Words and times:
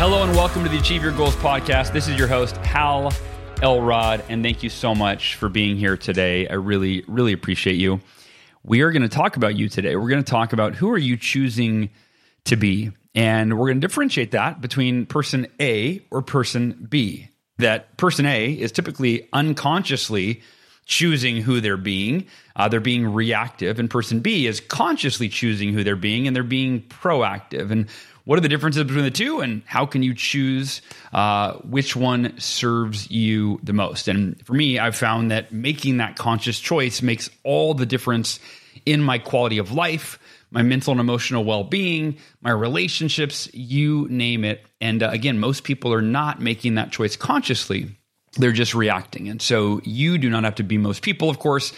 Hello 0.00 0.22
and 0.22 0.34
welcome 0.34 0.64
to 0.64 0.70
the 0.70 0.78
Achieve 0.78 1.02
Your 1.02 1.12
Goals 1.12 1.36
podcast. 1.36 1.92
This 1.92 2.08
is 2.08 2.16
your 2.16 2.26
host, 2.26 2.56
Hal 2.56 3.12
Elrod, 3.60 4.24
and 4.30 4.42
thank 4.42 4.62
you 4.62 4.70
so 4.70 4.94
much 4.94 5.34
for 5.34 5.50
being 5.50 5.76
here 5.76 5.98
today. 5.98 6.48
I 6.48 6.54
really, 6.54 7.04
really 7.06 7.34
appreciate 7.34 7.76
you. 7.76 8.00
We 8.62 8.80
are 8.80 8.92
going 8.92 9.02
to 9.02 9.10
talk 9.10 9.36
about 9.36 9.56
you 9.56 9.68
today. 9.68 9.96
We're 9.96 10.08
going 10.08 10.24
to 10.24 10.30
talk 10.30 10.54
about 10.54 10.74
who 10.74 10.88
are 10.88 10.96
you 10.96 11.18
choosing 11.18 11.90
to 12.44 12.56
be, 12.56 12.92
and 13.14 13.58
we're 13.58 13.66
going 13.66 13.78
to 13.82 13.86
differentiate 13.86 14.30
that 14.30 14.62
between 14.62 15.04
person 15.04 15.48
A 15.60 16.00
or 16.10 16.22
person 16.22 16.86
B. 16.88 17.28
That 17.58 17.98
person 17.98 18.24
A 18.24 18.52
is 18.52 18.72
typically 18.72 19.28
unconsciously 19.34 20.40
choosing 20.86 21.42
who 21.42 21.60
they're 21.60 21.76
being. 21.76 22.26
Uh, 22.56 22.68
they're 22.68 22.80
being 22.80 23.12
reactive, 23.12 23.78
and 23.78 23.90
person 23.90 24.20
B 24.20 24.46
is 24.46 24.60
consciously 24.60 25.28
choosing 25.28 25.74
who 25.74 25.84
they're 25.84 25.94
being, 25.94 26.26
and 26.26 26.34
they're 26.34 26.42
being 26.42 26.80
proactive. 26.84 27.70
And 27.70 27.86
what 28.24 28.38
are 28.38 28.42
the 28.42 28.48
differences 28.48 28.84
between 28.84 29.04
the 29.04 29.10
two, 29.10 29.40
and 29.40 29.62
how 29.66 29.86
can 29.86 30.02
you 30.02 30.14
choose 30.14 30.82
uh, 31.12 31.54
which 31.58 31.96
one 31.96 32.38
serves 32.38 33.10
you 33.10 33.60
the 33.62 33.72
most? 33.72 34.08
And 34.08 34.44
for 34.46 34.52
me, 34.52 34.78
I've 34.78 34.96
found 34.96 35.30
that 35.30 35.52
making 35.52 35.98
that 35.98 36.16
conscious 36.16 36.60
choice 36.60 37.02
makes 37.02 37.30
all 37.44 37.74
the 37.74 37.86
difference 37.86 38.40
in 38.86 39.02
my 39.02 39.18
quality 39.18 39.58
of 39.58 39.72
life, 39.72 40.18
my 40.50 40.62
mental 40.62 40.92
and 40.92 41.00
emotional 41.00 41.44
well 41.44 41.64
being, 41.64 42.16
my 42.40 42.50
relationships, 42.50 43.48
you 43.52 44.06
name 44.10 44.44
it. 44.44 44.64
And 44.80 45.02
uh, 45.02 45.10
again, 45.10 45.38
most 45.38 45.64
people 45.64 45.92
are 45.92 46.02
not 46.02 46.40
making 46.40 46.74
that 46.74 46.90
choice 46.90 47.16
consciously 47.16 47.96
they're 48.36 48.52
just 48.52 48.74
reacting. 48.74 49.28
And 49.28 49.42
so 49.42 49.80
you 49.84 50.16
do 50.16 50.30
not 50.30 50.44
have 50.44 50.54
to 50.56 50.62
be 50.62 50.78
most 50.78 51.02
people, 51.02 51.28
of 51.28 51.38
course. 51.38 51.72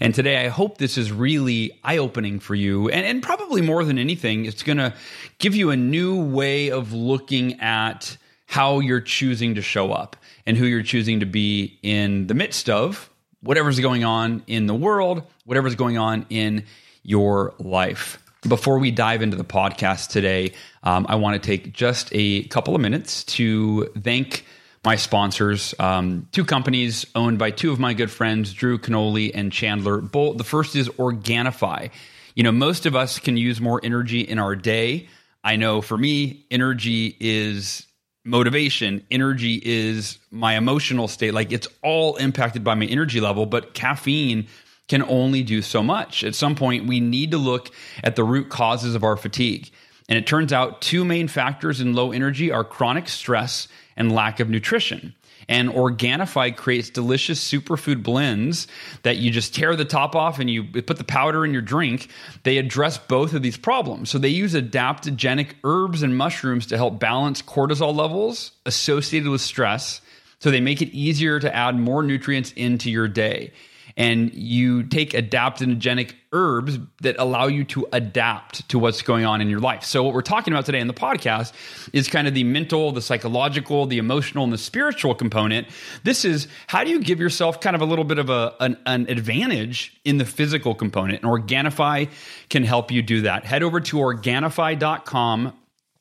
And 0.00 0.14
today 0.14 0.44
I 0.44 0.48
hope 0.48 0.78
this 0.78 0.96
is 0.96 1.12
really 1.12 1.78
eye 1.84 1.98
opening 1.98 2.40
for 2.40 2.54
you. 2.54 2.88
And, 2.88 3.04
and 3.04 3.22
probably 3.22 3.60
more 3.60 3.84
than 3.84 3.98
anything, 3.98 4.46
it's 4.46 4.62
going 4.62 4.78
to 4.78 4.94
give 5.38 5.54
you 5.54 5.70
a 5.70 5.76
new 5.76 6.22
way 6.22 6.70
of 6.70 6.92
looking 6.92 7.60
at 7.60 8.16
how 8.46 8.80
you're 8.80 9.02
choosing 9.02 9.56
to 9.56 9.62
show 9.62 9.92
up 9.92 10.16
and 10.46 10.56
who 10.56 10.64
you're 10.64 10.82
choosing 10.82 11.20
to 11.20 11.26
be 11.26 11.78
in 11.82 12.26
the 12.26 12.34
midst 12.34 12.70
of 12.70 13.10
whatever's 13.42 13.78
going 13.78 14.04
on 14.04 14.42
in 14.46 14.66
the 14.66 14.74
world, 14.74 15.22
whatever's 15.44 15.74
going 15.74 15.98
on 15.98 16.26
in 16.30 16.64
your 17.02 17.54
life. 17.58 18.22
Before 18.46 18.78
we 18.78 18.90
dive 18.90 19.20
into 19.20 19.36
the 19.36 19.44
podcast 19.44 20.08
today, 20.08 20.54
um, 20.82 21.06
I 21.08 21.16
want 21.16 21.40
to 21.40 21.46
take 21.46 21.72
just 21.72 22.08
a 22.12 22.44
couple 22.44 22.74
of 22.74 22.80
minutes 22.80 23.24
to 23.24 23.86
thank 24.00 24.44
my 24.84 24.96
sponsors, 24.96 25.74
um, 25.78 26.28
two 26.32 26.44
companies 26.44 27.06
owned 27.14 27.38
by 27.38 27.50
two 27.50 27.72
of 27.72 27.78
my 27.78 27.94
good 27.94 28.10
friends, 28.10 28.52
Drew 28.52 28.78
Canole 28.78 29.30
and 29.34 29.52
Chandler 29.52 30.00
Bolt. 30.00 30.38
The 30.38 30.44
first 30.44 30.76
is 30.76 30.88
Organifi. 30.90 31.90
You 32.34 32.42
know, 32.44 32.52
most 32.52 32.86
of 32.86 32.94
us 32.94 33.18
can 33.18 33.36
use 33.36 33.60
more 33.60 33.80
energy 33.82 34.20
in 34.20 34.38
our 34.38 34.54
day. 34.54 35.08
I 35.42 35.56
know 35.56 35.80
for 35.80 35.98
me, 35.98 36.46
energy 36.50 37.16
is 37.18 37.86
motivation, 38.24 39.04
energy 39.10 39.60
is 39.64 40.18
my 40.30 40.56
emotional 40.56 41.08
state. 41.08 41.32
Like 41.34 41.50
it's 41.50 41.68
all 41.82 42.16
impacted 42.16 42.62
by 42.62 42.74
my 42.74 42.86
energy 42.86 43.20
level, 43.20 43.46
but 43.46 43.74
caffeine 43.74 44.46
can 44.88 45.02
only 45.02 45.42
do 45.42 45.62
so 45.62 45.82
much. 45.82 46.24
At 46.24 46.34
some 46.34 46.54
point, 46.54 46.86
we 46.86 47.00
need 47.00 47.30
to 47.32 47.38
look 47.38 47.70
at 48.02 48.16
the 48.16 48.24
root 48.24 48.48
causes 48.48 48.94
of 48.94 49.04
our 49.04 49.16
fatigue. 49.16 49.70
And 50.08 50.18
it 50.18 50.26
turns 50.26 50.52
out 50.52 50.80
two 50.80 51.04
main 51.04 51.28
factors 51.28 51.80
in 51.80 51.92
low 51.92 52.12
energy 52.12 52.50
are 52.50 52.64
chronic 52.64 53.08
stress 53.08 53.68
and 53.96 54.12
lack 54.12 54.40
of 54.40 54.48
nutrition. 54.48 55.14
And 55.50 55.70
Organifi 55.70 56.54
creates 56.56 56.90
delicious 56.90 57.42
superfood 57.42 58.02
blends 58.02 58.68
that 59.02 59.16
you 59.16 59.30
just 59.30 59.54
tear 59.54 59.76
the 59.76 59.84
top 59.84 60.14
off 60.14 60.38
and 60.38 60.50
you 60.50 60.64
put 60.64 60.98
the 60.98 61.04
powder 61.04 61.44
in 61.44 61.52
your 61.52 61.62
drink. 61.62 62.10
They 62.42 62.58
address 62.58 62.98
both 62.98 63.32
of 63.32 63.42
these 63.42 63.56
problems. 63.56 64.10
So 64.10 64.18
they 64.18 64.28
use 64.28 64.54
adaptogenic 64.54 65.54
herbs 65.64 66.02
and 66.02 66.16
mushrooms 66.16 66.66
to 66.66 66.76
help 66.76 67.00
balance 67.00 67.40
cortisol 67.40 67.94
levels 67.94 68.52
associated 68.66 69.30
with 69.30 69.40
stress. 69.40 70.02
So 70.38 70.50
they 70.50 70.60
make 70.60 70.82
it 70.82 70.90
easier 70.90 71.40
to 71.40 71.54
add 71.54 71.76
more 71.76 72.02
nutrients 72.02 72.52
into 72.52 72.90
your 72.90 73.08
day 73.08 73.52
and 73.98 74.32
you 74.32 74.84
take 74.84 75.10
adaptogenic 75.10 76.12
herbs 76.32 76.78
that 77.02 77.16
allow 77.18 77.48
you 77.48 77.64
to 77.64 77.84
adapt 77.92 78.66
to 78.68 78.78
what's 78.78 79.02
going 79.02 79.24
on 79.24 79.40
in 79.40 79.50
your 79.50 79.58
life. 79.58 79.82
So, 79.82 80.04
what 80.04 80.14
we're 80.14 80.22
talking 80.22 80.52
about 80.52 80.64
today 80.64 80.78
in 80.78 80.86
the 80.86 80.94
podcast 80.94 81.52
is 81.92 82.06
kind 82.06 82.28
of 82.28 82.34
the 82.34 82.44
mental, 82.44 82.92
the 82.92 83.02
psychological, 83.02 83.86
the 83.86 83.98
emotional, 83.98 84.44
and 84.44 84.52
the 84.52 84.58
spiritual 84.58 85.16
component. 85.16 85.66
This 86.04 86.24
is 86.24 86.46
how 86.68 86.84
do 86.84 86.90
you 86.90 87.00
give 87.00 87.18
yourself 87.18 87.60
kind 87.60 87.74
of 87.74 87.82
a 87.82 87.86
little 87.86 88.04
bit 88.04 88.18
of 88.18 88.30
a, 88.30 88.54
an, 88.60 88.78
an 88.86 89.06
advantage 89.10 90.00
in 90.04 90.18
the 90.18 90.24
physical 90.24 90.76
component? 90.76 91.24
And 91.24 91.30
Organifi 91.30 92.08
can 92.48 92.62
help 92.62 92.92
you 92.92 93.02
do 93.02 93.22
that. 93.22 93.44
Head 93.44 93.64
over 93.64 93.80
to 93.80 93.96
Organifi.com. 93.96 95.52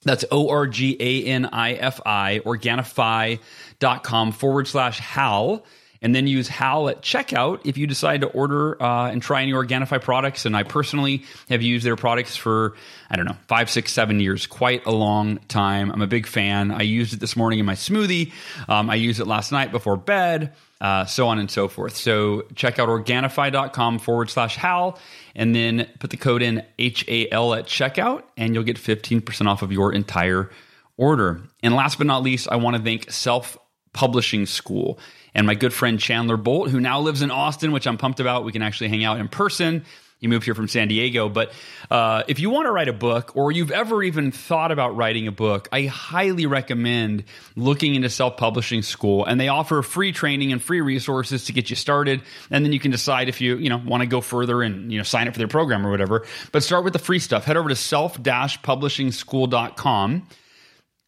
That's 0.03 0.23
O 0.31 0.49
R 0.49 0.67
G 0.67 0.95
A 0.99 1.23
N 1.25 1.47
I 1.47 1.73
F 1.73 1.99
I, 2.05 2.41
Organifi.com 2.45 4.31
forward 4.33 4.67
slash 4.67 4.99
HAL 4.99 5.65
and 6.01 6.15
then 6.15 6.27
use 6.27 6.47
HAL 6.47 6.89
at 6.89 7.01
checkout 7.01 7.61
if 7.65 7.77
you 7.77 7.87
decide 7.87 8.21
to 8.21 8.27
order 8.27 8.81
uh, 8.81 9.09
and 9.09 9.21
try 9.21 9.41
any 9.41 9.53
Organifi 9.53 10.01
products. 10.01 10.45
And 10.45 10.55
I 10.55 10.63
personally 10.63 11.23
have 11.49 11.61
used 11.61 11.85
their 11.85 11.95
products 11.95 12.35
for, 12.35 12.75
I 13.09 13.15
don't 13.15 13.25
know, 13.25 13.37
five, 13.47 13.69
six, 13.69 13.91
seven 13.91 14.19
years, 14.19 14.47
quite 14.47 14.85
a 14.85 14.91
long 14.91 15.37
time. 15.47 15.91
I'm 15.91 16.01
a 16.01 16.07
big 16.07 16.27
fan. 16.27 16.71
I 16.71 16.81
used 16.81 17.13
it 17.13 17.19
this 17.19 17.35
morning 17.35 17.59
in 17.59 17.65
my 17.65 17.75
smoothie. 17.75 18.31
Um, 18.67 18.89
I 18.89 18.95
used 18.95 19.19
it 19.19 19.25
last 19.25 19.51
night 19.51 19.71
before 19.71 19.97
bed, 19.97 20.53
uh, 20.79 21.05
so 21.05 21.27
on 21.27 21.39
and 21.39 21.49
so 21.49 21.67
forth. 21.67 21.95
So 21.95 22.43
check 22.55 22.79
out 22.79 22.89
Organifi.com 22.89 23.99
forward 23.99 24.29
slash 24.29 24.55
HAL 24.55 24.99
and 25.35 25.55
then 25.55 25.87
put 25.99 26.09
the 26.09 26.17
code 26.17 26.41
in 26.41 26.57
HAL 26.77 27.53
at 27.55 27.65
checkout 27.65 28.23
and 28.35 28.53
you'll 28.53 28.63
get 28.63 28.77
15% 28.77 29.47
off 29.47 29.61
of 29.61 29.71
your 29.71 29.93
entire 29.93 30.49
order. 30.97 31.41
And 31.63 31.75
last 31.75 31.97
but 31.97 32.07
not 32.07 32.23
least, 32.23 32.47
I 32.49 32.57
want 32.57 32.75
to 32.75 32.83
thank 32.83 33.11
Self 33.11 33.57
Publishing 33.93 34.45
School 34.45 34.99
and 35.37 35.45
my 35.45 35.53
good 35.53 35.71
friend 35.71 35.99
Chandler 35.99 36.35
Bolt, 36.35 36.71
who 36.71 36.81
now 36.81 36.99
lives 36.99 37.21
in 37.21 37.29
Austin, 37.29 37.71
which 37.71 37.85
I'm 37.85 37.97
pumped 37.97 38.19
about. 38.19 38.43
We 38.43 38.51
can 38.51 38.63
actually 38.63 38.89
hang 38.89 39.05
out 39.05 39.19
in 39.19 39.27
person. 39.29 39.85
He 40.19 40.25
moved 40.25 40.45
here 40.45 40.55
from 40.55 40.67
San 40.67 40.87
Diego. 40.87 41.29
But 41.29 41.53
uh, 41.91 42.23
if 42.27 42.39
you 42.39 42.49
want 42.49 42.65
to 42.65 42.71
write 42.71 42.87
a 42.87 42.93
book 42.93 43.35
or 43.35 43.51
you've 43.51 43.69
ever 43.69 44.01
even 44.01 44.31
thought 44.31 44.71
about 44.71 44.95
writing 44.95 45.27
a 45.27 45.31
book, 45.31 45.69
I 45.71 45.83
highly 45.83 46.47
recommend 46.47 47.25
looking 47.55 47.93
into 47.93 48.09
self 48.09 48.35
publishing 48.35 48.81
school. 48.81 49.25
And 49.25 49.39
they 49.39 49.47
offer 49.47 49.83
free 49.83 50.11
training 50.11 50.51
and 50.51 50.59
free 50.59 50.81
resources 50.81 51.45
to 51.45 51.53
get 51.53 51.69
you 51.69 51.75
started. 51.75 52.23
And 52.49 52.65
then 52.65 52.73
you 52.73 52.79
can 52.79 52.89
decide 52.89 53.29
if 53.29 53.39
you, 53.39 53.57
you 53.57 53.69
know, 53.69 53.77
want 53.77 54.01
to 54.01 54.07
go 54.07 54.21
further 54.21 54.63
and, 54.63 54.91
you 54.91 54.97
know, 54.97 55.03
sign 55.03 55.27
up 55.27 55.35
for 55.35 55.37
their 55.37 55.47
program 55.47 55.85
or 55.85 55.91
whatever. 55.91 56.25
But 56.51 56.63
start 56.63 56.83
with 56.83 56.93
the 56.93 56.99
free 56.99 57.19
stuff. 57.19 57.45
Head 57.45 57.57
over 57.57 57.69
to 57.69 57.75
self 57.75 58.17
publishingschool.com 58.17 60.27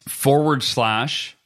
forward 0.06 0.62
slash 0.62 1.36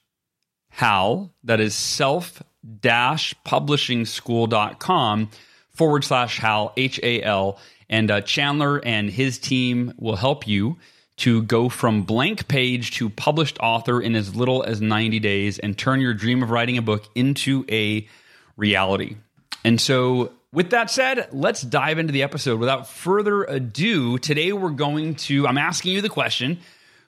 HAL. 0.69 1.33
That 1.45 1.61
is 1.61 1.75
self 1.75 2.43
publishingschool.com 2.65 5.31
forward 5.71 6.05
slash 6.05 6.39
Hal, 6.39 6.73
H 6.77 7.01
A 7.03 7.23
L. 7.23 7.59
And 7.89 8.11
uh, 8.11 8.21
Chandler 8.23 8.79
and 8.79 9.11
his 9.11 9.39
team 9.39 9.95
will 9.99 10.17
help 10.17 10.49
you 10.49 10.79
to 11.17 11.43
go 11.43 11.69
from 11.69 12.03
blank 12.03 12.49
page 12.49 12.93
to 12.93 13.09
published 13.09 13.59
author 13.61 14.01
in 14.01 14.17
as 14.17 14.35
little 14.35 14.63
as 14.63 14.81
90 14.81 15.21
days 15.21 15.59
and 15.59 15.79
turn 15.79 16.01
your 16.01 16.15
dream 16.15 16.43
of 16.43 16.51
writing 16.51 16.77
a 16.77 16.83
book 16.83 17.05
into 17.15 17.65
a 17.71 18.09
reality. 18.57 19.17
And 19.65 19.81
so, 19.81 20.33
with 20.53 20.71
that 20.71 20.91
said, 20.91 21.29
let's 21.33 21.63
dive 21.63 21.99
into 21.99 22.13
the 22.13 22.23
episode. 22.23 22.61
Without 22.61 22.89
further 22.89 23.45
ado, 23.45 24.19
today 24.19 24.53
we're 24.53 24.71
going 24.71 25.17
to, 25.17 25.47
I'm 25.47 25.59
asking 25.59 25.93
you 25.93 26.01
the 26.01 26.09
question 26.09 26.59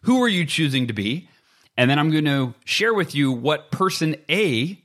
who 0.02 0.22
are 0.22 0.28
you 0.28 0.46
choosing 0.46 0.86
to 0.86 0.92
be? 0.92 1.28
And 1.76 1.90
then 1.90 1.98
I'm 1.98 2.10
going 2.10 2.24
to 2.26 2.54
share 2.64 2.94
with 2.94 3.14
you 3.14 3.32
what 3.32 3.70
person 3.70 4.16
A 4.30 4.80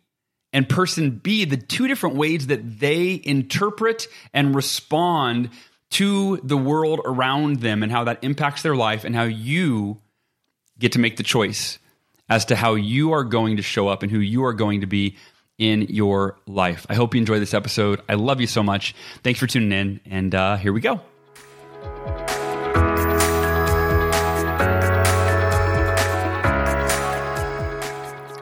and 0.54 0.68
person 0.68 1.12
B, 1.12 1.46
the 1.46 1.58
two 1.58 1.88
different 1.88 2.16
ways 2.16 2.48
that 2.48 2.80
they 2.80 3.22
interpret 3.24 4.08
and 4.34 4.56
respond 4.56 5.50
to 5.92 6.38
the 6.44 6.58
world 6.58 7.02
around 7.06 7.58
them 7.58 7.84
and 7.84 7.92
how 7.92 8.06
that 8.06 8.24
impacts 8.24 8.62
their 8.62 8.76
life, 8.76 9.04
and 9.04 9.16
how 9.16 9.24
you 9.24 10.00
get 10.80 10.94
to 10.94 11.00
make 11.00 11.18
the 11.18 11.24
choice 11.24 11.80
as 12.30 12.46
to 12.46 12.56
how 12.56 12.76
you 12.76 13.12
are 13.12 13.24
going 13.24 13.58
to 13.58 13.62
show 13.62 13.88
up 13.90 14.04
and 14.04 14.12
who 14.12 14.20
you 14.20 14.46
are 14.46 14.54
going 14.54 14.82
to 14.82 14.88
be 14.88 15.18
in 15.58 15.84
your 15.84 16.38
life. 16.48 16.86
I 16.90 16.96
hope 16.96 17.14
you 17.14 17.20
enjoy 17.20 17.40
this 17.40 17.54
episode. 17.54 18.02
I 18.10 18.16
love 18.16 18.42
you 18.42 18.48
so 18.48 18.64
much. 18.64 18.96
Thanks 19.24 19.40
for 19.40 19.48
tuning 19.48 19.72
in, 19.72 20.00
and 20.06 20.34
uh, 20.34 20.56
here 20.56 20.74
we 20.74 20.82
go. 20.82 21.02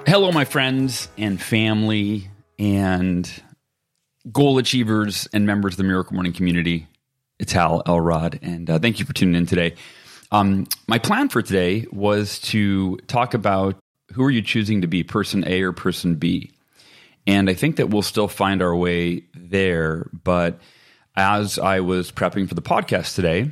Hello, 0.09 0.31
my 0.31 0.43
friends 0.43 1.07
and 1.19 1.39
family 1.39 2.31
and 2.57 3.31
goal 4.31 4.57
achievers 4.57 5.27
and 5.33 5.45
members 5.45 5.73
of 5.73 5.77
the 5.77 5.83
Miracle 5.83 6.15
Morning 6.15 6.33
community. 6.33 6.87
It's 7.37 7.51
Hal 7.51 7.83
Elrod, 7.85 8.39
and 8.41 8.67
uh, 8.71 8.79
thank 8.79 8.97
you 8.97 9.05
for 9.05 9.13
tuning 9.13 9.35
in 9.35 9.45
today. 9.45 9.75
Um, 10.31 10.65
my 10.87 10.97
plan 10.97 11.29
for 11.29 11.43
today 11.43 11.85
was 11.91 12.39
to 12.39 12.97
talk 13.05 13.35
about 13.35 13.77
who 14.13 14.23
are 14.23 14.31
you 14.31 14.41
choosing 14.41 14.81
to 14.81 14.87
be, 14.87 15.03
person 15.03 15.43
A 15.45 15.61
or 15.61 15.73
person 15.73 16.15
B. 16.15 16.53
And 17.27 17.47
I 17.47 17.53
think 17.53 17.75
that 17.75 17.91
we'll 17.91 18.01
still 18.01 18.27
find 18.27 18.63
our 18.63 18.75
way 18.75 19.25
there. 19.35 20.09
But 20.23 20.59
as 21.15 21.59
I 21.59 21.81
was 21.81 22.11
prepping 22.11 22.49
for 22.49 22.55
the 22.55 22.63
podcast 22.63 23.13
today, 23.13 23.51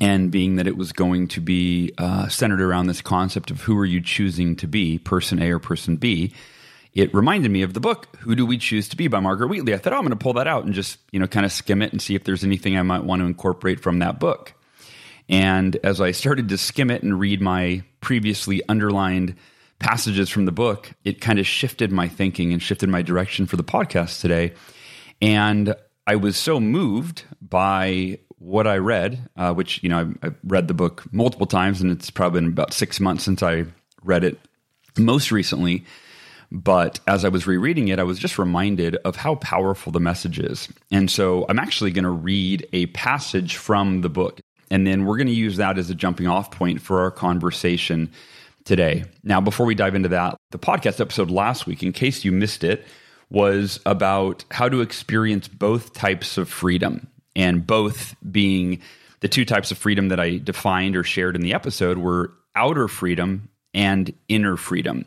and 0.00 0.30
being 0.30 0.56
that 0.56 0.66
it 0.66 0.76
was 0.76 0.92
going 0.92 1.28
to 1.28 1.40
be 1.40 1.92
uh, 1.98 2.28
centered 2.28 2.60
around 2.60 2.86
this 2.86 3.00
concept 3.00 3.50
of 3.50 3.62
who 3.62 3.76
are 3.78 3.84
you 3.84 4.00
choosing 4.00 4.56
to 4.56 4.66
be, 4.66 4.98
person 4.98 5.42
A 5.42 5.50
or 5.50 5.58
person 5.58 5.96
B, 5.96 6.32
it 6.94 7.12
reminded 7.14 7.50
me 7.50 7.62
of 7.62 7.74
the 7.74 7.80
book 7.80 8.08
"Who 8.20 8.34
Do 8.34 8.46
We 8.46 8.58
Choose 8.58 8.88
to 8.88 8.96
Be" 8.96 9.08
by 9.08 9.20
Margaret 9.20 9.48
Wheatley. 9.48 9.74
I 9.74 9.78
thought, 9.78 9.92
oh, 9.92 9.96
I'm 9.96 10.02
going 10.02 10.10
to 10.10 10.16
pull 10.16 10.32
that 10.34 10.46
out 10.46 10.64
and 10.64 10.74
just 10.74 10.98
you 11.12 11.20
know 11.20 11.26
kind 11.26 11.46
of 11.46 11.52
skim 11.52 11.82
it 11.82 11.92
and 11.92 12.00
see 12.02 12.14
if 12.14 12.24
there's 12.24 12.44
anything 12.44 12.76
I 12.76 12.82
might 12.82 13.04
want 13.04 13.20
to 13.20 13.26
incorporate 13.26 13.80
from 13.80 14.00
that 14.00 14.18
book. 14.18 14.54
And 15.28 15.76
as 15.84 16.00
I 16.00 16.12
started 16.12 16.48
to 16.48 16.58
skim 16.58 16.90
it 16.90 17.02
and 17.02 17.20
read 17.20 17.40
my 17.40 17.82
previously 18.00 18.62
underlined 18.68 19.34
passages 19.78 20.28
from 20.30 20.46
the 20.46 20.52
book, 20.52 20.92
it 21.04 21.20
kind 21.20 21.38
of 21.38 21.46
shifted 21.46 21.92
my 21.92 22.08
thinking 22.08 22.52
and 22.52 22.62
shifted 22.62 22.88
my 22.88 23.02
direction 23.02 23.46
for 23.46 23.56
the 23.56 23.64
podcast 23.64 24.20
today. 24.20 24.54
And 25.20 25.74
I 26.06 26.16
was 26.16 26.36
so 26.36 26.58
moved 26.58 27.24
by 27.40 28.18
what 28.38 28.66
I 28.66 28.76
read, 28.76 29.28
uh, 29.36 29.52
which 29.52 29.82
you 29.82 29.88
know 29.88 30.00
I've, 30.00 30.18
I've, 30.22 30.36
read 30.44 30.68
the 30.68 30.74
book 30.74 31.04
multiple 31.12 31.46
times, 31.46 31.80
and 31.80 31.90
it's 31.90 32.10
probably 32.10 32.40
been 32.40 32.50
about 32.50 32.72
six 32.72 33.00
months 33.00 33.24
since 33.24 33.42
I 33.42 33.64
read 34.04 34.24
it 34.24 34.38
most 34.96 35.30
recently. 35.32 35.84
But 36.50 37.00
as 37.06 37.26
I 37.26 37.28
was 37.28 37.46
rereading 37.46 37.88
it, 37.88 37.98
I 37.98 38.04
was 38.04 38.18
just 38.18 38.38
reminded 38.38 38.96
of 39.04 39.16
how 39.16 39.34
powerful 39.34 39.92
the 39.92 40.00
message 40.00 40.38
is. 40.38 40.68
And 40.90 41.10
so 41.10 41.44
I'm 41.48 41.58
actually 41.58 41.90
going 41.90 42.04
to 42.04 42.10
read 42.10 42.66
a 42.72 42.86
passage 42.86 43.56
from 43.56 44.00
the 44.00 44.08
book, 44.08 44.40
and 44.70 44.86
then 44.86 45.04
we're 45.04 45.18
going 45.18 45.26
to 45.26 45.32
use 45.32 45.56
that 45.58 45.76
as 45.76 45.90
a 45.90 45.94
jumping 45.94 46.26
off 46.26 46.50
point 46.50 46.80
for 46.80 47.00
our 47.00 47.10
conversation 47.10 48.10
today. 48.64 49.04
Now, 49.22 49.40
before 49.40 49.66
we 49.66 49.74
dive 49.74 49.94
into 49.94 50.08
that, 50.10 50.36
the 50.50 50.58
podcast 50.58 51.00
episode 51.00 51.30
last 51.30 51.66
week, 51.66 51.82
in 51.82 51.92
case 51.92 52.24
you 52.24 52.32
missed 52.32 52.64
it, 52.64 52.86
was 53.30 53.78
about 53.84 54.44
how 54.50 54.70
to 54.70 54.80
experience 54.80 55.48
both 55.48 55.92
types 55.92 56.38
of 56.38 56.48
freedom 56.48 57.08
and 57.38 57.66
both 57.66 58.16
being 58.30 58.82
the 59.20 59.28
two 59.28 59.46
types 59.46 59.70
of 59.70 59.78
freedom 59.78 60.08
that 60.08 60.20
I 60.20 60.36
defined 60.38 60.96
or 60.96 61.04
shared 61.04 61.36
in 61.36 61.40
the 61.40 61.54
episode 61.54 61.96
were 61.96 62.32
outer 62.54 62.88
freedom 62.88 63.48
and 63.72 64.12
inner 64.28 64.56
freedom. 64.56 65.06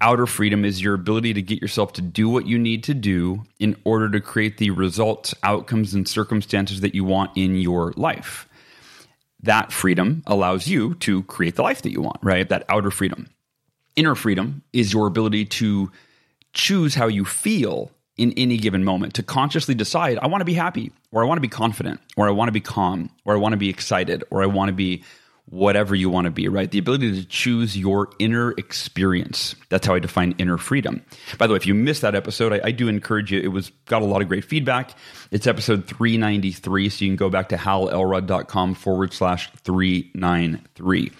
Outer 0.00 0.26
freedom 0.26 0.64
is 0.64 0.80
your 0.80 0.94
ability 0.94 1.34
to 1.34 1.42
get 1.42 1.60
yourself 1.60 1.94
to 1.94 2.02
do 2.02 2.28
what 2.28 2.46
you 2.46 2.58
need 2.58 2.84
to 2.84 2.94
do 2.94 3.42
in 3.58 3.76
order 3.84 4.08
to 4.10 4.20
create 4.20 4.58
the 4.58 4.70
results, 4.70 5.34
outcomes, 5.42 5.92
and 5.92 6.06
circumstances 6.06 6.82
that 6.82 6.94
you 6.94 7.02
want 7.02 7.36
in 7.36 7.56
your 7.56 7.92
life. 7.96 8.48
That 9.42 9.72
freedom 9.72 10.22
allows 10.26 10.68
you 10.68 10.94
to 10.96 11.22
create 11.24 11.56
the 11.56 11.62
life 11.62 11.82
that 11.82 11.92
you 11.92 12.02
want, 12.02 12.18
right? 12.22 12.48
That 12.48 12.64
outer 12.68 12.90
freedom. 12.90 13.28
Inner 13.96 14.14
freedom 14.14 14.62
is 14.72 14.92
your 14.92 15.06
ability 15.06 15.46
to 15.46 15.90
choose 16.52 16.94
how 16.94 17.06
you 17.06 17.24
feel 17.24 17.90
in 18.16 18.32
any 18.36 18.56
given 18.56 18.84
moment 18.84 19.14
to 19.14 19.22
consciously 19.22 19.74
decide 19.74 20.18
I 20.18 20.26
want 20.26 20.40
to 20.40 20.46
be 20.46 20.54
happy 20.54 20.92
or 21.12 21.22
I 21.22 21.26
want 21.26 21.36
to 21.38 21.42
be 21.42 21.48
confident 21.48 22.00
or 22.16 22.28
I 22.28 22.30
want 22.30 22.48
to 22.48 22.52
be 22.52 22.60
calm 22.60 23.10
or 23.24 23.34
I 23.34 23.38
want 23.38 23.52
to 23.52 23.58
be 23.58 23.68
excited 23.68 24.24
or 24.30 24.42
I 24.42 24.46
want 24.46 24.68
to 24.68 24.74
be 24.74 25.04
whatever 25.48 25.94
you 25.94 26.10
want 26.10 26.24
to 26.24 26.30
be, 26.30 26.48
right? 26.48 26.70
The 26.70 26.78
ability 26.78 27.22
to 27.22 27.28
choose 27.28 27.76
your 27.76 28.10
inner 28.18 28.50
experience. 28.52 29.54
That's 29.68 29.86
how 29.86 29.94
I 29.94 30.00
define 30.00 30.34
inner 30.38 30.58
freedom. 30.58 31.02
By 31.38 31.46
the 31.46 31.52
way, 31.52 31.56
if 31.56 31.66
you 31.66 31.74
missed 31.74 32.02
that 32.02 32.14
episode, 32.14 32.52
I, 32.52 32.60
I, 32.64 32.70
do 32.72 32.88
encourage 32.88 33.30
you. 33.30 33.40
It 33.40 33.48
was 33.48 33.70
got 33.86 34.02
a 34.02 34.04
lot 34.04 34.22
of 34.22 34.28
great 34.28 34.44
feedback. 34.44 34.90
It's 35.30 35.46
episode 35.46 35.86
393. 35.86 36.88
So 36.88 37.04
you 37.04 37.10
can 37.10 37.16
go 37.16 37.30
back 37.30 37.50
to 37.50 37.56
halelrod.com 37.56 38.74
forward 38.74 39.12
slash 39.12 39.50
393. 39.62 41.12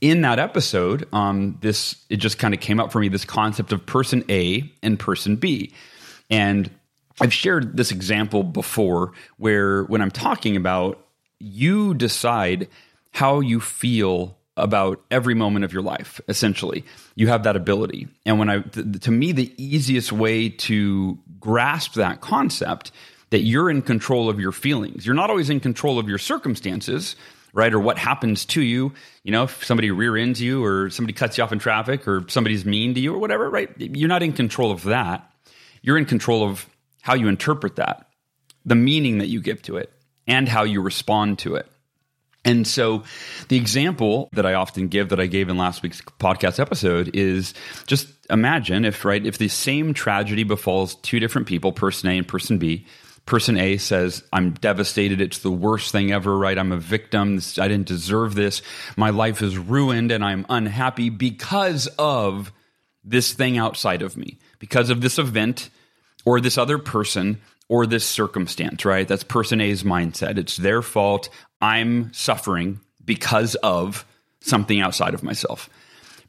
In 0.00 0.22
that 0.22 0.40
episode, 0.40 1.06
um, 1.12 1.56
this 1.60 1.94
it 2.08 2.16
just 2.16 2.38
kind 2.38 2.54
of 2.54 2.60
came 2.60 2.80
up 2.80 2.90
for 2.90 2.98
me 2.98 3.08
this 3.08 3.24
concept 3.24 3.72
of 3.72 3.86
person 3.86 4.24
A 4.28 4.68
and 4.82 4.98
person 4.98 5.36
B. 5.36 5.72
And 6.32 6.70
I've 7.20 7.32
shared 7.32 7.76
this 7.76 7.92
example 7.92 8.42
before 8.42 9.12
where 9.36 9.84
when 9.84 10.00
I'm 10.00 10.10
talking 10.10 10.56
about 10.56 11.06
you 11.38 11.92
decide 11.94 12.68
how 13.10 13.40
you 13.40 13.60
feel 13.60 14.38
about 14.56 15.02
every 15.10 15.34
moment 15.34 15.64
of 15.64 15.72
your 15.72 15.82
life 15.82 16.20
essentially. 16.28 16.84
You 17.14 17.28
have 17.28 17.44
that 17.44 17.56
ability. 17.56 18.08
And 18.26 18.38
when 18.38 18.48
i 18.48 18.60
th- 18.60 19.00
to 19.00 19.10
me 19.10 19.32
the 19.32 19.52
easiest 19.62 20.10
way 20.10 20.48
to 20.48 21.18
grasp 21.38 21.94
that 21.94 22.20
concept 22.22 22.92
that 23.30 23.40
you're 23.40 23.70
in 23.70 23.82
control 23.82 24.28
of 24.28 24.38
your 24.38 24.52
feelings 24.52 25.06
you're 25.06 25.14
not 25.14 25.30
always 25.30 25.50
in 25.50 25.58
control 25.58 25.98
of 25.98 26.08
your 26.08 26.18
circumstances 26.18 27.16
right 27.54 27.72
or 27.72 27.80
what 27.80 27.98
happens 27.98 28.44
to 28.46 28.62
you. 28.62 28.92
You 29.24 29.32
know 29.32 29.44
if 29.44 29.64
somebody 29.64 29.90
rear 29.90 30.16
ends 30.16 30.40
you 30.40 30.64
or 30.64 30.88
somebody 30.90 31.12
cuts 31.12 31.36
you 31.36 31.44
off 31.44 31.52
in 31.52 31.58
traffic 31.58 32.08
or 32.08 32.24
somebody's 32.28 32.64
mean 32.64 32.94
to 32.94 33.00
you 33.00 33.14
or 33.14 33.18
whatever 33.18 33.50
right 33.50 33.70
you're 33.78 34.08
not 34.08 34.22
in 34.22 34.32
control 34.32 34.70
of 34.70 34.84
that 34.84 35.31
you're 35.82 35.98
in 35.98 36.06
control 36.06 36.44
of 36.44 36.66
how 37.02 37.14
you 37.14 37.28
interpret 37.28 37.76
that, 37.76 38.06
the 38.64 38.74
meaning 38.74 39.18
that 39.18 39.28
you 39.28 39.40
give 39.40 39.60
to 39.62 39.76
it, 39.76 39.92
and 40.26 40.48
how 40.48 40.62
you 40.62 40.80
respond 40.80 41.40
to 41.40 41.56
it. 41.56 41.66
And 42.44 42.66
so, 42.66 43.04
the 43.48 43.56
example 43.56 44.28
that 44.32 44.46
I 44.46 44.54
often 44.54 44.88
give 44.88 45.10
that 45.10 45.20
I 45.20 45.26
gave 45.26 45.48
in 45.48 45.56
last 45.56 45.82
week's 45.82 46.00
podcast 46.00 46.58
episode 46.58 47.14
is 47.14 47.54
just 47.86 48.08
imagine 48.30 48.84
if, 48.84 49.04
right, 49.04 49.24
if 49.24 49.38
the 49.38 49.48
same 49.48 49.94
tragedy 49.94 50.42
befalls 50.42 50.96
two 50.96 51.20
different 51.20 51.46
people, 51.46 51.72
person 51.72 52.08
A 52.08 52.18
and 52.18 52.26
person 52.26 52.58
B. 52.58 52.86
Person 53.24 53.56
A 53.56 53.76
says, 53.76 54.24
I'm 54.32 54.50
devastated. 54.54 55.20
It's 55.20 55.38
the 55.38 55.50
worst 55.52 55.92
thing 55.92 56.10
ever, 56.10 56.36
right? 56.36 56.58
I'm 56.58 56.72
a 56.72 56.76
victim. 56.76 57.40
I 57.56 57.68
didn't 57.68 57.86
deserve 57.86 58.34
this. 58.34 58.62
My 58.96 59.10
life 59.10 59.42
is 59.42 59.56
ruined 59.56 60.10
and 60.10 60.24
I'm 60.24 60.44
unhappy 60.48 61.08
because 61.08 61.86
of 61.98 62.50
this 63.04 63.32
thing 63.32 63.58
outside 63.58 64.02
of 64.02 64.16
me 64.16 64.38
because 64.62 64.90
of 64.90 65.00
this 65.00 65.18
event 65.18 65.70
or 66.24 66.40
this 66.40 66.56
other 66.56 66.78
person 66.78 67.40
or 67.68 67.84
this 67.84 68.06
circumstance, 68.06 68.84
right? 68.84 69.08
That's 69.08 69.24
person 69.24 69.60
A's 69.60 69.82
mindset. 69.82 70.38
It's 70.38 70.56
their 70.56 70.82
fault. 70.82 71.30
I'm 71.60 72.12
suffering 72.12 72.78
because 73.04 73.56
of 73.56 74.06
something 74.38 74.80
outside 74.80 75.14
of 75.14 75.24
myself. 75.24 75.68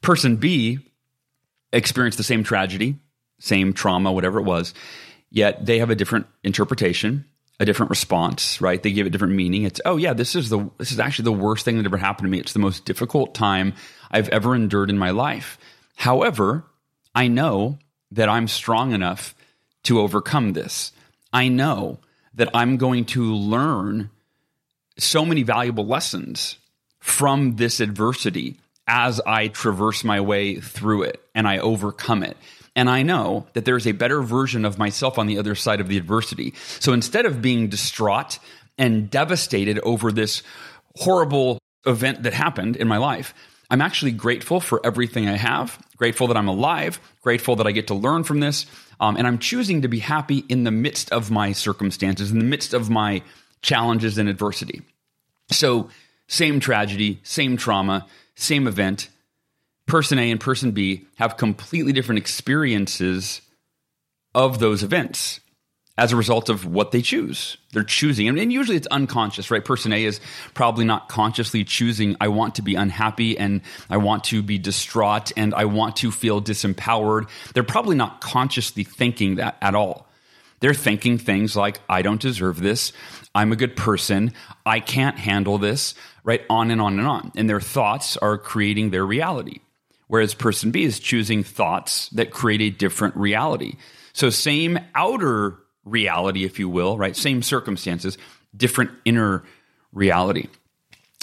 Person 0.01 0.37
B 0.37 0.79
experienced 1.71 2.17
the 2.17 2.23
same 2.23 2.43
tragedy, 2.43 2.95
same 3.39 3.71
trauma, 3.71 4.11
whatever 4.11 4.39
it 4.39 4.45
was, 4.45 4.73
yet 5.29 5.63
they 5.63 5.77
have 5.77 5.91
a 5.91 5.95
different 5.95 6.25
interpretation, 6.43 7.25
a 7.59 7.65
different 7.65 7.91
response, 7.91 8.59
right? 8.61 8.81
They 8.81 8.93
give 8.93 9.05
it 9.05 9.11
different 9.11 9.35
meaning. 9.35 9.61
It's, 9.61 9.79
oh 9.85 9.97
yeah, 9.97 10.13
this 10.13 10.35
is 10.35 10.49
the 10.49 10.71
this 10.79 10.91
is 10.91 10.99
actually 10.99 11.25
the 11.25 11.33
worst 11.33 11.65
thing 11.65 11.77
that 11.77 11.85
ever 11.85 11.97
happened 11.97 12.25
to 12.25 12.31
me. 12.31 12.39
It's 12.39 12.53
the 12.53 12.57
most 12.57 12.83
difficult 12.85 13.35
time 13.35 13.75
I've 14.09 14.29
ever 14.29 14.55
endured 14.55 14.89
in 14.89 14.97
my 14.97 15.11
life. 15.11 15.59
However, 15.95 16.65
I 17.13 17.27
know 17.27 17.77
that 18.13 18.29
I'm 18.29 18.47
strong 18.47 18.91
enough 18.93 19.35
to 19.83 19.99
overcome 19.99 20.53
this. 20.53 20.91
I 21.31 21.47
know 21.49 21.99
that 22.35 22.49
I'm 22.53 22.77
going 22.77 23.05
to 23.05 23.33
learn 23.33 24.09
so 24.97 25.25
many 25.25 25.43
valuable 25.43 25.85
lessons 25.85 26.57
from 26.99 27.55
this 27.55 27.79
adversity 27.79 28.57
as 28.87 29.19
I 29.21 29.47
traverse 29.47 30.03
my 30.03 30.21
way 30.21 30.59
through 30.59 31.03
it 31.03 31.21
and 31.33 31.47
I 31.47 31.57
overcome 31.57 32.23
it. 32.23 32.37
And 32.75 32.89
I 32.89 33.03
know 33.03 33.45
that 33.53 33.65
there's 33.65 33.87
a 33.87 33.91
better 33.91 34.21
version 34.21 34.65
of 34.65 34.79
myself 34.79 35.19
on 35.19 35.27
the 35.27 35.37
other 35.37 35.55
side 35.55 35.79
of 35.79 35.87
the 35.87 35.97
adversity. 35.97 36.53
So 36.79 36.93
instead 36.93 37.25
of 37.25 37.41
being 37.41 37.69
distraught 37.69 38.39
and 38.77 39.09
devastated 39.09 39.79
over 39.79 40.11
this 40.11 40.41
horrible 40.95 41.59
event 41.85 42.23
that 42.23 42.33
happened 42.33 42.75
in 42.75 42.87
my 42.87 42.97
life, 42.97 43.33
I'm 43.69 43.81
actually 43.81 44.11
grateful 44.11 44.59
for 44.59 44.85
everything 44.85 45.27
I 45.27 45.37
have, 45.37 45.81
grateful 45.97 46.27
that 46.27 46.37
I'm 46.37 46.47
alive, 46.47 46.99
grateful 47.21 47.55
that 47.57 47.67
I 47.67 47.71
get 47.71 47.87
to 47.87 47.93
learn 47.93 48.23
from 48.23 48.39
this. 48.39 48.65
Um, 48.99 49.17
and 49.17 49.25
I'm 49.25 49.39
choosing 49.39 49.81
to 49.81 49.87
be 49.87 49.99
happy 49.99 50.45
in 50.49 50.63
the 50.63 50.71
midst 50.71 51.11
of 51.11 51.31
my 51.31 51.51
circumstances, 51.51 52.31
in 52.31 52.39
the 52.39 52.45
midst 52.45 52.73
of 52.73 52.89
my 52.89 53.23
challenges 53.61 54.17
and 54.17 54.29
adversity. 54.29 54.81
So, 55.49 55.89
same 56.27 56.59
tragedy, 56.59 57.19
same 57.23 57.57
trauma, 57.57 58.07
same 58.35 58.67
event. 58.67 59.09
Person 59.85 60.19
A 60.19 60.31
and 60.31 60.39
person 60.39 60.71
B 60.71 61.05
have 61.17 61.37
completely 61.37 61.91
different 61.91 62.19
experiences 62.19 63.41
of 64.33 64.59
those 64.59 64.83
events 64.83 65.41
as 65.97 66.11
a 66.11 66.15
result 66.15 66.49
of 66.49 66.65
what 66.65 66.91
they 66.91 67.01
choose. 67.01 67.57
They're 67.71 67.83
choosing, 67.83 68.27
and 68.27 68.51
usually 68.51 68.77
it's 68.77 68.87
unconscious, 68.87 69.51
right? 69.51 69.63
Person 69.63 69.93
A 69.93 70.03
is 70.03 70.19
probably 70.55 70.85
not 70.85 71.07
consciously 71.07 71.63
choosing, 71.63 72.15
I 72.19 72.29
want 72.29 72.55
to 72.55 72.63
be 72.63 72.73
unhappy 72.75 73.37
and 73.37 73.61
I 73.89 73.97
want 73.97 74.23
to 74.25 74.41
be 74.41 74.57
distraught 74.57 75.31
and 75.37 75.53
I 75.53 75.65
want 75.65 75.97
to 75.97 76.11
feel 76.11 76.41
disempowered. 76.41 77.29
They're 77.53 77.63
probably 77.63 77.95
not 77.95 78.21
consciously 78.21 78.83
thinking 78.83 79.35
that 79.35 79.57
at 79.61 79.75
all. 79.75 80.07
They're 80.61 80.73
thinking 80.73 81.17
things 81.17 81.55
like, 81.55 81.79
I 81.89 82.01
don't 82.01 82.21
deserve 82.21 82.59
this. 82.59 82.93
I'm 83.35 83.51
a 83.51 83.57
good 83.57 83.75
person. 83.75 84.31
I 84.65 84.79
can't 84.79 85.19
handle 85.19 85.57
this, 85.57 85.93
right? 86.23 86.41
On 86.49 86.71
and 86.71 86.81
on 86.81 86.97
and 86.97 87.07
on. 87.07 87.31
And 87.35 87.49
their 87.49 87.59
thoughts 87.59 88.17
are 88.17 88.37
creating 88.37 88.89
their 88.89 89.05
reality. 89.05 89.59
whereas 90.07 90.33
person 90.33 90.71
B 90.71 90.83
is 90.83 90.99
choosing 90.99 91.43
thoughts 91.43 92.09
that 92.09 92.31
create 92.31 92.61
a 92.61 92.69
different 92.69 93.15
reality. 93.15 93.77
So, 94.13 94.29
same 94.29 94.79
outer 94.93 95.57
reality, 95.85 96.43
if 96.43 96.59
you 96.59 96.69
will, 96.69 96.97
right? 96.97 97.15
Same 97.15 97.41
circumstances, 97.41 98.17
different 98.55 98.91
inner 99.05 99.43
reality. 99.91 100.47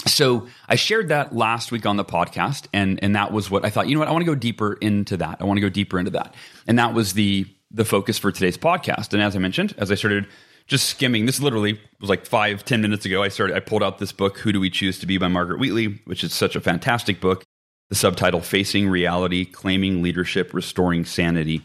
So 0.07 0.47
I 0.67 0.75
shared 0.75 1.09
that 1.09 1.35
last 1.35 1.71
week 1.71 1.85
on 1.85 1.97
the 1.97 2.05
podcast, 2.05 2.65
and 2.73 3.03
and 3.03 3.15
that 3.15 3.31
was 3.31 3.51
what 3.51 3.63
I 3.65 3.69
thought. 3.69 3.87
You 3.87 3.95
know 3.95 3.99
what? 3.99 4.07
I 4.07 4.11
want 4.11 4.23
to 4.23 4.31
go 4.31 4.35
deeper 4.35 4.73
into 4.73 5.17
that. 5.17 5.37
I 5.39 5.43
want 5.43 5.57
to 5.57 5.61
go 5.61 5.69
deeper 5.69 5.99
into 5.99 6.11
that, 6.11 6.33
and 6.65 6.79
that 6.79 6.93
was 6.93 7.13
the 7.13 7.45
the 7.69 7.85
focus 7.85 8.17
for 8.17 8.31
today's 8.31 8.57
podcast. 8.57 9.13
And 9.13 9.21
as 9.21 9.35
I 9.35 9.39
mentioned, 9.39 9.75
as 9.77 9.91
I 9.91 9.95
started 9.95 10.27
just 10.67 10.89
skimming, 10.89 11.25
this 11.25 11.39
literally 11.39 11.79
was 11.99 12.09
like 12.09 12.25
five 12.25 12.65
ten 12.65 12.81
minutes 12.81 13.05
ago. 13.05 13.21
I 13.21 13.27
started. 13.27 13.55
I 13.55 13.59
pulled 13.59 13.83
out 13.83 13.99
this 13.99 14.11
book, 14.11 14.39
"Who 14.39 14.51
Do 14.51 14.59
We 14.59 14.71
Choose 14.71 14.97
to 14.99 15.05
Be" 15.05 15.19
by 15.19 15.27
Margaret 15.27 15.59
Wheatley, 15.59 16.01
which 16.05 16.23
is 16.23 16.33
such 16.33 16.55
a 16.55 16.61
fantastic 16.61 17.21
book. 17.21 17.43
The 17.89 17.95
subtitle: 17.95 18.41
"Facing 18.41 18.89
Reality, 18.89 19.45
Claiming 19.45 20.01
Leadership, 20.01 20.51
Restoring 20.53 21.05
Sanity," 21.05 21.61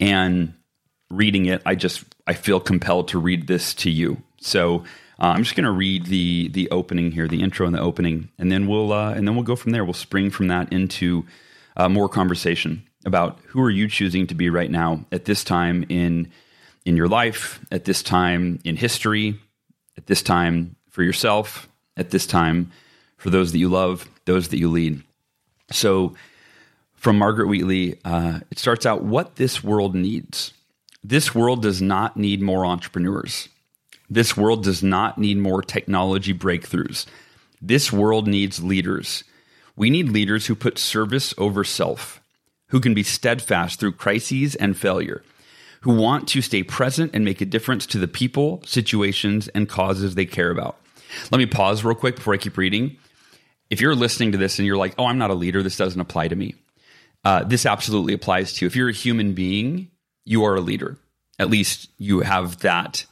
and 0.00 0.54
reading 1.10 1.46
it, 1.46 1.62
I 1.64 1.74
just 1.74 2.04
I 2.26 2.34
feel 2.34 2.60
compelled 2.60 3.08
to 3.08 3.18
read 3.18 3.46
this 3.46 3.74
to 3.74 3.90
you. 3.90 4.22
So 4.40 4.84
uh, 5.20 5.28
I'm 5.28 5.42
just 5.42 5.56
going 5.56 5.64
to 5.64 5.70
read 5.70 6.06
the 6.06 6.48
the 6.48 6.70
opening 6.70 7.12
here, 7.12 7.28
the 7.28 7.42
intro 7.42 7.66
and 7.66 7.74
the 7.74 7.80
opening, 7.80 8.28
and 8.38 8.50
then 8.50 8.66
we'll 8.66 8.92
uh, 8.92 9.12
and 9.12 9.26
then 9.26 9.34
we'll 9.34 9.44
go 9.44 9.56
from 9.56 9.72
there. 9.72 9.84
We'll 9.84 9.94
spring 9.94 10.30
from 10.30 10.48
that 10.48 10.72
into 10.72 11.24
uh, 11.76 11.88
more 11.88 12.08
conversation 12.08 12.82
about 13.04 13.38
who 13.46 13.62
are 13.62 13.70
you 13.70 13.88
choosing 13.88 14.26
to 14.26 14.34
be 14.34 14.50
right 14.50 14.70
now 14.70 15.04
at 15.12 15.24
this 15.24 15.44
time 15.44 15.84
in 15.88 16.30
in 16.84 16.96
your 16.96 17.08
life, 17.08 17.60
at 17.70 17.84
this 17.84 18.02
time 18.02 18.60
in 18.64 18.76
history, 18.76 19.38
at 19.96 20.06
this 20.06 20.22
time 20.22 20.76
for 20.88 21.02
yourself, 21.02 21.68
at 21.96 22.10
this 22.10 22.26
time 22.26 22.70
for 23.16 23.30
those 23.30 23.52
that 23.52 23.58
you 23.58 23.68
love, 23.68 24.08
those 24.24 24.48
that 24.48 24.58
you 24.58 24.70
lead. 24.70 25.02
So, 25.70 26.14
from 26.94 27.18
Margaret 27.18 27.48
Wheatley, 27.48 27.98
uh, 28.04 28.40
it 28.50 28.58
starts 28.58 28.86
out 28.86 29.02
what 29.02 29.36
this 29.36 29.64
world 29.64 29.94
needs. 29.94 30.52
This 31.08 31.36
world 31.36 31.62
does 31.62 31.80
not 31.80 32.16
need 32.16 32.42
more 32.42 32.66
entrepreneurs. 32.66 33.48
This 34.10 34.36
world 34.36 34.64
does 34.64 34.82
not 34.82 35.18
need 35.18 35.38
more 35.38 35.62
technology 35.62 36.34
breakthroughs. 36.34 37.06
This 37.62 37.92
world 37.92 38.26
needs 38.26 38.60
leaders. 38.60 39.22
We 39.76 39.88
need 39.88 40.08
leaders 40.08 40.46
who 40.46 40.56
put 40.56 40.78
service 40.78 41.32
over 41.38 41.62
self, 41.62 42.20
who 42.70 42.80
can 42.80 42.92
be 42.92 43.04
steadfast 43.04 43.78
through 43.78 43.92
crises 43.92 44.56
and 44.56 44.76
failure, 44.76 45.22
who 45.82 45.94
want 45.94 46.26
to 46.30 46.42
stay 46.42 46.64
present 46.64 47.12
and 47.14 47.24
make 47.24 47.40
a 47.40 47.46
difference 47.46 47.86
to 47.86 47.98
the 47.98 48.08
people, 48.08 48.60
situations, 48.66 49.46
and 49.46 49.68
causes 49.68 50.16
they 50.16 50.26
care 50.26 50.50
about. 50.50 50.76
Let 51.30 51.38
me 51.38 51.46
pause 51.46 51.84
real 51.84 51.94
quick 51.94 52.16
before 52.16 52.34
I 52.34 52.38
keep 52.38 52.56
reading. 52.56 52.96
If 53.70 53.80
you're 53.80 53.94
listening 53.94 54.32
to 54.32 54.38
this 54.38 54.58
and 54.58 54.66
you're 54.66 54.76
like, 54.76 54.96
oh, 54.98 55.06
I'm 55.06 55.18
not 55.18 55.30
a 55.30 55.34
leader, 55.34 55.62
this 55.62 55.76
doesn't 55.76 56.00
apply 56.00 56.26
to 56.26 56.34
me, 56.34 56.56
uh, 57.24 57.44
this 57.44 57.64
absolutely 57.64 58.12
applies 58.12 58.54
to 58.54 58.64
you. 58.64 58.66
If 58.66 58.74
you're 58.74 58.88
a 58.88 58.92
human 58.92 59.34
being, 59.34 59.92
you 60.26 60.44
are 60.44 60.56
a 60.56 60.60
leader. 60.60 60.98
At 61.38 61.48
least 61.48 61.88
you 61.96 62.20
have 62.20 62.58
that 62.58 63.06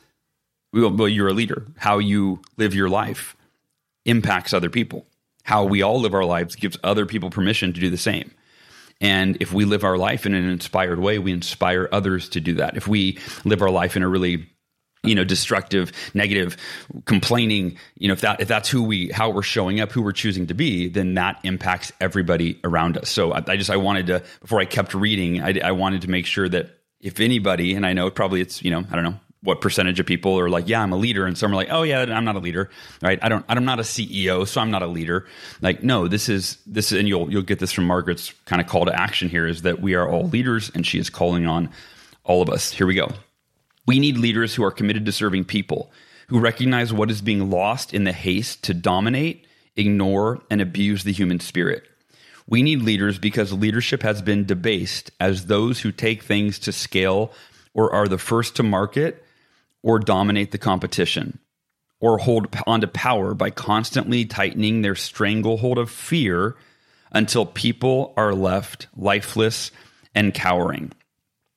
well, 0.75 1.09
you're 1.09 1.29
a 1.29 1.33
leader. 1.33 1.67
How 1.77 1.99
you 1.99 2.43
live 2.57 2.75
your 2.75 2.89
life 2.89 3.37
impacts 4.05 4.53
other 4.53 4.71
people. 4.71 5.07
How 5.45 5.65
we 5.65 5.83
all 5.83 6.01
live 6.01 6.15
our 6.15 6.25
lives 6.25 6.57
gives 6.57 6.77
other 6.83 7.07
people 7.07 7.31
permission 7.31 7.73
to 7.73 7.81
do 7.81 7.91
the 7.91 7.97
same. 7.97 8.33
And 9.01 9.37
if 9.41 9.53
we 9.53 9.65
live 9.65 9.85
our 9.85 9.99
life 9.99 10.27
in 10.27 10.35
an 10.35 10.49
inspired 10.49 10.99
way, 10.99 11.19
we 11.19 11.33
inspire 11.33 11.89
others 11.93 12.29
to 12.31 12.41
do 12.41 12.55
that. 12.55 12.77
If 12.77 12.89
we 12.89 13.19
live 13.45 13.63
our 13.63 13.71
life 13.71 13.97
in 13.97 14.03
a 14.03 14.09
really 14.09 14.49
you 15.03 15.15
know 15.15 15.23
destructive 15.23 15.93
negative 16.15 16.57
complaining 17.05 17.77
you 17.99 18.09
know 18.09 18.15
if 18.15 18.23
that 18.23 18.41
if 18.41 18.49
that's 18.49 18.71
who 18.71 18.83
we 18.83 19.11
how 19.11 19.29
we're 19.29 19.43
showing 19.43 19.79
up 19.79 19.93
who 19.93 20.01
we're 20.01 20.13
choosing 20.13 20.47
to 20.47 20.55
be 20.55 20.89
then 20.89 21.13
that 21.13 21.39
impacts 21.43 21.93
everybody 22.01 22.59
around 22.65 22.97
us 22.97 23.11
so 23.11 23.31
i, 23.33 23.45
I 23.47 23.59
just 23.59 23.69
i 23.69 23.77
wanted 23.77 24.07
to 24.07 24.23
before 24.41 24.61
i 24.61 24.65
kept 24.65 24.95
reading 24.95 25.43
I, 25.43 25.61
I 25.63 25.73
wanted 25.73 26.01
to 26.03 26.09
make 26.09 26.25
sure 26.25 26.49
that 26.49 26.71
if 27.05 27.21
anybody 27.21 27.75
and 27.75 27.87
i 27.87 27.93
know 27.93 28.11
probably 28.11 28.41
it's 28.41 28.65
you 28.65 28.71
know 28.73 28.83
i 28.91 28.97
don't 28.97 29.05
know 29.05 29.21
what 29.45 29.61
percentage 29.61 30.01
of 30.01 30.07
people 30.07 30.41
are 30.41 30.49
like, 30.49 30.69
yeah, 30.69 30.81
I'm 30.81 30.93
a 30.93 30.97
leader, 30.97 31.27
and 31.27 31.37
some 31.37 31.53
are 31.53 31.55
like, 31.55 31.69
oh 31.71 31.83
yeah, 31.83 32.01
I'm 32.01 32.25
not 32.25 32.35
a 32.35 32.39
leader, 32.39 32.71
right? 33.03 33.19
I 33.23 33.29
don't, 33.29 33.45
I'm 33.47 33.65
not 33.67 33.79
a 33.79 33.83
CEO, 33.83 34.49
so 34.49 34.61
I'm 34.61 34.71
not 34.71 34.83
a 34.83 34.87
leader. 34.87 35.27
Like, 35.61 35.83
no, 35.83 36.09
this 36.09 36.31
is 36.31 36.57
this, 36.67 36.93
and 36.93 37.07
you'll 37.07 37.31
you'll 37.31 37.43
get 37.43 37.59
this 37.59 37.71
from 37.71 37.87
Margaret's 37.87 38.33
kind 38.47 38.61
of 38.61 38.67
call 38.67 38.87
to 38.87 39.01
action 39.01 39.29
here 39.29 39.47
is 39.47 39.63
that 39.63 39.81
we 39.81 39.95
are 39.95 40.09
all 40.09 40.29
leaders, 40.29 40.73
and 40.75 40.87
she 40.87 40.99
is 40.99 41.11
calling 41.11 41.47
on 41.47 41.69
all 42.25 42.41
of 42.41 42.49
us. 42.49 42.73
Here 42.73 42.87
we 42.87 42.95
go. 42.95 43.11
We 43.87 44.01
need 44.01 44.17
leaders 44.17 44.55
who 44.55 44.65
are 44.65 44.71
committed 44.71 45.05
to 45.05 45.13
serving 45.13 45.45
people, 45.45 45.93
who 46.29 46.41
recognize 46.41 46.91
what 46.91 47.11
is 47.11 47.21
being 47.21 47.51
lost 47.51 47.93
in 47.93 48.05
the 48.05 48.13
haste 48.13 48.65
to 48.65 48.73
dominate, 48.73 49.47
ignore, 49.77 50.41
and 50.51 50.63
abuse 50.63 51.05
the 51.05 51.13
human 51.13 51.39
spirit. 51.39 51.85
We 52.47 52.63
need 52.63 52.83
leaders 52.83 53.19
because 53.19 53.53
leadership 53.53 54.03
has 54.03 54.21
been 54.21 54.45
debased 54.45 55.11
as 55.19 55.47
those 55.47 55.81
who 55.81 55.93
take 55.93 56.23
things 56.23 56.59
to 56.61 56.73
scale 56.73 57.33
or 57.73 57.93
are 57.93 58.07
the 58.07 58.19
first 58.19 58.57
to 58.57 58.63
market 58.63 59.25
or 59.83 59.99
dominate 59.99 60.51
the 60.51 60.59
competition 60.59 61.39
or 62.01 62.19
hold 62.19 62.49
onto 62.67 62.87
power 62.87 63.33
by 63.35 63.51
constantly 63.51 64.25
tightening 64.27 64.83
their 64.83 64.95
stranglehold 64.95 65.79
of 65.79 65.91
fear 65.91 66.55
until 67.13 67.47
people 67.47 68.13
are 68.17 68.35
left 68.35 68.89
lifeless 68.97 69.71
and 70.15 70.35
cowering. 70.35 70.93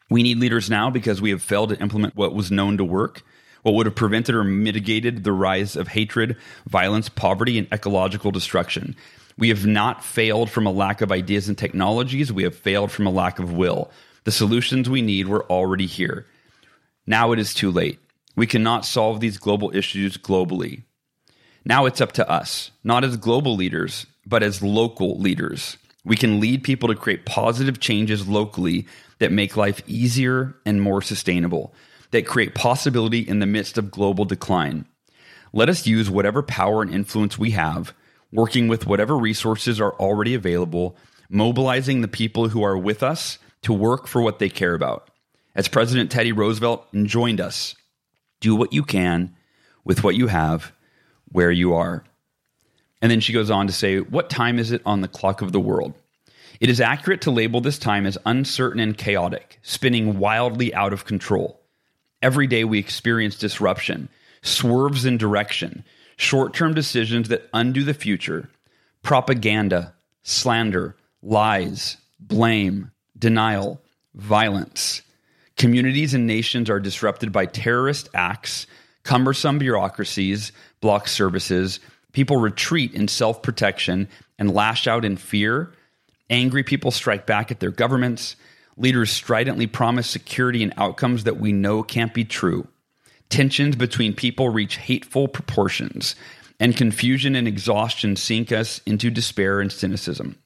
We 0.10 0.24
need 0.24 0.38
leaders 0.38 0.70
now 0.70 0.90
because 0.90 1.22
we 1.22 1.32
have 1.32 1.42
failed 1.42 1.70
to 1.70 1.82
implement 1.82 2.16
what 2.16 2.34
was 2.34 2.50
known 2.50 2.78
to 2.78 2.86
work, 2.86 3.24
what 3.64 3.74
would 3.74 3.88
have 3.88 3.96
prevented 3.96 4.36
or 4.36 4.44
mitigated 4.46 5.24
the 5.24 5.34
rise 5.34 5.76
of 5.76 5.90
hatred, 5.90 6.38
violence, 6.66 7.10
poverty, 7.10 7.58
and 7.58 7.68
ecological 7.74 8.32
destruction. 8.32 8.96
We 9.38 9.50
have 9.50 9.66
not 9.66 10.04
failed 10.04 10.50
from 10.50 10.66
a 10.66 10.72
lack 10.72 11.02
of 11.02 11.12
ideas 11.12 11.48
and 11.48 11.58
technologies, 11.58 12.34
we 12.34 12.44
have 12.44 12.56
failed 12.56 12.92
from 12.92 13.06
a 13.06 13.12
lack 13.12 13.40
of 13.40 13.54
will. 13.54 13.92
The 14.24 14.32
solutions 14.32 14.90
we 14.90 15.02
need 15.02 15.28
were 15.28 15.46
already 15.46 15.86
here. 15.86 16.26
Now 17.06 17.32
it 17.32 17.40
is 17.40 17.54
too 17.54 17.72
late. 17.72 18.00
We 18.36 18.48
cannot 18.48 18.86
solve 18.86 19.20
these 19.20 19.38
global 19.38 19.76
issues 19.76 20.18
globally. 20.18 20.84
Now 21.66 21.86
it's 21.86 22.02
up 22.02 22.14
to 22.14 22.30
us, 22.30 22.72
not 22.84 23.04
as 23.04 23.18
global 23.18 23.56
leaders, 23.56 24.06
but 24.26 24.44
as 24.44 24.62
local 24.62 25.20
leaders. 25.20 25.78
We 26.04 26.16
can 26.16 26.40
lead 26.40 26.64
people 26.64 26.88
to 26.88 26.96
create 26.96 27.26
positive 27.26 27.80
changes 27.80 28.28
locally 28.28 28.88
that 29.20 29.32
make 29.32 29.58
life 29.58 29.82
easier 29.88 30.56
and 30.66 30.82
more 30.82 31.02
sustainable, 31.02 31.74
that 32.12 32.26
create 32.26 32.56
possibility 32.56 33.20
in 33.20 33.40
the 33.40 33.46
midst 33.46 33.78
of 33.78 33.92
global 33.92 34.26
decline. 34.26 34.86
Let 35.54 35.70
us 35.70 35.88
use 35.88 36.10
whatever 36.10 36.42
power 36.44 36.82
and 36.82 36.94
influence 36.94 37.38
we 37.38 37.52
have, 37.52 37.94
working 38.32 38.68
with 38.68 38.86
whatever 38.86 39.18
resources 39.18 39.80
are 39.80 39.94
already 39.94 40.34
available, 40.34 40.96
mobilizing 41.30 42.02
the 42.02 42.08
people 42.08 42.50
who 42.50 42.64
are 42.64 42.78
with 42.78 43.04
us 43.04 43.40
to 43.62 43.74
work 43.74 44.08
for 44.08 44.22
what 44.22 44.40
they 44.40 44.50
care 44.50 44.74
about. 44.74 45.10
As 45.56 45.68
President 45.68 46.12
Teddy 46.12 46.32
Roosevelt 46.32 46.88
enjoined 46.94 47.42
us, 47.42 47.76
do 48.40 48.56
what 48.56 48.74
you 48.74 48.84
can 48.84 49.36
with 49.84 50.04
what 50.04 50.16
you 50.16 50.28
have 50.28 50.72
where 51.32 51.52
you 51.52 51.74
are. 51.74 52.04
And 53.02 53.12
then 53.12 53.20
she 53.20 53.34
goes 53.34 53.50
on 53.50 53.68
to 53.68 53.74
say, 53.74 54.00
What 54.00 54.30
time 54.30 54.60
is 54.60 54.72
it 54.72 54.82
on 54.86 55.02
the 55.02 55.08
clock 55.08 55.42
of 55.42 55.52
the 55.52 55.60
world? 55.60 55.94
It 56.60 56.70
is 56.70 56.82
accurate 56.82 57.22
to 57.22 57.32
label 57.32 57.62
this 57.62 57.78
time 57.78 58.06
as 58.06 58.18
uncertain 58.26 58.80
and 58.80 58.98
chaotic, 58.98 59.60
spinning 59.62 60.20
wildly 60.20 60.74
out 60.74 60.94
of 60.94 61.06
control. 61.06 61.62
Every 62.22 62.48
day 62.48 62.64
we 62.64 62.80
experience 62.80 63.38
disruption, 63.38 64.10
swerves 64.42 65.06
in 65.06 65.18
direction, 65.18 65.84
short 66.18 66.54
term 66.54 66.74
decisions 66.74 67.30
that 67.30 67.50
undo 67.54 67.84
the 67.84 67.94
future, 67.94 68.50
propaganda, 69.02 69.94
slander, 70.24 70.96
lies, 71.22 71.98
blame, 72.20 72.92
denial, 73.18 73.82
violence. 74.14 75.02
Communities 75.56 76.14
and 76.14 76.28
nations 76.28 76.70
are 76.70 76.80
disrupted 76.80 77.32
by 77.32 77.46
terrorist 77.46 78.10
acts, 78.14 78.68
cumbersome 79.04 79.58
bureaucracies 79.58 80.52
block 80.82 81.08
services, 81.08 81.80
people 82.12 82.38
retreat 82.38 82.94
in 82.94 83.08
self 83.08 83.42
protection 83.42 84.08
and 84.38 84.54
lash 84.54 84.88
out 84.88 85.06
in 85.06 85.18
fear. 85.18 85.74
Angry 86.30 86.64
people 86.64 86.92
strike 86.92 87.26
back 87.26 87.52
at 87.52 87.60
their 87.60 87.72
governments. 87.72 88.36
Leaders 88.76 89.12
stridently 89.12 89.66
promise 89.66 90.08
security 90.08 90.62
and 90.62 90.74
outcomes 90.78 91.24
that 91.24 91.40
we 91.40 91.52
know 91.52 91.82
can't 91.82 92.14
be 92.14 92.26
true. 92.26 92.68
Tensions 93.30 93.76
between 93.76 94.14
people 94.14 94.50
reach 94.50 94.78
hateful 94.78 95.28
proportions, 95.28 96.16
and 96.60 96.76
confusion 96.76 97.36
and 97.36 97.48
exhaustion 97.48 98.16
sink 98.16 98.52
us 98.52 98.82
into 98.86 99.10
despair 99.10 99.60
and 99.60 99.72
cynicism. 99.72 100.38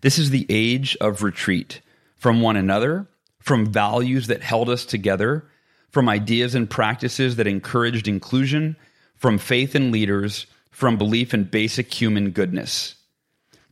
This 0.00 0.18
is 0.18 0.30
the 0.30 0.46
age 0.48 0.96
of 1.00 1.22
retreat 1.22 1.80
from 2.16 2.40
one 2.40 2.56
another 2.56 3.06
from 3.46 3.64
values 3.64 4.26
that 4.26 4.42
held 4.42 4.68
us 4.68 4.84
together, 4.84 5.44
from 5.92 6.08
ideas 6.08 6.56
and 6.56 6.68
practices 6.68 7.36
that 7.36 7.46
encouraged 7.46 8.08
inclusion, 8.08 8.74
from 9.14 9.38
faith 9.38 9.76
in 9.76 9.92
leaders, 9.92 10.46
from 10.72 10.98
belief 10.98 11.32
in 11.32 11.44
basic 11.44 11.94
human 11.94 12.32
goodness. 12.32 12.96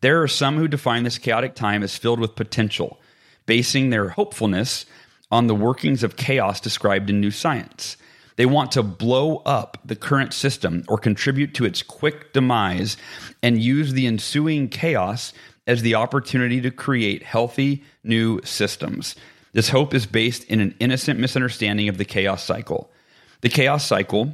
There 0.00 0.23
are 0.23 0.29
some 0.29 0.59
who 0.59 0.69
define 0.69 1.03
this 1.03 1.19
chaotic 1.19 1.57
time 1.57 1.83
as 1.83 1.99
filled 1.99 2.21
with 2.21 2.37
potential, 2.37 3.00
basing 3.47 3.91
their 3.91 4.11
hopefulness 4.11 4.87
on 5.29 5.49
the 5.49 5.57
workings 5.57 6.05
of 6.05 6.14
chaos 6.14 6.61
described 6.61 7.11
in 7.11 7.21
New 7.21 7.33
Science. 7.33 7.97
They 8.37 8.47
want 8.47 8.73
to 8.73 8.83
blow 8.83 9.38
up 9.38 9.79
the 9.85 9.97
current 9.97 10.33
system 10.33 10.85
or 10.88 10.99
contribute 10.99 11.55
to 11.55 11.64
its 11.64 11.83
quick 11.83 12.33
demise 12.33 12.97
and 13.43 13.62
use 13.62 13.93
the 13.93 14.07
ensuing 14.07 14.69
chaos 14.69 15.33
as 15.67 15.83
the 15.83 15.95
opportunity 15.95 16.61
to 16.61 16.71
create 16.71 17.23
healthy 17.23 17.85
new 18.03 18.41
systems. 18.43 19.14
This 19.53 19.69
hope 19.69 19.95
is 19.95 20.05
based 20.05 20.45
in 20.45 20.61
an 20.61 20.75
innocent 20.81 21.21
misunderstanding 21.21 21.88
of 21.88 21.97
the 21.97 22.05
chaos 22.05 22.43
cycle. 22.43 22.91
The 23.41 23.49
chaos 23.49 23.87
cycle 23.87 24.33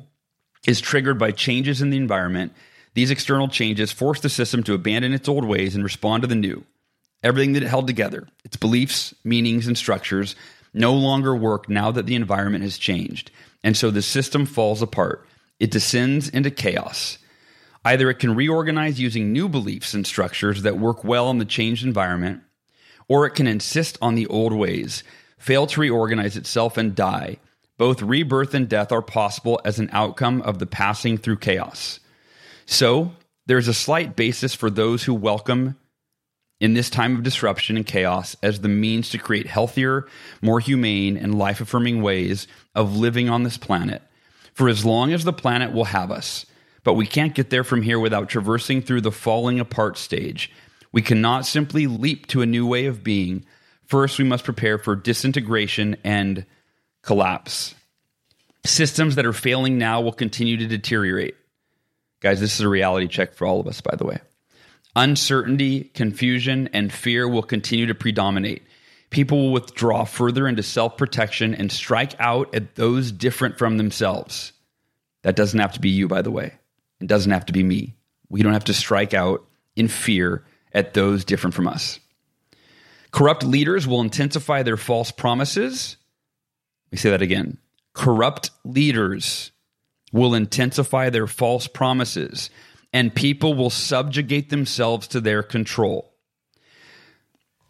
is 0.66 0.80
triggered 0.80 1.18
by 1.18 1.30
changes 1.32 1.82
in 1.82 1.90
the 1.90 1.96
environment. 1.98 2.52
These 2.94 3.10
external 3.10 3.48
changes 3.48 3.92
force 3.92 4.20
the 4.20 4.28
system 4.28 4.62
to 4.64 4.74
abandon 4.74 5.12
its 5.12 5.28
old 5.28 5.44
ways 5.44 5.74
and 5.74 5.84
respond 5.84 6.22
to 6.22 6.26
the 6.26 6.34
new. 6.34 6.64
Everything 7.22 7.52
that 7.52 7.62
it 7.62 7.68
held 7.68 7.86
together, 7.86 8.26
its 8.44 8.56
beliefs, 8.56 9.14
meanings, 9.24 9.66
and 9.66 9.76
structures, 9.76 10.36
no 10.72 10.94
longer 10.94 11.36
work 11.36 11.68
now 11.68 11.90
that 11.90 12.06
the 12.06 12.14
environment 12.14 12.64
has 12.64 12.78
changed. 12.78 13.30
And 13.62 13.76
so 13.76 13.90
the 13.90 14.02
system 14.02 14.46
falls 14.46 14.82
apart. 14.82 15.26
It 15.58 15.70
descends 15.70 16.28
into 16.28 16.50
chaos. 16.50 17.18
Either 17.84 18.10
it 18.10 18.18
can 18.18 18.34
reorganize 18.34 19.00
using 19.00 19.32
new 19.32 19.48
beliefs 19.48 19.94
and 19.94 20.06
structures 20.06 20.62
that 20.62 20.78
work 20.78 21.04
well 21.04 21.30
in 21.30 21.38
the 21.38 21.44
changed 21.44 21.84
environment, 21.84 22.42
or 23.08 23.26
it 23.26 23.34
can 23.34 23.46
insist 23.46 23.96
on 24.02 24.14
the 24.14 24.26
old 24.26 24.52
ways, 24.52 25.02
fail 25.38 25.66
to 25.66 25.80
reorganize 25.80 26.36
itself, 26.36 26.76
and 26.76 26.94
die. 26.94 27.38
Both 27.78 28.02
rebirth 28.02 28.52
and 28.52 28.68
death 28.68 28.92
are 28.92 29.02
possible 29.02 29.60
as 29.64 29.78
an 29.78 29.88
outcome 29.92 30.42
of 30.42 30.58
the 30.58 30.66
passing 30.66 31.16
through 31.16 31.38
chaos. 31.38 32.00
So, 32.66 33.12
there's 33.46 33.68
a 33.68 33.74
slight 33.74 34.14
basis 34.14 34.54
for 34.54 34.70
those 34.70 35.04
who 35.04 35.14
welcome 35.14 35.76
in 36.60 36.74
this 36.74 36.90
time 36.90 37.16
of 37.16 37.22
disruption 37.22 37.76
and 37.76 37.86
chaos 37.86 38.36
as 38.42 38.60
the 38.60 38.68
means 38.68 39.10
to 39.10 39.18
create 39.18 39.46
healthier, 39.46 40.06
more 40.42 40.60
humane, 40.60 41.16
and 41.16 41.38
life 41.38 41.60
affirming 41.60 42.02
ways 42.02 42.46
of 42.74 42.96
living 42.96 43.28
on 43.28 43.42
this 43.42 43.56
planet 43.56 44.02
for 44.52 44.68
as 44.68 44.84
long 44.84 45.12
as 45.12 45.24
the 45.24 45.32
planet 45.32 45.72
will 45.72 45.84
have 45.84 46.10
us. 46.10 46.44
But 46.84 46.94
we 46.94 47.06
can't 47.06 47.34
get 47.34 47.50
there 47.50 47.64
from 47.64 47.82
here 47.82 47.98
without 47.98 48.28
traversing 48.28 48.82
through 48.82 49.00
the 49.02 49.12
falling 49.12 49.60
apart 49.60 49.98
stage. 49.98 50.50
We 50.92 51.02
cannot 51.02 51.46
simply 51.46 51.86
leap 51.86 52.26
to 52.28 52.42
a 52.42 52.46
new 52.46 52.66
way 52.66 52.86
of 52.86 53.04
being. 53.04 53.44
First, 53.86 54.18
we 54.18 54.24
must 54.24 54.44
prepare 54.44 54.78
for 54.78 54.96
disintegration 54.96 55.96
and 56.04 56.44
collapse. 57.02 57.74
Systems 58.64 59.14
that 59.14 59.26
are 59.26 59.32
failing 59.32 59.78
now 59.78 60.00
will 60.00 60.12
continue 60.12 60.56
to 60.58 60.66
deteriorate. 60.66 61.36
Guys, 62.20 62.40
this 62.40 62.54
is 62.54 62.60
a 62.60 62.68
reality 62.68 63.08
check 63.08 63.34
for 63.34 63.46
all 63.46 63.60
of 63.60 63.66
us, 63.66 63.80
by 63.80 63.96
the 63.96 64.04
way. 64.04 64.18
Uncertainty, 64.96 65.84
confusion, 65.84 66.68
and 66.72 66.92
fear 66.92 67.28
will 67.28 67.42
continue 67.42 67.86
to 67.86 67.94
predominate. 67.94 68.62
People 69.10 69.38
will 69.38 69.52
withdraw 69.52 70.04
further 70.04 70.48
into 70.48 70.62
self 70.62 70.96
protection 70.96 71.54
and 71.54 71.70
strike 71.70 72.14
out 72.18 72.54
at 72.54 72.74
those 72.76 73.12
different 73.12 73.58
from 73.58 73.76
themselves. 73.76 74.52
That 75.22 75.36
doesn't 75.36 75.60
have 75.60 75.72
to 75.72 75.80
be 75.80 75.90
you, 75.90 76.08
by 76.08 76.22
the 76.22 76.30
way. 76.30 76.54
It 77.00 77.06
doesn't 77.06 77.32
have 77.32 77.46
to 77.46 77.52
be 77.52 77.62
me. 77.62 77.94
We 78.28 78.42
don't 78.42 78.52
have 78.52 78.64
to 78.64 78.74
strike 78.74 79.14
out 79.14 79.44
in 79.76 79.88
fear 79.88 80.44
at 80.72 80.94
those 80.94 81.24
different 81.24 81.54
from 81.54 81.68
us. 81.68 81.98
Corrupt 83.10 83.42
leaders 83.42 83.86
will 83.86 84.00
intensify 84.00 84.62
their 84.62 84.76
false 84.76 85.10
promises. 85.10 85.96
Let 86.86 86.92
me 86.92 86.98
say 86.98 87.10
that 87.10 87.22
again. 87.22 87.58
Corrupt 87.92 88.50
leaders 88.64 89.50
will 90.12 90.34
intensify 90.34 91.10
their 91.10 91.26
false 91.26 91.66
promises, 91.66 92.50
and 92.92 93.14
people 93.14 93.54
will 93.54 93.70
subjugate 93.70 94.50
themselves 94.50 95.06
to 95.08 95.20
their 95.20 95.42
control. 95.42 96.12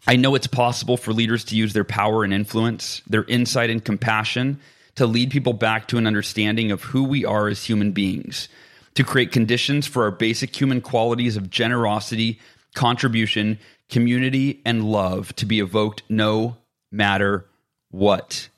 I 0.07 0.17
know 0.17 0.35
it's 0.35 0.47
possible 0.47 0.97
for 0.97 1.13
leaders 1.13 1.45
to 1.45 1.57
use 1.57 1.73
their 1.73 1.85
power 1.85 2.25
and 2.25 2.33
influence, 2.33 3.03
their 3.07 3.25
insight 3.25 3.71
and 3.71 3.85
compassion 3.85 4.59
to 4.97 5.07
lead 5.07 5.31
people 5.31 5.53
back 5.53 5.89
to 5.89 5.99
an 5.99 6.07
understanding 6.07 6.71
of 6.71 6.83
who 6.83 7.05
we 7.05 7.25
are 7.25 7.49
as 7.49 7.65
human 7.65 7.93
beings, 7.93 8.49
to 8.95 9.05
create 9.05 9.33
conditions 9.33 9.87
for 9.87 10.05
our 10.05 10.11
basic 10.11 10.59
human 10.59 10.81
qualities 10.81 11.37
of 11.37 11.51
generosity, 11.51 12.41
contribution, 12.75 13.59
community, 13.89 14.61
and 14.65 14.91
love 14.91 15.35
to 15.37 15.47
be 15.47 15.61
evoked 15.61 16.03
no 16.09 16.57
matter 16.91 17.47
what. 17.91 18.49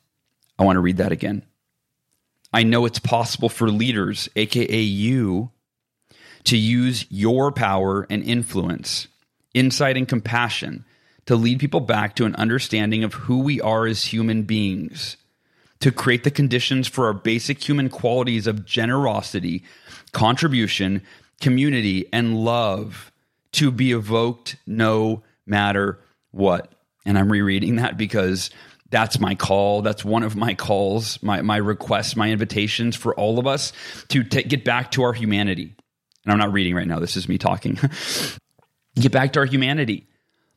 I 0.58 0.64
want 0.64 0.76
to 0.76 0.80
read 0.80 0.98
that 0.98 1.12
again. 1.12 1.44
I 2.52 2.62
know 2.62 2.84
it's 2.84 2.98
possible 2.98 3.48
for 3.48 3.70
leaders, 3.70 4.28
aka 4.36 4.80
you, 4.80 5.50
to 6.44 6.56
use 6.56 7.06
your 7.10 7.52
power 7.52 8.06
and 8.10 8.22
influence, 8.22 9.08
insight 9.54 9.96
and 9.96 10.08
compassion 10.08 10.84
to 11.26 11.36
lead 11.36 11.60
people 11.60 11.80
back 11.80 12.16
to 12.16 12.24
an 12.24 12.34
understanding 12.34 13.04
of 13.04 13.14
who 13.14 13.40
we 13.40 13.60
are 13.60 13.86
as 13.86 14.04
human 14.04 14.42
beings, 14.42 15.16
to 15.80 15.92
create 15.92 16.24
the 16.24 16.30
conditions 16.30 16.88
for 16.88 17.06
our 17.06 17.12
basic 17.12 17.66
human 17.66 17.88
qualities 17.88 18.46
of 18.46 18.64
generosity, 18.64 19.62
contribution, 20.12 21.02
community, 21.40 22.06
and 22.12 22.36
love 22.36 23.12
to 23.52 23.70
be 23.70 23.92
evoked 23.92 24.56
no 24.66 25.22
matter 25.46 25.98
what. 26.30 26.72
And 27.04 27.18
I'm 27.18 27.30
rereading 27.30 27.76
that 27.76 27.96
because 27.96 28.50
that's 28.90 29.18
my 29.18 29.34
call. 29.34 29.82
That's 29.82 30.04
one 30.04 30.22
of 30.22 30.36
my 30.36 30.54
calls, 30.54 31.20
my, 31.22 31.42
my 31.42 31.56
requests, 31.56 32.14
my 32.14 32.30
invitations 32.30 32.94
for 32.94 33.14
all 33.14 33.38
of 33.38 33.46
us 33.46 33.72
to 34.08 34.22
t- 34.22 34.42
get 34.42 34.64
back 34.64 34.92
to 34.92 35.02
our 35.02 35.12
humanity. 35.12 35.74
And 36.24 36.32
I'm 36.32 36.38
not 36.38 36.52
reading 36.52 36.74
right 36.74 36.86
now, 36.86 36.98
this 36.98 37.16
is 37.16 37.28
me 37.28 37.38
talking. 37.38 37.78
get 38.94 39.12
back 39.12 39.32
to 39.32 39.40
our 39.40 39.46
humanity. 39.46 40.06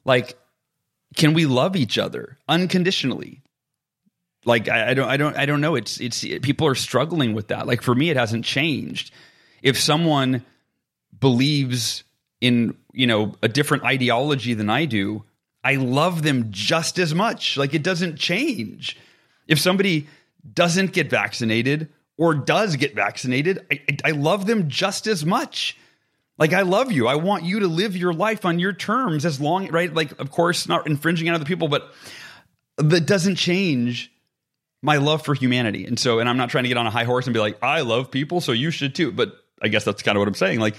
Like, 0.04 0.38
can 1.16 1.34
we 1.34 1.46
love 1.46 1.76
each 1.76 1.98
other 1.98 2.38
unconditionally? 2.48 3.42
Like 4.46 4.70
I, 4.70 4.92
I, 4.92 4.94
don't 4.94 5.10
I 5.10 5.18
don't 5.18 5.38
I 5.38 5.46
don't 5.46 5.62
know. 5.62 5.76
It's 5.76 6.00
it's 6.00 6.22
people 6.22 6.68
are 6.68 6.76
struggling 6.76 7.34
with 7.34 7.48
that. 7.48 7.66
Like 7.66 7.82
for 7.82 7.96
me, 7.96 8.12
it 8.12 8.18
hasn't 8.18 8.46
changed. 8.46 9.12
If 9.64 9.80
someone 9.80 10.46
believes 11.20 12.04
in 12.42 12.78
you 12.94 13.08
know 13.08 13.34
a 13.42 13.48
different 13.48 13.84
ideology 13.84 14.54
than 14.54 14.70
I 14.70 14.86
do, 14.86 15.24
I 15.64 15.76
love 15.76 16.22
them 16.22 16.52
just 16.52 17.00
as 17.00 17.16
much. 17.16 17.58
Like 17.58 17.74
it 17.74 17.82
doesn't 17.82 18.18
change. 18.18 18.98
If 19.48 19.60
somebody 19.60 20.08
doesn't 20.54 20.94
get 20.94 21.10
vaccinated 21.10 21.90
or 22.18 22.34
does 22.34 22.76
get 22.76 22.96
vaccinated, 22.96 23.66
I, 23.72 23.80
I 24.04 24.12
love 24.12 24.46
them 24.46 24.70
just 24.70 25.08
as 25.08 25.26
much. 25.26 25.78
Like 26.38 26.54
I 26.54 26.62
love 26.62 26.92
you. 26.92 27.08
I 27.08 27.16
want 27.16 27.44
you 27.44 27.62
to 27.62 27.68
live 27.68 27.96
your 27.96 28.14
life 28.14 28.46
on 28.46 28.60
your 28.60 28.74
terms 28.74 29.26
as 29.26 29.40
long, 29.40 29.68
right? 29.68 29.94
Like, 29.94 30.20
of 30.20 30.32
course, 30.32 30.68
not 30.68 30.88
infringing 30.88 31.30
on 31.30 31.36
other 31.36 31.46
people, 31.46 31.68
but 31.68 31.94
that 32.78 33.06
doesn't 33.06 33.36
change 33.36 34.12
my 34.82 34.98
love 34.98 35.24
for 35.24 35.34
humanity. 35.34 35.86
And 35.86 35.98
so, 35.98 36.20
and 36.20 36.30
I'm 36.30 36.38
not 36.38 36.50
trying 36.50 36.66
to 36.66 36.68
get 36.68 36.78
on 36.78 36.88
a 36.88 36.92
high 36.92 37.06
horse 37.06 37.26
and 37.26 37.34
be 37.34 37.40
like, 37.40 37.64
I 37.64 37.82
love 37.82 38.12
people, 38.12 38.42
so 38.42 38.52
you 38.52 38.70
should 38.70 38.96
too. 38.96 39.12
But 39.12 39.34
I 39.62 39.70
guess 39.70 39.84
that's 39.84 40.04
kind 40.04 40.18
of 40.18 40.20
what 40.20 40.28
I'm 40.28 40.36
saying. 40.36 40.60
Like 40.60 40.76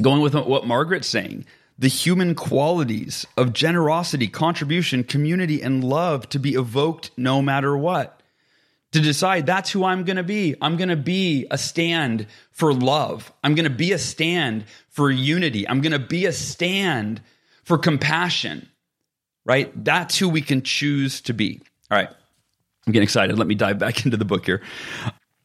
going 0.00 0.20
with 0.20 0.34
what 0.34 0.66
Margaret's 0.66 1.08
saying, 1.08 1.46
the 1.78 1.88
human 1.88 2.34
qualities 2.34 3.26
of 3.36 3.52
generosity, 3.52 4.28
contribution, 4.28 5.02
community, 5.02 5.62
and 5.62 5.82
love 5.82 6.28
to 6.28 6.38
be 6.38 6.54
evoked 6.54 7.10
no 7.16 7.42
matter 7.42 7.76
what 7.76 8.20
to 8.94 9.00
decide 9.00 9.44
that's 9.44 9.72
who 9.72 9.84
I'm 9.84 10.04
going 10.04 10.18
to 10.18 10.22
be. 10.22 10.54
I'm 10.62 10.76
going 10.76 10.88
to 10.88 10.94
be 10.94 11.48
a 11.50 11.58
stand 11.58 12.28
for 12.52 12.72
love. 12.72 13.32
I'm 13.42 13.56
going 13.56 13.64
to 13.64 13.70
be 13.70 13.90
a 13.90 13.98
stand 13.98 14.66
for 14.88 15.10
unity. 15.10 15.68
I'm 15.68 15.80
going 15.80 15.92
to 15.92 15.98
be 15.98 16.26
a 16.26 16.32
stand 16.32 17.20
for 17.64 17.76
compassion, 17.76 18.68
right? 19.44 19.72
That's 19.84 20.16
who 20.16 20.28
we 20.28 20.42
can 20.42 20.62
choose 20.62 21.20
to 21.22 21.32
be. 21.32 21.60
All 21.90 21.98
right. 21.98 22.08
I'm 22.86 22.92
getting 22.92 23.02
excited. 23.02 23.36
Let 23.36 23.48
me 23.48 23.56
dive 23.56 23.80
back 23.80 24.04
into 24.04 24.16
the 24.16 24.24
book 24.24 24.46
here. 24.46 24.62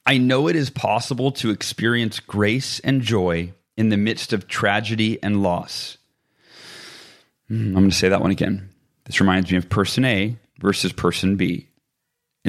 I 0.06 0.20
know 0.20 0.48
it 0.48 0.56
is 0.56 0.70
possible 0.70 1.32
to 1.34 1.50
experience 1.50 2.20
grace 2.20 2.80
and 2.82 3.02
joy 3.02 3.54
in 3.76 3.90
the 3.90 3.98
midst 3.98 4.32
of 4.32 4.48
tragedy 4.48 5.18
and 5.24 5.42
loss. 5.42 5.98
Hmm, 7.48 7.70
I'm 7.70 7.74
going 7.74 7.90
to 7.90 7.96
say 7.96 8.10
that 8.10 8.22
one 8.22 8.30
again. 8.30 8.70
This 9.06 9.20
reminds 9.20 9.52
me 9.52 9.58
of 9.58 9.70
person 9.70 10.06
A 10.06 10.38
versus 10.60 10.94
person 10.94 11.36
B 11.36 11.69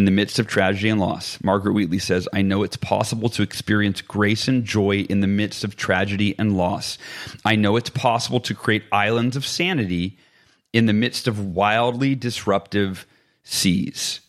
in 0.01 0.07
the 0.07 0.11
midst 0.11 0.39
of 0.39 0.47
tragedy 0.47 0.89
and 0.89 0.99
loss. 0.99 1.37
Margaret 1.45 1.75
Wheatley 1.75 1.99
says, 1.99 2.27
I 2.33 2.41
know 2.41 2.63
it's 2.63 2.79
possible 2.79 3.29
to 3.29 3.43
experience 3.43 4.01
grace 4.01 4.49
and 4.49 4.65
joy 4.65 5.01
in 5.01 5.21
the 5.21 5.27
midst 5.27 5.63
of 5.63 5.77
tragedy 5.77 6.35
and 6.39 6.57
loss. 6.57 6.97
I 7.45 7.57
know 7.57 7.77
it's 7.77 7.91
possible 7.91 8.41
to 8.41 8.55
create 8.55 8.85
islands 8.91 9.37
of 9.37 9.45
sanity 9.45 10.17
in 10.73 10.87
the 10.87 10.95
midst 10.95 11.29
of 11.29 11.55
wildly 11.55 12.15
disruptive 12.15 13.07
seas. 13.43 14.21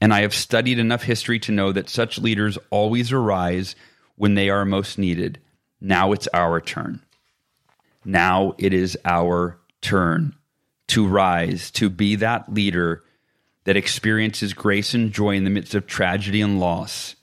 And 0.00 0.14
I 0.14 0.22
have 0.22 0.32
studied 0.32 0.78
enough 0.78 1.02
history 1.02 1.40
to 1.40 1.52
know 1.52 1.72
that 1.72 1.90
such 1.90 2.18
leaders 2.18 2.56
always 2.70 3.12
arise 3.12 3.76
when 4.14 4.32
they 4.32 4.48
are 4.48 4.64
most 4.64 4.96
needed. 4.96 5.38
Now 5.78 6.12
it's 6.12 6.28
our 6.32 6.58
turn. 6.58 7.02
Now 8.02 8.54
it 8.56 8.72
is 8.72 8.96
our 9.04 9.58
turn 9.82 10.34
to 10.88 11.06
rise, 11.06 11.70
to 11.72 11.90
be 11.90 12.16
that 12.16 12.50
leader 12.50 13.02
that 13.66 13.76
experiences 13.76 14.54
grace 14.54 14.94
and 14.94 15.12
joy 15.12 15.34
in 15.34 15.42
the 15.42 15.50
midst 15.50 15.74
of 15.74 15.86
tragedy 15.86 16.40
and 16.40 16.60
loss, 16.60 17.16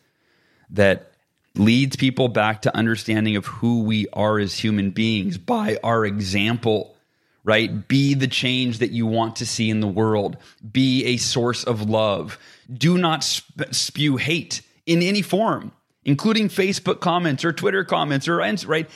that 0.69 1.13
leads 1.55 1.95
people 1.95 2.27
back 2.27 2.63
to 2.63 2.75
understanding 2.75 3.37
of 3.37 3.45
who 3.45 3.83
we 3.83 4.07
are 4.11 4.39
as 4.39 4.57
human 4.57 4.91
beings 4.91 5.37
by 5.37 5.77
our 5.83 6.05
example, 6.05 6.97
right? 7.45 7.87
Be 7.87 8.13
the 8.13 8.27
change 8.27 8.79
that 8.79 8.91
you 8.91 9.05
want 9.05 9.37
to 9.37 9.45
see 9.45 9.69
in 9.69 9.79
the 9.79 9.87
world, 9.87 10.35
be 10.69 11.05
a 11.05 11.17
source 11.17 11.63
of 11.63 11.89
love. 11.89 12.37
Do 12.71 12.97
not 12.97 13.23
sp- 13.23 13.71
spew 13.71 14.17
hate 14.17 14.61
in 14.85 15.01
any 15.01 15.21
form, 15.21 15.71
including 16.03 16.49
Facebook 16.49 16.99
comments 16.99 17.45
or 17.45 17.53
Twitter 17.53 17.85
comments 17.85 18.27
or 18.27 18.37
right? 18.37 18.89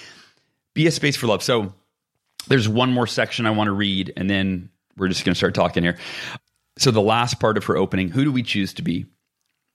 Be 0.74 0.86
a 0.86 0.92
space 0.92 1.16
for 1.16 1.28
love. 1.28 1.42
So, 1.42 1.74
there's 2.50 2.68
one 2.68 2.94
more 2.94 3.08
section 3.08 3.46
I 3.46 3.52
want 3.52 3.68
to 3.68 3.74
read, 3.74 4.14
and 4.16 4.30
then 4.30 4.70
we're 4.98 5.10
just 5.10 5.26
going 5.26 5.34
to 5.34 5.38
start 5.38 5.54
talking 5.54 5.84
here. 5.84 5.98
So, 6.78 6.92
the 6.92 7.02
last 7.02 7.40
part 7.40 7.58
of 7.58 7.66
her 7.66 7.78
opening 7.78 8.10
who 8.10 8.24
do 8.24 8.32
we 8.32 8.44
choose 8.44 8.74
to 8.76 8.82
be? 8.82 9.06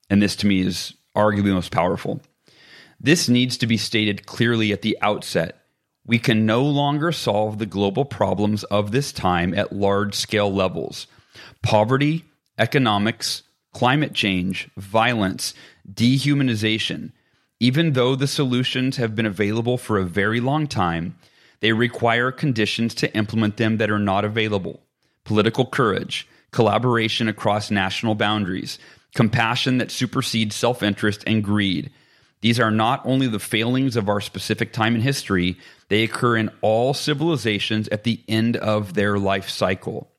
And 0.09 0.23
this 0.23 0.37
to 0.37 0.47
me 0.47 0.61
is 0.61 0.95
arguably 1.17 1.53
most 1.53 1.73
powerful. 1.73 2.21
This 3.01 3.29
needs 3.29 3.57
to 3.59 3.67
be 3.67 3.77
stated 3.77 4.27
clearly 4.27 4.73
at 4.73 4.83
the 4.83 4.97
outset. 5.03 5.59
We 6.07 6.19
can 6.19 6.47
no 6.47 6.63
longer 6.63 7.13
solve 7.13 7.59
the 7.59 7.67
global 7.67 8.05
problems 8.05 8.65
of 8.65 8.93
this 8.93 9.13
time 9.13 9.55
at 9.55 9.73
large 9.73 10.15
scale 10.15 10.53
levels. 10.53 11.07
Poverty, 11.63 12.25
economics, 12.59 13.43
climate 13.73 14.15
change, 14.15 14.69
violence, 14.77 15.55
dehumanization, 15.93 17.13
even 17.59 17.93
though 17.93 18.15
the 18.15 18.27
solutions 18.27 18.97
have 18.97 19.15
been 19.15 19.27
available 19.27 19.79
for 19.79 19.99
a 19.99 20.05
very 20.05 20.41
long 20.41 20.67
time, 20.67 21.17
they 21.61 21.73
require 21.73 22.33
conditions 22.33 22.95
to 22.97 23.15
implement 23.17 23.57
them 23.57 23.77
that 23.79 23.91
are 23.91 23.99
not 23.99 24.25
available 24.25 24.81
political 25.25 25.65
courage, 25.65 26.27
collaboration 26.53 27.29
across 27.29 27.71
national 27.71 28.15
boundaries, 28.15 28.79
compassion 29.15 29.79
that 29.79 29.91
supersedes 29.91 30.55
self 30.55 30.83
interest 30.83 31.25
and 31.27 31.43
greed. 31.43 31.91
These 32.43 32.59
are 32.61 32.71
not 32.71 33.03
only 33.05 33.29
the 33.29 33.39
failings 33.39 33.97
of 33.97 34.09
our 34.09 34.21
specific 34.21 34.73
time 34.73 34.95
in 34.95 35.01
history, 35.01 35.57
they 35.89 36.03
occur 36.03 36.37
in 36.37 36.51
all 36.61 36.93
civilizations 36.93 37.89
at 37.89 38.05
the 38.05 38.21
end 38.29 38.57
of 38.57 38.95
their 38.95 39.19
life 39.19 39.49
cycle. 39.49 40.11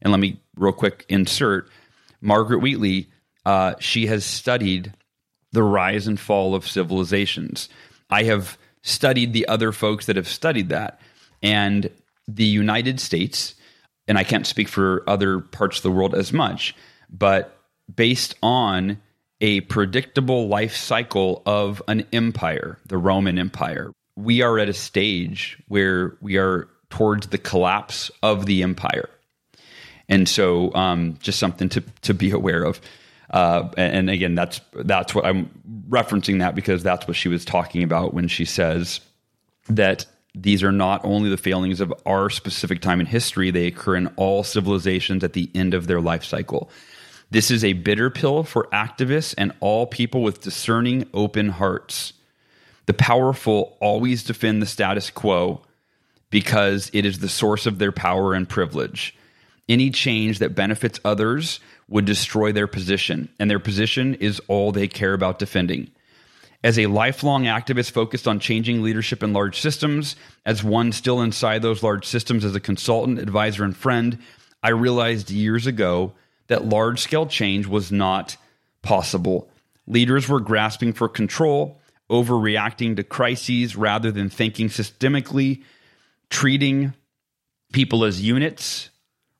And 0.00 0.10
let 0.10 0.18
me, 0.18 0.40
real 0.56 0.72
quick, 0.72 1.06
insert 1.08 1.68
Margaret 2.20 2.58
Wheatley. 2.58 3.08
Uh, 3.46 3.74
she 3.78 4.06
has 4.06 4.24
studied 4.24 4.92
the 5.52 5.62
rise 5.62 6.06
and 6.06 6.18
fall 6.18 6.54
of 6.54 6.66
civilizations. 6.66 7.68
I 8.10 8.24
have 8.24 8.58
studied 8.82 9.32
the 9.32 9.46
other 9.46 9.70
folks 9.70 10.06
that 10.06 10.16
have 10.16 10.28
studied 10.28 10.70
that. 10.70 11.00
And 11.42 11.90
the 12.26 12.44
United 12.44 13.00
States, 13.00 13.54
and 14.12 14.18
I 14.18 14.24
can't 14.24 14.46
speak 14.46 14.68
for 14.68 15.02
other 15.06 15.40
parts 15.40 15.78
of 15.78 15.84
the 15.84 15.90
world 15.90 16.14
as 16.14 16.34
much, 16.34 16.76
but 17.08 17.58
based 17.96 18.34
on 18.42 19.00
a 19.40 19.62
predictable 19.62 20.48
life 20.48 20.76
cycle 20.76 21.42
of 21.46 21.80
an 21.88 22.06
empire, 22.12 22.76
the 22.84 22.98
Roman 22.98 23.38
Empire, 23.38 23.90
we 24.14 24.42
are 24.42 24.58
at 24.58 24.68
a 24.68 24.74
stage 24.74 25.56
where 25.68 26.14
we 26.20 26.36
are 26.36 26.68
towards 26.90 27.28
the 27.28 27.38
collapse 27.38 28.10
of 28.22 28.44
the 28.44 28.62
empire. 28.62 29.08
And 30.10 30.28
so, 30.28 30.74
um, 30.74 31.16
just 31.22 31.38
something 31.38 31.70
to, 31.70 31.80
to 32.02 32.12
be 32.12 32.32
aware 32.32 32.64
of. 32.64 32.82
Uh, 33.30 33.70
and 33.78 34.10
again, 34.10 34.34
that's 34.34 34.60
that's 34.74 35.14
what 35.14 35.24
I'm 35.24 35.48
referencing 35.88 36.40
that 36.40 36.54
because 36.54 36.82
that's 36.82 37.08
what 37.08 37.16
she 37.16 37.30
was 37.30 37.46
talking 37.46 37.82
about 37.82 38.12
when 38.12 38.28
she 38.28 38.44
says 38.44 39.00
that 39.70 40.04
these 40.34 40.62
are 40.62 40.72
not 40.72 41.04
only 41.04 41.28
the 41.28 41.36
failings 41.36 41.80
of 41.80 41.92
our 42.06 42.30
specific 42.30 42.80
time 42.80 43.00
in 43.00 43.06
history; 43.06 43.50
they 43.50 43.66
occur 43.66 43.96
in 43.96 44.06
all 44.16 44.42
civilizations 44.42 45.22
at 45.22 45.34
the 45.34 45.50
end 45.54 45.74
of 45.74 45.86
their 45.86 46.00
life 46.00 46.24
cycle. 46.24 46.70
This 47.30 47.50
is 47.50 47.64
a 47.64 47.72
bitter 47.74 48.10
pill 48.10 48.44
for 48.44 48.68
activists 48.72 49.34
and 49.36 49.52
all 49.60 49.86
people 49.86 50.22
with 50.22 50.42
discerning, 50.42 51.08
open 51.14 51.48
hearts. 51.48 52.12
The 52.86 52.94
powerful 52.94 53.76
always 53.80 54.24
defend 54.24 54.60
the 54.60 54.66
status 54.66 55.10
quo 55.10 55.62
because 56.30 56.90
it 56.92 57.06
is 57.06 57.18
the 57.20 57.28
source 57.28 57.66
of 57.66 57.78
their 57.78 57.92
power 57.92 58.34
and 58.34 58.48
privilege. 58.48 59.14
Any 59.68 59.90
change 59.90 60.40
that 60.40 60.54
benefits 60.54 60.98
others 61.04 61.60
would 61.88 62.04
destroy 62.04 62.52
their 62.52 62.66
position, 62.66 63.28
and 63.38 63.50
their 63.50 63.58
position 63.58 64.14
is 64.14 64.40
all 64.48 64.72
they 64.72 64.88
care 64.88 65.14
about 65.14 65.38
defending. 65.38 65.90
As 66.64 66.78
a 66.78 66.86
lifelong 66.86 67.44
activist 67.44 67.90
focused 67.90 68.28
on 68.28 68.38
changing 68.38 68.82
leadership 68.82 69.22
in 69.22 69.32
large 69.32 69.60
systems, 69.60 70.14
as 70.46 70.62
one 70.62 70.92
still 70.92 71.20
inside 71.20 71.60
those 71.60 71.82
large 71.82 72.06
systems 72.06 72.44
as 72.44 72.54
a 72.54 72.60
consultant, 72.60 73.18
advisor, 73.18 73.64
and 73.64 73.76
friend, 73.76 74.18
I 74.62 74.68
realized 74.70 75.30
years 75.30 75.66
ago 75.66 76.12
that 76.46 76.64
large 76.64 77.00
scale 77.00 77.26
change 77.26 77.66
was 77.66 77.90
not 77.90 78.36
possible. 78.82 79.48
Leaders 79.88 80.28
were 80.28 80.38
grasping 80.38 80.92
for 80.92 81.08
control, 81.08 81.80
overreacting 82.08 82.94
to 82.96 83.02
crises 83.02 83.74
rather 83.74 84.12
than 84.12 84.30
thinking 84.30 84.68
systemically, 84.68 85.64
treating 86.30 86.94
people 87.72 88.04
as 88.04 88.22
units 88.22 88.90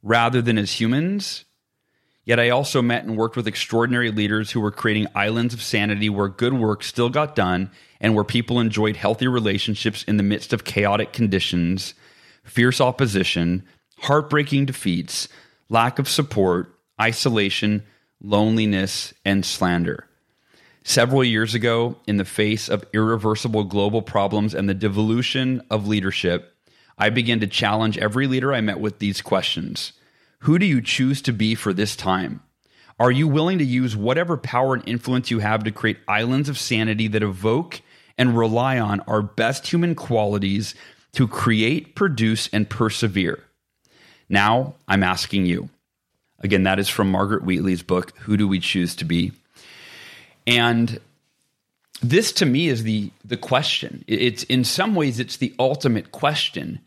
rather 0.02 0.42
than 0.42 0.58
as 0.58 0.80
humans 0.80 1.44
Yet 2.24 2.38
I 2.38 2.50
also 2.50 2.82
met 2.82 3.04
and 3.04 3.16
worked 3.16 3.36
with 3.36 3.48
extraordinary 3.48 4.10
leaders 4.10 4.52
who 4.52 4.60
were 4.60 4.70
creating 4.70 5.08
islands 5.14 5.54
of 5.54 5.62
sanity 5.62 6.08
where 6.08 6.28
good 6.28 6.54
work 6.54 6.84
still 6.84 7.08
got 7.08 7.34
done 7.34 7.70
and 8.00 8.14
where 8.14 8.24
people 8.24 8.60
enjoyed 8.60 8.96
healthy 8.96 9.26
relationships 9.26 10.04
in 10.04 10.18
the 10.18 10.22
midst 10.22 10.52
of 10.52 10.64
chaotic 10.64 11.12
conditions, 11.12 11.94
fierce 12.44 12.80
opposition, 12.80 13.64
heartbreaking 13.98 14.66
defeats, 14.66 15.28
lack 15.68 15.98
of 15.98 16.08
support, 16.08 16.78
isolation, 17.00 17.82
loneliness, 18.20 19.12
and 19.24 19.44
slander. 19.44 20.06
Several 20.84 21.24
years 21.24 21.54
ago, 21.54 21.96
in 22.06 22.16
the 22.16 22.24
face 22.24 22.68
of 22.68 22.84
irreversible 22.92 23.64
global 23.64 24.02
problems 24.02 24.54
and 24.54 24.68
the 24.68 24.74
devolution 24.74 25.62
of 25.70 25.86
leadership, 25.86 26.54
I 26.98 27.10
began 27.10 27.40
to 27.40 27.46
challenge 27.46 27.98
every 27.98 28.26
leader 28.26 28.52
I 28.52 28.60
met 28.60 28.80
with 28.80 28.98
these 28.98 29.22
questions. 29.22 29.92
Who 30.42 30.58
do 30.58 30.66
you 30.66 30.82
choose 30.82 31.22
to 31.22 31.32
be 31.32 31.54
for 31.54 31.72
this 31.72 31.94
time? 31.94 32.42
Are 32.98 33.12
you 33.12 33.28
willing 33.28 33.58
to 33.58 33.64
use 33.64 33.96
whatever 33.96 34.36
power 34.36 34.74
and 34.74 34.82
influence 34.88 35.30
you 35.30 35.38
have 35.38 35.62
to 35.62 35.70
create 35.70 35.98
islands 36.08 36.48
of 36.48 36.58
sanity 36.58 37.06
that 37.08 37.22
evoke 37.22 37.80
and 38.18 38.36
rely 38.36 38.80
on 38.80 39.00
our 39.00 39.22
best 39.22 39.68
human 39.68 39.94
qualities 39.94 40.74
to 41.12 41.28
create, 41.28 41.94
produce, 41.94 42.48
and 42.52 42.68
persevere? 42.68 43.44
Now 44.28 44.74
I'm 44.88 45.04
asking 45.04 45.46
you. 45.46 45.68
Again, 46.40 46.64
that 46.64 46.80
is 46.80 46.88
from 46.88 47.08
Margaret 47.08 47.44
Wheatley's 47.44 47.84
book, 47.84 48.12
Who 48.22 48.36
Do 48.36 48.48
We 48.48 48.58
Choose 48.58 48.96
to 48.96 49.04
Be? 49.04 49.30
And 50.44 50.98
this 52.02 52.32
to 52.32 52.46
me 52.46 52.66
is 52.66 52.82
the 52.82 53.12
the 53.24 53.36
question. 53.36 54.04
It's 54.08 54.42
in 54.42 54.64
some 54.64 54.96
ways 54.96 55.20
it's 55.20 55.36
the 55.36 55.54
ultimate 55.60 56.10
question. 56.10 56.80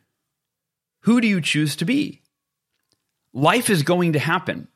Who 1.04 1.22
do 1.22 1.28
you 1.28 1.40
choose 1.40 1.78
to 1.78 1.86
be? 1.86 2.20
Life 3.36 3.70
is 3.70 3.84
going 3.84 4.14
to 4.14 4.20
happen. 4.20 4.68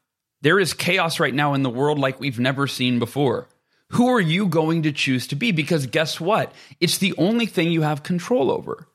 There 0.41 0.59
is 0.59 0.73
chaos 0.73 1.19
right 1.19 1.33
now 1.33 1.55
in 1.55 1.63
the 1.63 1.69
world 1.69 1.97
like 1.97 2.19
we've 2.19 2.39
never 2.39 2.67
seen 2.67 2.99
before. 2.99 3.47
Who 3.93 4.07
are 4.09 4.21
you 4.21 4.45
going 4.45 4.83
to 4.83 4.91
choose 4.91 5.25
to 5.27 5.35
be? 5.35 5.51
Because 5.51 5.87
guess 5.87 6.19
what? 6.19 6.53
It's 6.79 6.99
the 6.99 7.15
only 7.17 7.47
thing 7.47 7.71
you 7.71 7.81
have 7.81 8.03
control 8.03 8.51
over. 8.51 8.87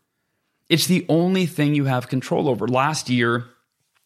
It's 0.69 0.87
the 0.87 1.05
only 1.09 1.47
thing 1.47 1.75
you 1.75 1.87
have 1.87 2.09
control 2.09 2.49
over. 2.49 2.69
Last 2.69 3.11
year, 3.11 3.47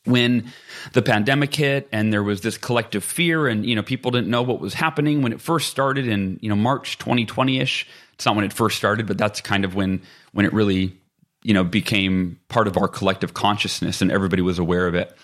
when 0.05 0.51
the 0.94 1.03
pandemic 1.03 1.55
hit 1.55 1.88
and 1.92 2.12
there 2.12 2.23
was 2.23 2.40
this 2.40 2.57
collective 2.57 3.05
fear 3.05 3.47
and 3.47 3.66
you 3.66 3.77
know 3.77 3.83
people 3.83 4.11
didn't 4.11 4.29
know 4.29 4.42
what 4.42 4.61
was 4.61 4.73
happening 4.73 5.21
when 5.23 5.33
it 5.33 5.40
first 5.40 5.68
started 5.68 6.09
in 6.09 6.38
you 6.40 6.49
know 6.49 6.57
March 6.57 6.99
2020ish 6.99 7.85
it's 8.14 8.25
not 8.25 8.35
when 8.35 8.44
it 8.44 8.53
first 8.53 8.79
started 8.79 9.07
but 9.07 9.18
that's 9.18 9.42
kind 9.42 9.64
of 9.66 9.75
when 9.75 10.01
when 10.33 10.47
it 10.47 10.53
really 10.55 10.97
you 11.42 11.53
know 11.53 11.62
became 11.62 12.38
part 12.49 12.66
of 12.66 12.79
our 12.79 12.88
collective 12.88 13.35
consciousness 13.35 14.01
and 14.01 14.11
everybody 14.11 14.40
was 14.40 14.59
aware 14.59 14.87
of 14.87 14.94
it 14.94 15.14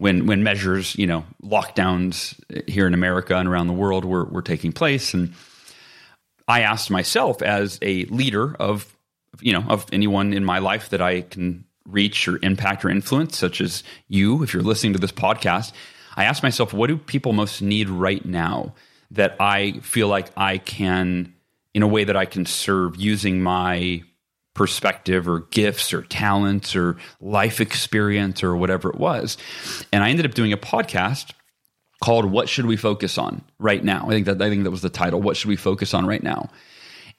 when 0.00 0.24
when 0.24 0.42
measures, 0.42 0.96
you 0.96 1.06
know, 1.06 1.24
lockdowns 1.42 2.40
here 2.66 2.86
in 2.86 2.94
America 2.94 3.36
and 3.36 3.46
around 3.46 3.66
the 3.66 3.74
world 3.74 4.06
were 4.06 4.24
were 4.24 4.40
taking 4.40 4.72
place, 4.72 5.12
and 5.12 5.34
I 6.48 6.62
asked 6.62 6.90
myself 6.90 7.42
as 7.42 7.78
a 7.82 8.06
leader 8.06 8.56
of 8.58 8.96
you 9.42 9.52
know 9.52 9.62
of 9.68 9.84
anyone 9.92 10.32
in 10.32 10.42
my 10.42 10.58
life 10.58 10.88
that 10.88 11.02
I 11.02 11.20
can 11.20 11.66
reach 11.84 12.26
or 12.28 12.38
impact 12.42 12.82
or 12.82 12.88
influence, 12.88 13.36
such 13.36 13.60
as 13.60 13.84
you, 14.08 14.42
if 14.42 14.54
you're 14.54 14.62
listening 14.62 14.94
to 14.94 14.98
this 14.98 15.12
podcast, 15.12 15.72
I 16.16 16.24
asked 16.24 16.42
myself, 16.42 16.72
what 16.72 16.86
do 16.86 16.96
people 16.96 17.34
most 17.34 17.60
need 17.60 17.90
right 17.90 18.24
now 18.24 18.74
that 19.10 19.36
I 19.38 19.80
feel 19.82 20.08
like 20.08 20.30
I 20.34 20.58
can, 20.58 21.34
in 21.74 21.82
a 21.82 21.88
way 21.88 22.04
that 22.04 22.16
I 22.16 22.24
can 22.24 22.46
serve 22.46 22.96
using 22.96 23.42
my 23.42 24.02
perspective 24.54 25.28
or 25.28 25.40
gifts 25.50 25.92
or 25.92 26.02
talents 26.02 26.74
or 26.74 26.96
life 27.20 27.60
experience 27.60 28.42
or 28.42 28.56
whatever 28.56 28.90
it 28.90 28.96
was. 28.96 29.36
And 29.92 30.02
I 30.02 30.10
ended 30.10 30.26
up 30.26 30.34
doing 30.34 30.52
a 30.52 30.56
podcast 30.56 31.32
called 32.02 32.24
What 32.24 32.48
Should 32.48 32.66
We 32.66 32.76
Focus 32.76 33.18
On 33.18 33.42
Right 33.58 33.84
Now? 33.84 34.06
I 34.06 34.10
think 34.10 34.26
that 34.26 34.40
I 34.40 34.48
think 34.48 34.64
that 34.64 34.70
was 34.70 34.82
the 34.82 34.90
title. 34.90 35.20
What 35.20 35.36
should 35.36 35.48
we 35.48 35.56
focus 35.56 35.94
on 35.94 36.06
right 36.06 36.22
now? 36.22 36.50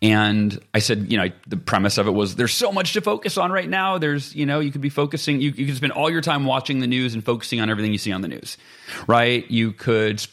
And 0.04 0.60
I 0.74 0.80
said, 0.80 1.12
you 1.12 1.18
know, 1.20 1.28
the 1.46 1.58
premise 1.58 2.00
of 2.00 2.08
it 2.08 2.12
was 2.12 2.36
there's 2.36 2.54
so 2.54 2.72
much 2.72 2.94
to 2.94 3.02
focus 3.02 3.38
on 3.38 3.52
right 3.52 3.70
now. 3.70 4.00
There's, 4.00 4.34
you 4.34 4.48
know, 4.48 4.60
you 4.60 4.72
could 4.72 4.82
be 4.82 4.90
focusing, 4.90 5.40
you, 5.40 5.52
you 5.52 5.68
could 5.68 5.76
spend 5.76 5.92
all 5.94 6.10
your 6.10 6.22
time 6.22 6.46
watching 6.46 6.80
the 6.80 6.88
news 6.88 7.14
and 7.14 7.24
focusing 7.24 7.62
on 7.62 7.70
everything 7.70 7.92
you 7.92 8.00
see 8.00 8.12
on 8.12 8.22
the 8.22 8.28
news, 8.28 8.58
right? 9.06 9.50
You 9.52 9.74
could 9.74 10.26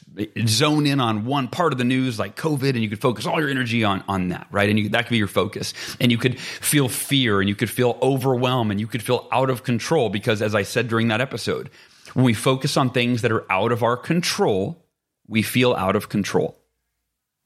zone 0.47 0.87
in 0.87 1.01
on 1.01 1.27
one 1.27 1.49
part 1.49 1.73
of 1.73 1.79
the 1.79 1.85
news 1.85 2.19
like 2.19 2.35
COVID 2.35 2.71
and 2.71 2.79
you 2.79 2.89
could 2.89 3.03
focus 3.03 3.27
all 3.27 3.39
your 3.41 3.51
energy 3.51 3.85
on, 3.85 4.03
on 4.09 4.29
that, 4.29 4.47
right? 4.51 4.71
And 4.71 4.79
you, 4.79 4.89
that 4.89 5.05
could 5.05 5.11
be 5.11 5.19
your 5.19 5.29
focus. 5.29 5.75
And 6.01 6.11
you 6.11 6.17
could 6.17 6.41
feel 6.41 6.89
fear 6.89 7.41
and 7.41 7.49
you 7.49 7.55
could 7.55 7.71
feel 7.71 7.99
overwhelmed 8.01 8.71
and 8.71 8.81
you 8.81 8.87
could 8.87 9.03
feel 9.03 9.29
out 9.33 9.51
of 9.51 9.65
control 9.65 10.09
because, 10.09 10.41
as 10.41 10.55
I 10.55 10.63
said 10.63 10.89
during 10.89 11.09
that 11.09 11.21
episode, 11.21 11.69
when 12.15 12.25
we 12.25 12.33
focus 12.33 12.79
on 12.79 12.89
things 12.89 13.21
that 13.21 13.33
are 13.33 13.51
out 13.53 13.73
of 13.73 13.83
our 13.83 13.99
control, 13.99 14.83
we 15.27 15.43
feel 15.43 15.75
out 15.75 15.95
of 15.95 16.09
control 16.09 16.58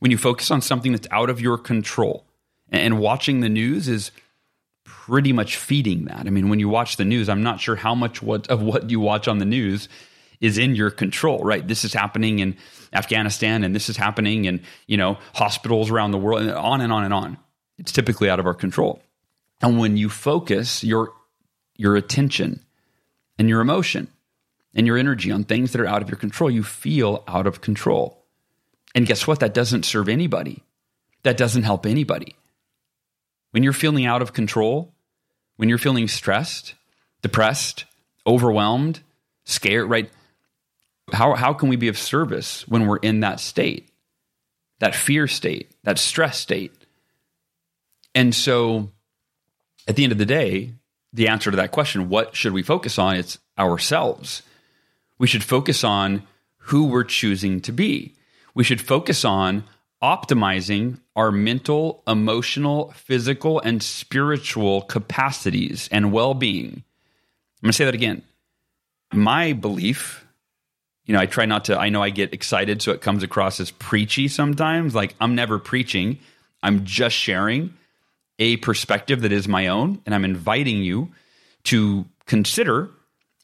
when 0.02 0.10
you 0.10 0.18
focus 0.18 0.50
on 0.50 0.60
something 0.60 0.90
that's 0.90 1.06
out 1.12 1.30
of 1.30 1.40
your 1.40 1.56
control. 1.56 2.26
And 2.72 2.98
watching 2.98 3.38
the 3.38 3.48
news 3.48 3.86
is 3.86 4.10
pretty 4.82 5.32
much 5.32 5.54
feeding 5.54 6.06
that. 6.06 6.26
I 6.26 6.30
mean, 6.30 6.48
when 6.48 6.58
you 6.58 6.68
watch 6.68 6.96
the 6.96 7.04
news, 7.04 7.28
I'm 7.28 7.44
not 7.44 7.60
sure 7.60 7.76
how 7.76 7.94
much 7.94 8.20
what 8.20 8.48
of 8.48 8.60
what 8.60 8.90
you 8.90 8.98
watch 8.98 9.28
on 9.28 9.38
the 9.38 9.44
news 9.44 9.88
is 10.40 10.58
in 10.58 10.74
your 10.74 10.90
control, 10.90 11.38
right? 11.44 11.64
This 11.64 11.84
is 11.84 11.92
happening 11.92 12.40
in 12.40 12.56
Afghanistan 12.92 13.62
and 13.62 13.76
this 13.76 13.88
is 13.88 13.96
happening 13.96 14.46
in, 14.46 14.62
you 14.88 14.96
know, 14.96 15.18
hospitals 15.34 15.88
around 15.88 16.10
the 16.10 16.18
world 16.18 16.42
and 16.42 16.50
on 16.50 16.80
and 16.80 16.92
on 16.92 17.04
and 17.04 17.14
on. 17.14 17.38
It's 17.78 17.92
typically 17.92 18.28
out 18.28 18.40
of 18.40 18.46
our 18.46 18.54
control. 18.54 19.00
And 19.60 19.78
when 19.78 19.96
you 19.96 20.08
focus 20.08 20.82
your 20.82 21.12
your 21.76 21.94
attention 21.94 22.58
and 23.38 23.48
your 23.48 23.60
emotion 23.60 24.08
and 24.74 24.84
your 24.84 24.98
energy 24.98 25.30
on 25.30 25.44
things 25.44 25.70
that 25.70 25.80
are 25.80 25.86
out 25.86 26.02
of 26.02 26.10
your 26.10 26.18
control, 26.18 26.50
you 26.50 26.64
feel 26.64 27.22
out 27.28 27.46
of 27.46 27.60
control. 27.60 28.21
And 28.94 29.06
guess 29.06 29.26
what? 29.26 29.40
That 29.40 29.54
doesn't 29.54 29.84
serve 29.84 30.08
anybody. 30.08 30.62
That 31.22 31.36
doesn't 31.36 31.62
help 31.62 31.86
anybody. 31.86 32.36
When 33.52 33.62
you're 33.62 33.72
feeling 33.72 34.06
out 34.06 34.22
of 34.22 34.32
control, 34.32 34.92
when 35.56 35.68
you're 35.68 35.78
feeling 35.78 36.08
stressed, 36.08 36.74
depressed, 37.22 37.84
overwhelmed, 38.26 39.00
scared, 39.44 39.88
right? 39.88 40.10
How, 41.12 41.34
how 41.34 41.52
can 41.52 41.68
we 41.68 41.76
be 41.76 41.88
of 41.88 41.98
service 41.98 42.66
when 42.68 42.86
we're 42.86 42.98
in 42.98 43.20
that 43.20 43.40
state, 43.40 43.88
that 44.80 44.94
fear 44.94 45.26
state, 45.26 45.70
that 45.84 45.98
stress 45.98 46.38
state? 46.38 46.72
And 48.14 48.34
so 48.34 48.90
at 49.86 49.96
the 49.96 50.04
end 50.04 50.12
of 50.12 50.18
the 50.18 50.26
day, 50.26 50.72
the 51.12 51.28
answer 51.28 51.50
to 51.50 51.56
that 51.58 51.72
question, 51.72 52.08
what 52.08 52.34
should 52.34 52.52
we 52.52 52.62
focus 52.62 52.98
on? 52.98 53.16
It's 53.16 53.38
ourselves. 53.58 54.42
We 55.18 55.26
should 55.26 55.44
focus 55.44 55.84
on 55.84 56.22
who 56.56 56.86
we're 56.86 57.04
choosing 57.04 57.60
to 57.62 57.72
be. 57.72 58.14
We 58.54 58.64
should 58.64 58.80
focus 58.80 59.24
on 59.24 59.64
optimizing 60.02 60.98
our 61.14 61.30
mental, 61.30 62.02
emotional, 62.06 62.92
physical, 62.92 63.60
and 63.60 63.82
spiritual 63.82 64.82
capacities 64.82 65.88
and 65.92 66.12
well 66.12 66.34
being. 66.34 66.84
I'm 67.62 67.66
going 67.66 67.70
to 67.70 67.72
say 67.72 67.84
that 67.84 67.94
again. 67.94 68.22
My 69.12 69.52
belief, 69.52 70.26
you 71.04 71.14
know, 71.14 71.20
I 71.20 71.26
try 71.26 71.46
not 71.46 71.66
to, 71.66 71.78
I 71.78 71.90
know 71.90 72.02
I 72.02 72.10
get 72.10 72.34
excited, 72.34 72.82
so 72.82 72.92
it 72.92 73.00
comes 73.00 73.22
across 73.22 73.60
as 73.60 73.70
preachy 73.70 74.26
sometimes. 74.26 74.94
Like 74.94 75.14
I'm 75.20 75.34
never 75.34 75.58
preaching, 75.58 76.18
I'm 76.62 76.84
just 76.84 77.14
sharing 77.14 77.74
a 78.38 78.56
perspective 78.56 79.22
that 79.22 79.32
is 79.32 79.46
my 79.46 79.68
own, 79.68 80.00
and 80.04 80.14
I'm 80.14 80.24
inviting 80.24 80.78
you 80.78 81.10
to 81.64 82.06
consider 82.26 82.90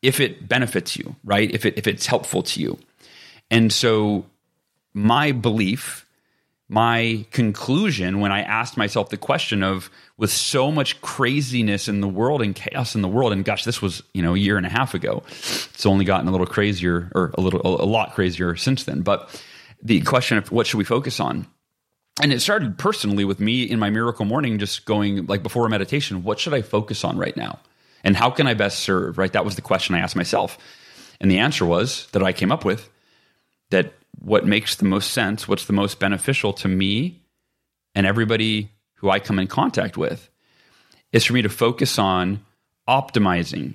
if 0.02 0.18
it 0.18 0.48
benefits 0.48 0.96
you, 0.96 1.14
right? 1.24 1.50
If 1.50 1.66
it 1.66 1.76
if 1.76 1.86
it's 1.86 2.06
helpful 2.06 2.42
to 2.42 2.60
you. 2.60 2.78
And 3.50 3.72
so 3.72 4.24
my 4.98 5.32
belief, 5.32 6.06
my 6.68 7.24
conclusion 7.30 8.20
when 8.20 8.32
I 8.32 8.42
asked 8.42 8.76
myself 8.76 9.08
the 9.08 9.16
question 9.16 9.62
of 9.62 9.90
with 10.16 10.30
so 10.30 10.70
much 10.70 11.00
craziness 11.00 11.88
in 11.88 12.00
the 12.00 12.08
world 12.08 12.42
and 12.42 12.54
chaos 12.54 12.94
in 12.94 13.02
the 13.02 13.08
world, 13.08 13.32
and 13.32 13.44
gosh, 13.44 13.64
this 13.64 13.80
was, 13.80 14.02
you 14.12 14.22
know, 14.22 14.34
a 14.34 14.38
year 14.38 14.56
and 14.56 14.66
a 14.66 14.70
half 14.70 14.94
ago. 14.94 15.22
It's 15.28 15.86
only 15.86 16.04
gotten 16.04 16.28
a 16.28 16.30
little 16.30 16.46
crazier 16.46 17.10
or 17.14 17.32
a 17.38 17.40
little 17.40 17.60
a 17.64 17.86
lot 17.86 18.14
crazier 18.14 18.56
since 18.56 18.84
then. 18.84 19.02
But 19.02 19.42
the 19.82 20.00
question 20.02 20.36
of 20.36 20.50
what 20.50 20.66
should 20.66 20.78
we 20.78 20.84
focus 20.84 21.20
on? 21.20 21.46
and 22.20 22.32
it 22.32 22.40
started 22.40 22.78
personally 22.78 23.24
with 23.24 23.40
me 23.40 23.62
in 23.62 23.78
my 23.78 23.90
miracle 23.90 24.24
morning 24.24 24.58
just 24.58 24.84
going 24.84 25.26
like 25.26 25.42
before 25.42 25.66
a 25.66 25.70
meditation 25.70 26.24
what 26.24 26.38
should 26.38 26.54
i 26.54 26.62
focus 26.62 27.04
on 27.04 27.16
right 27.16 27.36
now 27.36 27.58
and 28.04 28.16
how 28.16 28.30
can 28.30 28.46
i 28.46 28.54
best 28.54 28.80
serve 28.80 29.18
right 29.18 29.32
that 29.32 29.44
was 29.44 29.56
the 29.56 29.62
question 29.62 29.94
i 29.94 30.00
asked 30.00 30.16
myself 30.16 30.58
and 31.20 31.30
the 31.30 31.38
answer 31.38 31.64
was 31.64 32.06
that 32.12 32.22
i 32.22 32.32
came 32.32 32.52
up 32.52 32.64
with 32.64 32.90
that 33.70 33.92
what 34.20 34.46
makes 34.46 34.76
the 34.76 34.84
most 34.84 35.12
sense 35.12 35.46
what's 35.46 35.66
the 35.66 35.72
most 35.72 35.98
beneficial 35.98 36.52
to 36.52 36.68
me 36.68 37.22
and 37.94 38.06
everybody 38.06 38.70
who 38.94 39.10
i 39.10 39.18
come 39.18 39.38
in 39.38 39.46
contact 39.46 39.96
with 39.96 40.28
is 41.12 41.24
for 41.24 41.32
me 41.32 41.42
to 41.42 41.48
focus 41.48 41.98
on 41.98 42.44
optimizing 42.88 43.74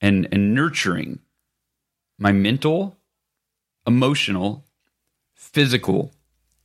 and, 0.00 0.28
and 0.32 0.54
nurturing 0.54 1.18
my 2.18 2.32
mental 2.32 2.96
emotional 3.86 4.64
physical 5.34 6.12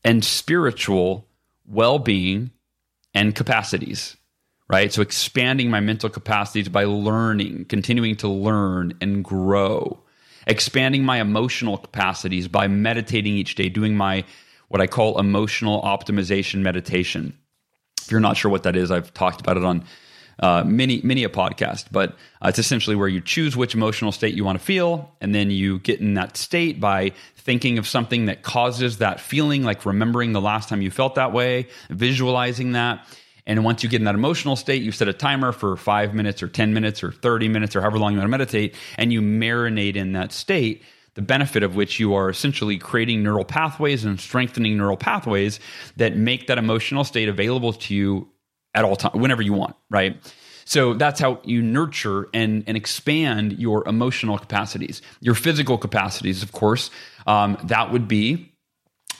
and 0.03 0.23
spiritual 0.23 1.25
well 1.65 1.99
being 1.99 2.51
and 3.13 3.35
capacities, 3.35 4.17
right? 4.67 4.91
So 4.91 5.01
expanding 5.01 5.69
my 5.69 5.79
mental 5.79 6.09
capacities 6.09 6.67
by 6.67 6.85
learning, 6.85 7.65
continuing 7.65 8.15
to 8.17 8.27
learn 8.27 8.93
and 8.99 9.23
grow, 9.23 10.02
expanding 10.47 11.03
my 11.03 11.19
emotional 11.21 11.77
capacities 11.77 12.47
by 12.47 12.67
meditating 12.67 13.35
each 13.35 13.55
day, 13.55 13.69
doing 13.69 13.95
my 13.95 14.23
what 14.67 14.81
I 14.81 14.87
call 14.87 15.19
emotional 15.19 15.81
optimization 15.83 16.61
meditation. 16.61 17.37
If 18.01 18.11
you're 18.11 18.19
not 18.19 18.37
sure 18.37 18.51
what 18.51 18.63
that 18.63 18.75
is, 18.75 18.91
I've 18.91 19.13
talked 19.13 19.39
about 19.39 19.57
it 19.57 19.63
on 19.63 19.85
uh, 20.39 20.63
many 20.65 20.99
many 21.03 21.23
a 21.23 21.29
podcast, 21.29 21.85
but 21.91 22.11
uh, 22.41 22.49
it's 22.49 22.59
essentially 22.59 22.95
where 22.95 23.07
you 23.07 23.21
choose 23.21 23.55
which 23.55 23.75
emotional 23.75 24.11
state 24.11 24.33
you 24.33 24.43
want 24.43 24.57
to 24.57 24.63
feel, 24.65 25.15
and 25.21 25.33
then 25.33 25.51
you 25.51 25.79
get 25.79 25.99
in 25.99 26.15
that 26.15 26.37
state 26.37 26.79
by 26.79 27.11
thinking 27.35 27.77
of 27.77 27.87
something 27.87 28.25
that 28.25 28.41
causes 28.41 28.97
that 28.97 29.19
feeling, 29.19 29.63
like 29.63 29.85
remembering 29.85 30.33
the 30.33 30.41
last 30.41 30.69
time 30.69 30.81
you 30.81 30.89
felt 30.89 31.15
that 31.15 31.33
way, 31.33 31.67
visualizing 31.89 32.71
that. 32.71 33.05
And 33.45 33.63
once 33.63 33.83
you 33.83 33.89
get 33.89 34.01
in 34.01 34.05
that 34.05 34.15
emotional 34.15 34.55
state, 34.55 34.81
you 34.83 34.91
set 34.91 35.07
a 35.07 35.13
timer 35.13 35.51
for 35.51 35.75
five 35.75 36.13
minutes 36.13 36.41
or 36.41 36.47
10 36.47 36.73
minutes 36.73 37.03
or 37.03 37.11
30 37.11 37.49
minutes 37.49 37.75
or 37.75 37.81
however 37.81 37.99
long 37.99 38.13
you 38.13 38.19
want 38.19 38.27
to 38.27 38.31
meditate, 38.31 38.75
and 38.97 39.11
you 39.11 39.21
marinate 39.21 39.95
in 39.95 40.13
that 40.13 40.31
state. 40.31 40.81
The 41.15 41.21
benefit 41.21 41.61
of 41.61 41.75
which 41.75 41.99
you 41.99 42.15
are 42.15 42.29
essentially 42.29 42.77
creating 42.77 43.21
neural 43.21 43.45
pathways 43.45 44.03
and 44.03 44.19
strengthening 44.19 44.77
neural 44.77 44.97
pathways 44.97 45.59
that 45.97 46.15
make 46.15 46.47
that 46.47 46.57
emotional 46.57 47.03
state 47.03 47.29
available 47.29 47.73
to 47.73 47.93
you 47.93 48.29
at 48.73 48.83
all 48.83 48.95
time, 48.95 49.19
whenever 49.19 49.43
you 49.43 49.53
want, 49.53 49.75
right? 49.91 50.17
So 50.65 50.93
that's 50.93 51.19
how 51.19 51.39
you 51.43 51.61
nurture 51.61 52.29
and, 52.33 52.63
and 52.67 52.77
expand 52.77 53.59
your 53.59 53.87
emotional 53.87 54.37
capacities. 54.37 55.01
Your 55.19 55.35
physical 55.35 55.77
capacities, 55.77 56.41
of 56.41 56.51
course, 56.51 56.89
um, 57.27 57.57
that 57.65 57.91
would 57.91 58.07
be 58.07 58.53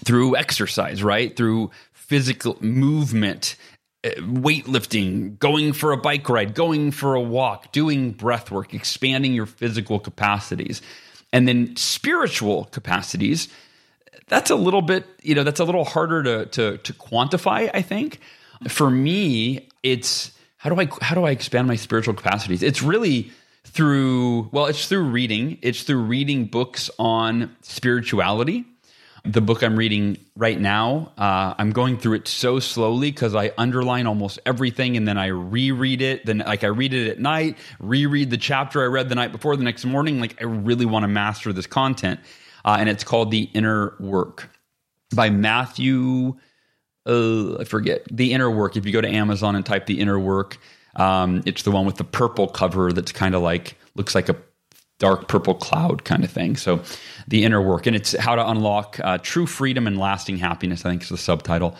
through 0.05 0.35
exercise, 0.35 1.03
right? 1.03 1.35
Through 1.35 1.71
physical 1.91 2.57
movement, 2.59 3.55
weightlifting, 4.03 5.37
going 5.39 5.73
for 5.73 5.91
a 5.91 5.97
bike 5.97 6.27
ride, 6.29 6.53
going 6.53 6.91
for 6.91 7.15
a 7.15 7.21
walk, 7.21 7.71
doing 7.71 8.11
breath 8.11 8.51
work, 8.51 8.73
expanding 8.73 9.33
your 9.33 9.45
physical 9.45 9.99
capacities. 9.99 10.81
And 11.31 11.47
then 11.47 11.75
spiritual 11.75 12.65
capacities, 12.65 13.47
that's 14.27 14.49
a 14.49 14.55
little 14.55 14.81
bit, 14.81 15.05
you 15.21 15.35
know, 15.35 15.43
that's 15.43 15.59
a 15.59 15.65
little 15.65 15.85
harder 15.85 16.23
to, 16.23 16.45
to, 16.47 16.77
to 16.77 16.93
quantify, 16.93 17.69
I 17.73 17.81
think 17.81 18.19
for 18.67 18.89
me, 18.89 19.69
it's 19.81 20.31
how 20.57 20.69
do 20.69 20.79
I 20.79 20.87
how 21.01 21.15
do 21.15 21.25
I 21.25 21.31
expand 21.31 21.67
my 21.67 21.75
spiritual 21.75 22.13
capacities? 22.13 22.63
It's 22.63 22.81
really 22.81 23.31
through 23.65 24.49
well, 24.51 24.65
it's 24.67 24.87
through 24.87 25.03
reading. 25.09 25.57
It's 25.61 25.83
through 25.83 26.03
reading 26.03 26.45
books 26.45 26.89
on 26.99 27.55
spirituality. 27.61 28.65
The 29.25 29.39
book 29.39 29.63
I'm 29.63 29.77
reading 29.77 30.17
right 30.35 30.59
now, 30.59 31.13
uh, 31.17 31.53
I'm 31.57 31.71
going 31.71 31.97
through 31.97 32.15
it 32.15 32.27
so 32.27 32.59
slowly 32.59 33.09
because 33.09 33.35
I 33.35 33.51
underline 33.57 34.05
almost 34.05 34.39
everything 34.45 34.97
and 34.97 35.07
then 35.07 35.17
I 35.17 35.27
reread 35.27 36.01
it. 36.01 36.25
Then, 36.25 36.39
like, 36.39 36.65
I 36.65 36.67
read 36.67 36.93
it 36.93 37.09
at 37.09 37.19
night, 37.19 37.57
reread 37.79 38.29
the 38.29 38.37
chapter 38.37 38.83
I 38.83 38.87
read 38.87 39.07
the 39.07 39.15
night 39.15 39.31
before 39.31 39.55
the 39.55 39.63
next 39.63 39.85
morning. 39.85 40.19
Like, 40.19 40.41
I 40.41 40.45
really 40.45 40.85
want 40.85 41.03
to 41.03 41.07
master 41.07 41.53
this 41.53 41.67
content. 41.67 42.19
Uh, 42.65 42.77
and 42.79 42.89
it's 42.89 43.05
called 43.05 43.31
The 43.31 43.49
Inner 43.53 43.95
Work 43.99 44.49
by 45.15 45.29
Matthew 45.29 46.37
uh, 47.05 47.57
I 47.57 47.63
forget 47.65 48.05
the 48.09 48.33
inner 48.33 48.49
work. 48.49 48.77
If 48.77 48.85
you 48.85 48.91
go 48.91 49.01
to 49.01 49.09
Amazon 49.09 49.55
and 49.55 49.65
type 49.65 49.85
the 49.85 49.99
inner 49.99 50.19
work, 50.19 50.57
um, 50.95 51.43
it's 51.45 51.63
the 51.63 51.71
one 51.71 51.85
with 51.85 51.97
the 51.97 52.03
purple 52.03 52.47
cover 52.47 52.93
that's 52.93 53.11
kind 53.11 53.35
of 53.35 53.41
like 53.41 53.77
looks 53.95 54.15
like 54.15 54.29
a 54.29 54.35
dark 55.03 55.27
purple 55.27 55.53
cloud 55.53 56.05
kind 56.05 56.23
of 56.23 56.31
thing. 56.31 56.55
So 56.55 56.81
the 57.27 57.43
inner 57.43 57.61
work, 57.61 57.85
and 57.87 57.93
it's 57.93 58.17
how 58.17 58.35
to 58.35 58.49
unlock 58.49 59.01
uh, 59.03 59.17
true 59.17 59.45
freedom 59.45 59.85
and 59.85 59.97
lasting 59.97 60.37
happiness. 60.37 60.85
I 60.85 60.91
think 60.91 61.03
is 61.03 61.09
the 61.09 61.17
subtitle. 61.17 61.75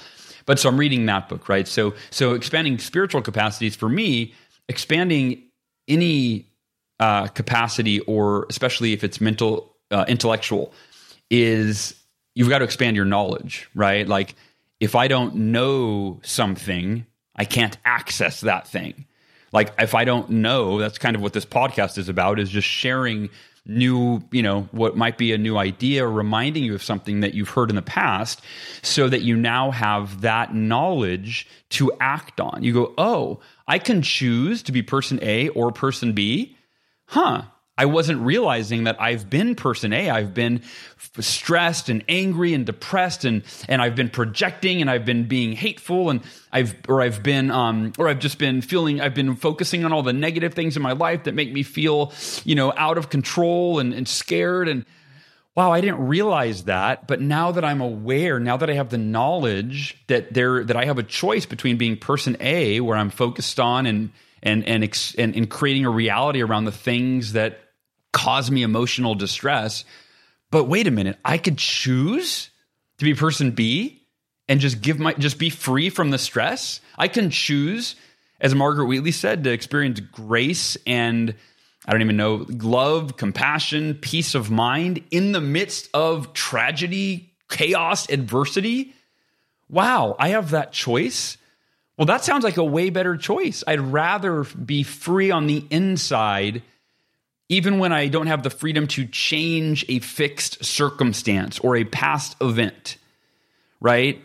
But 0.45 0.59
so 0.59 0.67
I'm 0.67 0.77
reading 0.77 1.05
that 1.05 1.29
book, 1.29 1.47
right? 1.47 1.65
So 1.65 1.93
so 2.09 2.33
expanding 2.33 2.79
spiritual 2.79 3.21
capacities 3.21 3.77
for 3.77 3.87
me, 3.87 4.33
expanding 4.67 5.41
any 5.87 6.47
uh, 6.99 7.27
capacity, 7.27 8.01
or 8.01 8.45
especially 8.49 8.91
if 8.91 9.05
it's 9.05 9.21
mental, 9.21 9.73
uh, 9.89 10.03
intellectual, 10.09 10.73
is 11.29 11.95
you've 12.35 12.49
got 12.49 12.59
to 12.59 12.65
expand 12.65 12.97
your 12.97 13.05
knowledge, 13.05 13.69
right? 13.73 14.05
Like 14.05 14.35
if 14.81 14.95
I 14.95 15.07
don't 15.07 15.33
know 15.35 16.19
something, 16.23 17.05
I 17.37 17.45
can't 17.45 17.77
access 17.85 18.41
that 18.41 18.67
thing. 18.67 19.05
Like 19.53 19.73
if 19.79 19.95
I 19.95 20.03
don't 20.03 20.29
know, 20.29 20.79
that's 20.79 20.97
kind 20.97 21.15
of 21.15 21.21
what 21.21 21.33
this 21.33 21.45
podcast 21.45 21.97
is 21.97 22.09
about 22.09 22.39
is 22.39 22.49
just 22.49 22.67
sharing 22.67 23.29
new, 23.65 24.21
you 24.31 24.41
know, 24.41 24.67
what 24.71 24.97
might 24.97 25.17
be 25.17 25.31
a 25.31 25.37
new 25.37 25.57
idea 25.57 26.05
reminding 26.05 26.63
you 26.63 26.75
of 26.75 26.83
something 26.83 27.21
that 27.21 27.33
you've 27.33 27.49
heard 27.49 27.69
in 27.69 27.77
the 27.77 27.81
past 27.81 28.41
so 28.81 29.07
that 29.07 29.21
you 29.21 29.37
now 29.37 29.71
have 29.71 30.21
that 30.21 30.53
knowledge 30.53 31.47
to 31.69 31.91
act 32.01 32.41
on. 32.41 32.63
You 32.63 32.73
go, 32.73 32.93
"Oh, 32.97 33.39
I 33.67 33.79
can 33.79 34.01
choose 34.01 34.63
to 34.63 34.73
be 34.73 34.81
person 34.81 35.19
A 35.21 35.47
or 35.49 35.71
person 35.71 36.11
B." 36.11 36.57
Huh. 37.05 37.43
I 37.75 37.85
wasn't 37.85 38.21
realizing 38.21 38.83
that 38.83 39.01
I've 39.01 39.31
been 39.31 39.55
person 39.55 39.93
A. 39.93 40.09
I've 40.11 40.33
been 40.33 40.61
stressed 41.19 41.89
and 41.89 42.03
angry 42.07 42.53
and 42.53 42.65
depressed 42.65 43.25
and 43.25 43.41
and 43.67 43.81
I've 43.81 43.95
been 43.95 44.09
projecting 44.09 44.79
and 44.81 44.89
I've 44.89 45.05
been 45.05 45.27
being 45.27 45.53
hateful 45.53 46.11
and 46.11 46.21
I've 46.51 46.75
or 46.87 47.01
I've 47.01 47.23
been 47.23 47.49
um 47.49 47.93
or 47.97 48.07
I've 48.07 48.19
just 48.19 48.37
been 48.37 48.61
feeling 48.61 49.01
I've 49.01 49.15
been 49.15 49.35
focusing 49.35 49.85
on 49.85 49.91
all 49.91 50.03
the 50.03 50.13
negative 50.13 50.53
things 50.53 50.75
in 50.75 50.83
my 50.83 50.91
life 50.91 51.23
that 51.23 51.33
make 51.33 51.51
me 51.51 51.63
feel, 51.63 52.13
you 52.43 52.53
know, 52.53 52.73
out 52.77 52.99
of 52.99 53.09
control 53.09 53.79
and, 53.79 53.91
and 53.93 54.07
scared 54.07 54.67
and 54.67 54.85
wow, 55.55 55.71
I 55.71 55.81
didn't 55.81 56.07
realize 56.07 56.63
that. 56.63 57.07
But 57.07 57.21
now 57.21 57.51
that 57.51 57.63
I'm 57.63 57.81
aware, 57.81 58.39
now 58.39 58.57
that 58.57 58.69
I 58.69 58.73
have 58.73 58.89
the 58.89 58.97
knowledge 58.97 59.97
that 60.07 60.33
there 60.33 60.63
that 60.63 60.75
I 60.75 60.85
have 60.85 60.99
a 60.99 61.03
choice 61.03 61.47
between 61.47 61.77
being 61.77 61.97
person 61.97 62.37
A, 62.39 62.81
where 62.81 62.97
I'm 62.97 63.09
focused 63.09 63.59
on 63.59 63.87
and 63.87 64.11
and 64.43 64.63
and 64.67 64.83
and, 65.17 65.35
and 65.35 65.49
creating 65.49 65.85
a 65.85 65.89
reality 65.89 66.43
around 66.43 66.65
the 66.65 66.71
things 66.71 67.33
that 67.33 67.59
cause 68.13 68.49
me 68.49 68.63
emotional 68.63 69.15
distress. 69.15 69.83
But 70.49 70.65
wait 70.65 70.87
a 70.87 70.91
minute, 70.91 71.17
I 71.25 71.37
could 71.37 71.57
choose 71.57 72.49
to 72.99 73.05
be 73.05 73.13
person 73.13 73.51
B 73.51 74.01
and 74.47 74.61
just 74.61 74.81
give 74.81 74.99
my 74.99 75.13
just 75.13 75.37
be 75.37 75.49
free 75.49 75.89
from 75.89 76.11
the 76.11 76.17
stress. 76.17 76.79
I 76.97 77.09
can 77.09 77.29
choose, 77.29 77.95
as 78.39 78.55
Margaret 78.55 78.85
Wheatley 78.85 79.11
said, 79.11 79.43
to 79.43 79.51
experience 79.51 79.99
grace 79.99 80.77
and 80.87 81.35
I 81.85 81.91
don't 81.91 82.01
even 82.01 82.15
know, 82.15 82.45
love, 82.47 83.17
compassion, 83.17 83.95
peace 83.95 84.35
of 84.35 84.49
mind 84.49 85.03
in 85.11 85.33
the 85.33 85.41
midst 85.41 85.89
of 85.93 86.31
tragedy, 86.31 87.33
chaos, 87.49 88.09
adversity. 88.09 88.93
Wow, 89.69 90.15
I 90.17 90.29
have 90.29 90.51
that 90.51 90.71
choice. 90.71 91.37
Well, 91.97 92.05
that 92.05 92.23
sounds 92.23 92.43
like 92.43 92.57
a 92.57 92.63
way 92.63 92.89
better 92.89 93.17
choice. 93.17 93.63
I'd 93.67 93.81
rather 93.81 94.43
be 94.43 94.83
free 94.83 95.29
on 95.29 95.47
the 95.47 95.65
inside 95.69 96.61
even 97.49 97.79
when 97.79 97.91
I 97.91 98.07
don't 98.07 98.27
have 98.27 98.43
the 98.43 98.49
freedom 98.49 98.87
to 98.87 99.05
change 99.05 99.85
a 99.89 99.99
fixed 99.99 100.63
circumstance 100.63 101.59
or 101.59 101.75
a 101.75 101.83
past 101.83 102.35
event, 102.41 102.97
right? 103.79 104.21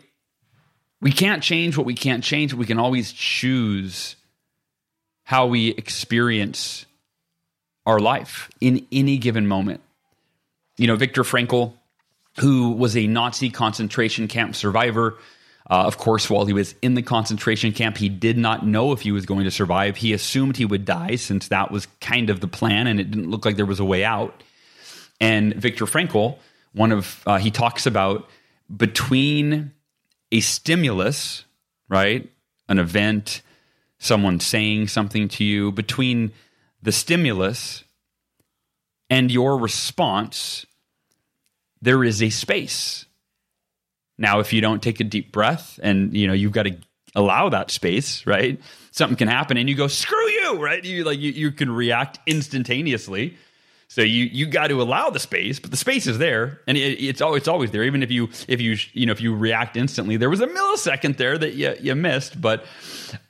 We 1.01 1.13
can't 1.13 1.43
change 1.43 1.77
what 1.77 1.87
we 1.87 1.95
can't 1.95 2.25
change, 2.25 2.55
we 2.55 2.67
can 2.67 2.79
always 2.79 3.13
choose 3.13 4.17
how 5.25 5.47
we 5.47 5.69
experience 5.69 6.87
our 7.85 8.01
life 8.01 8.51
in 8.61 8.87
any 8.93 9.19
given 9.19 9.47
moment. 9.47 9.81
You 10.77 10.87
know, 10.87 10.97
Viktor 10.97 11.23
Frankl, 11.23 11.75
who 12.39 12.71
was 12.71 12.97
a 12.97 13.07
Nazi 13.07 13.51
concentration 13.51 14.29
camp 14.29 14.55
survivor, 14.55 15.19
uh, 15.71 15.85
of 15.85 15.99
course, 15.99 16.31
while 16.31 16.47
he 16.47 16.53
was 16.53 16.75
in 16.81 16.95
the 16.95 17.03
concentration 17.03 17.73
camp, 17.73 17.99
he 17.99 18.09
did 18.09 18.39
not 18.39 18.67
know 18.67 18.93
if 18.93 19.03
he 19.03 19.13
was 19.13 19.27
going 19.27 19.45
to 19.45 19.51
survive. 19.51 19.97
He 19.97 20.15
assumed 20.15 20.57
he 20.57 20.65
would 20.65 20.85
die 20.85 21.17
since 21.17 21.49
that 21.49 21.71
was 21.71 21.87
kind 22.01 22.31
of 22.31 22.41
the 22.41 22.49
plan 22.49 22.87
and 22.87 22.99
it 22.99 23.11
didn't 23.11 23.31
look 23.31 23.45
like 23.45 23.57
there 23.57 23.67
was 23.67 23.81
a 23.81 23.85
way 23.85 24.03
out. 24.03 24.43
And 25.21 25.55
Viktor 25.55 25.85
Frankl, 25.85 26.39
one 26.73 26.93
of, 26.93 27.23
uh, 27.27 27.39
he 27.39 27.51
talks 27.51 27.85
about 27.85 28.29
between 28.75 29.73
a 30.33 30.41
stimulus, 30.41 31.45
right? 31.89 32.31
An 32.69 32.79
event, 32.79 33.43
someone 33.99 34.41
saying 34.41 34.89
something 34.89 35.29
to 35.29 35.45
you, 35.45 35.73
between 35.73 36.33
the 36.83 36.93
stimulus 36.93 37.85
and 39.11 39.31
your 39.31 39.59
response, 39.59 40.65
there 41.83 42.03
is 42.05 42.23
a 42.23 42.31
space 42.31 43.05
now, 44.19 44.41
if 44.41 44.53
you 44.53 44.61
don't 44.61 44.83
take 44.83 45.01
a 45.01 45.05
deep 45.05 45.33
breath 45.33 45.79
and 45.83 46.15
you 46.15 46.27
know 46.27 46.33
you've 46.33 46.53
got 46.53 46.65
to 46.65 46.77
allow 47.15 47.49
that 47.49 47.71
space, 47.71 48.27
right? 48.27 48.61
Something 48.91 49.17
can 49.17 49.29
happen 49.29 49.57
and 49.57 49.69
you 49.69 49.75
go, 49.75 49.89
screw 49.89 50.29
you, 50.29 50.63
right? 50.63 50.85
You 50.85 51.05
like 51.05 51.19
you, 51.19 51.31
you 51.31 51.53
can 51.53 51.71
react 51.71 52.19
instantaneously. 52.27 53.37
So 53.91 54.03
you 54.03 54.25
you 54.25 54.47
got 54.47 54.67
to 54.67 54.83
allow 54.83 55.09
the 55.09 55.19
space, 55.19 55.59
but 55.61 55.71
the 55.71 55.77
space 55.77 56.07
is 56.07 56.19
there, 56.19 56.61
and 56.67 56.77
it, 56.77 57.03
it's 57.03 57.23
always 57.23 57.43
it's 57.43 57.49
always 57.49 57.71
there. 57.71 57.85
Even 57.85 58.03
if 58.03 58.11
you 58.11 58.29
if 58.47 58.61
you 58.61 58.77
you 58.93 59.07
know 59.07 59.13
if 59.13 59.21
you 59.23 59.35
react 59.35 59.79
instantly, 59.79 60.19
there 60.19 60.29
was 60.29 60.41
a 60.41 60.47
millisecond 60.47 61.17
there 61.17 61.39
that 61.39 61.55
you 61.55 61.75
you 61.81 61.95
missed, 61.95 62.39
but 62.39 62.67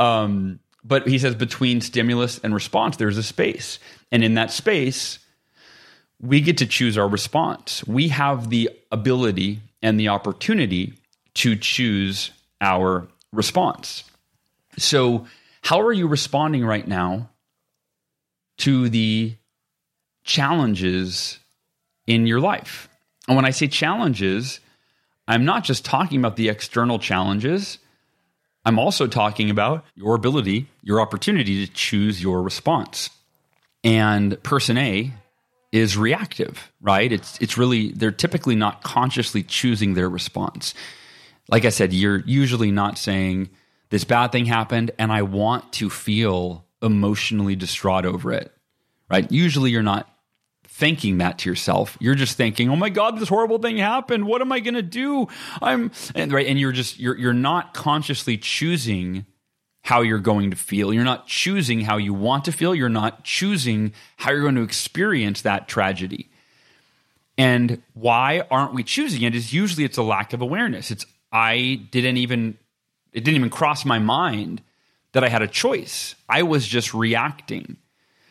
um, 0.01 0.59
but 0.83 1.07
he 1.07 1.19
says 1.19 1.37
between 1.37 1.81
stimulus 1.81 2.39
and 2.43 2.53
response, 2.53 2.97
there's 2.97 3.19
a 3.19 3.23
space, 3.23 3.79
and 4.11 4.25
in 4.25 4.35
that 4.35 4.51
space, 4.51 5.21
we 6.21 6.41
get 6.41 6.59
to 6.59 6.67
choose 6.67 6.99
our 6.99 7.09
response. 7.09 7.85
We 7.87 8.09
have 8.09 8.51
the 8.51 8.71
ability 8.91 9.61
and 9.83 9.99
the 9.99 10.09
opportunity 10.09 10.95
to 11.35 11.57
choose 11.57 12.31
our 12.61 13.07
response. 13.33 14.05
So, 14.77 15.27
how 15.63 15.81
are 15.81 15.93
you 15.93 16.07
responding 16.07 16.65
right 16.65 16.87
now 16.87 17.29
to 18.59 18.89
the 18.89 19.35
challenges 20.25 21.39
in 22.07 22.27
your 22.27 22.41
life? 22.41 22.89
And 23.27 23.37
when 23.37 23.45
I 23.45 23.51
say 23.51 23.69
challenges, 23.69 24.61
I'm 25.27 25.45
not 25.45 25.65
just 25.65 25.85
talking 25.85 26.19
about 26.19 26.37
the 26.37 26.49
external 26.49 26.99
challenges. 26.99 27.79
I'm 28.65 28.79
also 28.79 29.07
talking 29.07 29.51
about 29.51 29.85
your 29.95 30.15
ability, 30.15 30.67
your 30.83 31.01
opportunity 31.01 31.67
to 31.67 31.73
choose 31.73 32.23
your 32.23 32.43
response. 32.43 33.11
And 33.85 34.43
person 34.43 34.79
A 34.79 35.13
is 35.73 35.97
reactive, 35.97 36.73
right? 36.81 37.11
It's 37.11 37.39
it's 37.41 37.59
really 37.59 37.93
they're 37.93 38.11
typically 38.11 38.57
not 38.57 38.83
consciously 38.83 39.43
choosing 39.43 39.95
their 39.95 40.09
response. 40.09 40.75
Like 41.49 41.65
I 41.65 41.71
said, 41.71 41.93
you're 41.93 42.23
usually 42.27 42.71
not 42.71 42.99
saying 42.99 43.51
this 43.91 44.05
bad 44.05 44.33
thing 44.33 44.47
happened 44.47 44.91
and 44.99 45.13
I 45.13 45.23
want 45.23 45.73
to 45.75 45.91
feel 45.91 46.67
emotionally 46.83 47.57
distraught 47.57 48.05
over 48.05 48.33
it. 48.33 48.53
Right? 49.11 49.31
Usually 49.31 49.71
you're 49.71 49.83
not 49.83 50.09
thinking 50.67 51.19
that 51.19 51.39
to 51.39 51.51
yourself. 51.51 51.97
You're 52.01 52.15
just 52.15 52.37
thinking, 52.37 52.71
"Oh 52.71 52.77
my 52.77 52.89
god, 52.89 53.19
this 53.19 53.29
horrible 53.29 53.59
thing 53.59 53.79
happened. 53.79 54.27
What 54.27 54.41
am 54.41 54.53
I 54.53 54.61
going 54.61 54.75
to 54.75 54.83
do?" 54.83 55.29
I'm 55.61 55.91
and 56.15 56.33
right 56.33 56.47
and 56.47 56.59
you're 56.59 56.73
just 56.73 56.99
you're 56.99 57.17
you're 57.19 57.33
not 57.33 57.75
consciously 57.75 58.39
choosing 58.39 59.27
how 59.89 60.03
you're 60.03 60.19
going 60.19 60.51
to 60.51 60.57
feel. 60.57 60.93
You're 60.93 61.03
not 61.03 61.27
choosing 61.27 61.81
how 61.81 61.97
you 61.97 62.13
want 62.13 62.45
to 62.45 62.53
feel. 62.53 62.75
You're 62.75 62.91
not 62.91 63.25
choosing 63.25 63.95
how 64.19 64.33
you're 64.33 64.43
going 64.43 64.57
to 64.57 64.61
experience 64.61 65.41
that 65.41 65.67
tragedy. 65.67 66.29
And 67.39 67.81
why 67.95 68.47
aren't 68.51 68.75
we 68.75 68.83
choosing 68.83 69.23
it 69.23 69.35
is 69.35 69.55
usually 69.55 69.85
it's 69.85 69.97
a 69.97 70.03
lack 70.03 70.35
of 70.35 70.43
awareness. 70.43 70.91
It's 70.91 71.07
I 71.33 71.81
didn't 71.91 72.19
even 72.19 72.59
it 73.15 73.25
didn't 73.25 73.37
even 73.37 73.49
cross 73.49 73.87
my 73.87 73.99
mind 73.99 74.61
that 75.13 75.25
I 75.25 75.31
had 75.31 75.41
a 75.41 75.49
choice. 75.49 76.15
I 76.29 76.43
was 76.43 76.69
just 76.69 76.93
reacting. 76.93 77.79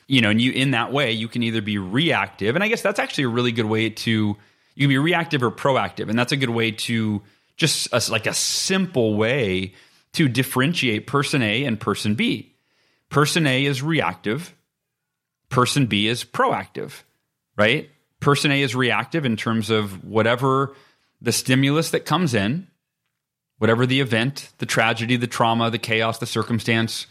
You 0.06 0.22
know, 0.22 0.30
and 0.30 0.40
you 0.40 0.52
in 0.52 0.72
that 0.72 0.92
way 0.92 1.12
you 1.12 1.28
can 1.28 1.42
either 1.42 1.64
be 1.64 1.80
reactive 1.80 2.54
and 2.54 2.64
I 2.64 2.68
guess 2.68 2.84
that's 2.84 3.00
actually 3.00 3.24
a 3.24 3.30
really 3.30 3.52
good 3.52 3.66
way 3.66 3.90
to 3.90 4.38
you 4.76 4.84
can 4.84 4.90
be 4.90 5.00
reactive 5.00 5.42
or 5.42 5.50
proactive 5.50 6.08
and 6.08 6.20
that's 6.20 6.32
a 6.32 6.38
good 6.38 6.52
way 6.52 6.70
to 6.70 7.24
just 7.56 7.88
a, 7.92 8.12
like 8.12 8.28
a 8.28 8.34
simple 8.36 9.16
way 9.16 9.74
to 10.18 10.28
differentiate 10.28 11.06
person 11.06 11.44
A 11.44 11.64
and 11.64 11.80
person 11.80 12.16
B. 12.16 12.56
Person 13.10 13.46
A 13.46 13.66
is 13.66 13.84
reactive, 13.84 14.56
person 15.50 15.86
B 15.86 16.08
is 16.08 16.24
proactive, 16.24 17.04
right? 17.56 17.90
Person 18.20 18.52
A 18.52 18.62
is 18.64 18.76
reactive 18.76 19.26
in 19.26 19.38
terms 19.38 19.70
of 19.70 20.04
whatever 20.04 20.76
the 21.22 21.32
stimulus 21.32 21.92
that 21.92 22.06
comes 22.06 22.34
in, 22.34 22.68
whatever 23.60 23.86
the 23.86 24.02
event, 24.02 24.50
the 24.58 24.66
tragedy, 24.66 25.18
the 25.18 25.28
trauma, 25.28 25.70
the 25.70 25.78
chaos, 25.78 26.18
the 26.18 26.26
circumstance, 26.26 27.06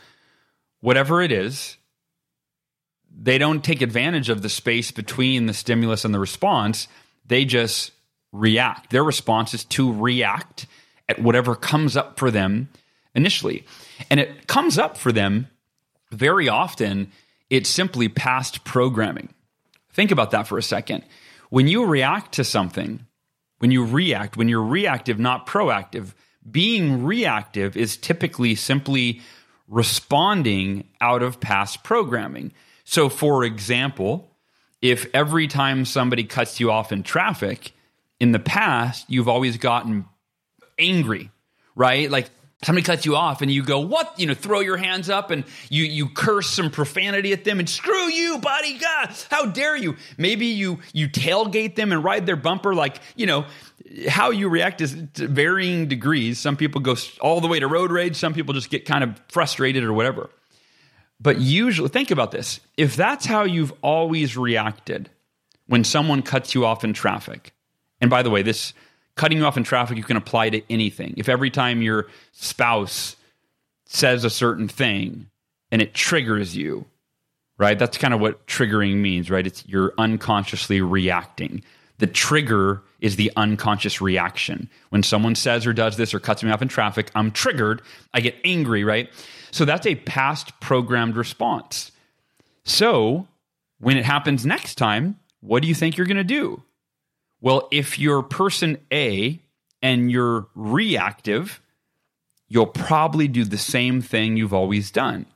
whatever 0.81 1.23
it 1.23 1.31
is, 1.31 1.77
they 3.17 3.39
don't 3.39 3.65
take 3.65 3.83
advantage 3.83 4.29
of 4.29 4.43
the 4.43 4.49
space 4.49 4.91
between 4.91 5.47
the 5.47 5.55
stimulus 5.55 6.05
and 6.05 6.13
the 6.13 6.19
response. 6.19 6.89
They 7.25 7.45
just 7.45 7.93
react. 8.33 8.91
Their 8.91 9.05
response 9.05 9.55
is 9.55 9.65
to 9.67 9.93
react 9.93 10.67
at 11.09 11.23
whatever 11.23 11.55
comes 11.55 11.97
up 11.97 12.19
for 12.19 12.33
them 12.33 12.69
initially. 13.17 13.67
And 14.11 14.21
it 14.21 14.47
comes 14.47 14.79
up 14.79 14.97
for 14.97 15.11
them 15.11 15.49
very 16.13 16.49
often, 16.49 17.11
it's 17.51 17.69
simply 17.69 18.09
past 18.09 18.65
programming. 18.65 19.31
Think 19.91 20.13
about 20.13 20.31
that 20.31 20.47
for 20.47 20.59
a 20.59 20.63
second. 20.63 21.05
When 21.51 21.67
you 21.67 21.87
react 21.87 22.35
to 22.35 22.45
something, 22.45 23.07
when 23.59 23.71
you 23.71 23.85
react, 23.85 24.37
when 24.37 24.49
you're 24.49 24.63
reactive, 24.63 25.19
not 25.19 25.47
proactive, 25.47 26.13
being 26.49 27.05
reactive 27.05 27.77
is 27.77 27.97
typically 27.97 28.55
simply 28.55 29.21
responding 29.67 30.87
out 31.01 31.23
of 31.23 31.41
past 31.41 31.83
programming. 31.83 32.53
So, 32.85 33.09
for 33.09 33.43
example, 33.43 34.31
if 34.81 35.07
every 35.13 35.49
time 35.49 35.85
somebody 35.85 36.25
cuts 36.25 36.61
you 36.61 36.71
off 36.71 36.93
in 36.93 37.03
traffic, 37.03 37.73
in 38.21 38.33
the 38.33 38.39
past, 38.39 39.07
you've 39.09 39.29
always 39.29 39.57
gotten 39.57 40.05
angry, 40.79 41.31
right? 41.75 42.11
Like 42.11 42.31
somebody 42.67 42.85
cuts 42.85 43.07
you 43.07 43.15
off 43.15 43.43
and 43.43 43.51
you 43.51 43.63
go 43.63 43.79
what? 43.79 44.19
You 44.19 44.27
know 44.27 44.35
throw 44.35 44.61
your 44.61 44.77
hands 44.77 45.09
up 45.09 45.31
and 45.31 45.45
you 45.71 45.85
you 45.85 46.09
curse 46.09 46.51
some 46.51 46.71
profanity 46.71 47.33
at 47.33 47.45
them 47.45 47.61
and 47.61 47.69
screw 47.69 48.11
you 48.11 48.39
buddy 48.39 48.77
god 48.77 49.15
how 49.31 49.47
dare 49.47 49.77
you? 49.77 49.97
Maybe 50.19 50.47
you 50.47 50.81
you 50.93 51.09
tailgate 51.09 51.77
them 51.77 51.93
and 51.93 52.03
ride 52.03 52.27
their 52.27 52.37
bumper 52.37 52.75
like 52.75 52.97
you 53.15 53.27
know 53.27 53.47
how 54.09 54.31
you 54.31 54.49
react 54.49 54.81
is 54.81 54.93
varying 54.93 55.87
degrees. 55.87 56.41
Some 56.41 56.57
people 56.57 56.81
go 56.81 56.97
all 57.21 57.41
the 57.41 57.47
way 57.47 57.61
to 57.61 57.69
road 57.69 57.93
rage. 57.93 58.17
Some 58.17 58.35
people 58.35 58.53
just 58.53 58.69
get 58.69 58.85
kind 58.85 59.05
of 59.05 59.21
frustrated 59.29 59.85
or 59.85 59.93
whatever. 59.93 60.29
But 61.21 61.39
usually, 61.39 61.89
think 61.89 62.11
about 62.11 62.33
this. 62.33 62.61
If 62.77 62.97
that's 62.97 63.25
how 63.25 63.45
you've 63.45 63.73
always 63.81 64.37
reacted 64.37 65.09
when 65.67 65.85
someone 65.85 66.23
cuts 66.23 66.55
you 66.55 66.67
off 66.67 66.85
in 66.85 66.93
traffic, 66.93 67.55
and 68.01 68.11
by 68.11 68.23
the 68.23 68.31
way, 68.31 68.43
this 68.43 68.75
cutting 69.17 69.39
you 69.39 69.45
off 69.45 69.57
in 69.57 69.65
traffic, 69.65 69.97
you 69.97 70.05
can 70.05 70.17
apply 70.17 70.51
to 70.51 70.63
anything. 70.71 71.15
If 71.17 71.29
every 71.29 71.51
time 71.51 71.83
your 71.83 72.07
spouse 72.33 73.17
says 73.87 74.25
a 74.25 74.31
certain 74.31 74.69
thing 74.69 75.27
and 75.71 75.83
it 75.83 75.95
triggers 75.95 76.57
you, 76.57 76.87
right? 77.59 77.79
That's 77.79 77.99
kind 77.99 78.15
of 78.15 78.21
what 78.21 78.47
triggering 78.47 78.97
means, 78.97 79.31
right? 79.31 79.47
It's 79.47 79.67
you're 79.67 79.95
unconsciously 79.99 80.81
reacting. 80.81 81.63
The 81.99 82.07
trigger 82.07 82.83
is 83.01 83.17
the 83.17 83.33
unconscious 83.37 84.01
reaction. 84.01 84.69
When 84.91 85.03
someone 85.03 85.35
says 85.35 85.67
or 85.67 85.73
does 85.73 85.97
this 85.97 86.13
or 86.13 86.21
cuts 86.21 86.43
me 86.43 86.51
off 86.51 86.63
in 86.63 86.69
traffic, 86.69 87.11
I'm 87.15 87.31
triggered. 87.31 87.83
I 88.13 88.21
get 88.21 88.37
angry, 88.45 88.85
right? 88.85 89.11
So 89.51 89.65
that's 89.65 89.87
a 89.87 89.95
past 89.95 90.59
programmed 90.61 91.17
response. 91.17 91.91
So 92.65 93.29
when 93.79 93.97
it 93.97 94.05
happens 94.05 94.45
next 94.45 94.75
time, 94.75 95.19
what 95.41 95.63
do 95.63 95.69
you 95.69 95.75
think 95.75 95.97
you're 95.97 96.07
going 96.07 96.17
to 96.19 96.25
do? 96.25 96.63
Well, 97.41 97.69
if 97.71 97.99
you're 97.99 98.23
person 98.23 98.79
A 98.93 99.41
and 99.83 100.11
you're 100.11 100.49
reactive, 100.55 101.61
you'll 102.49 102.67
probably 102.67 103.29
do 103.29 103.45
the 103.45 103.59
same 103.59 104.01
thing 104.01 104.37
you've 104.37 104.55
always 104.55 104.91
done, 104.91 105.27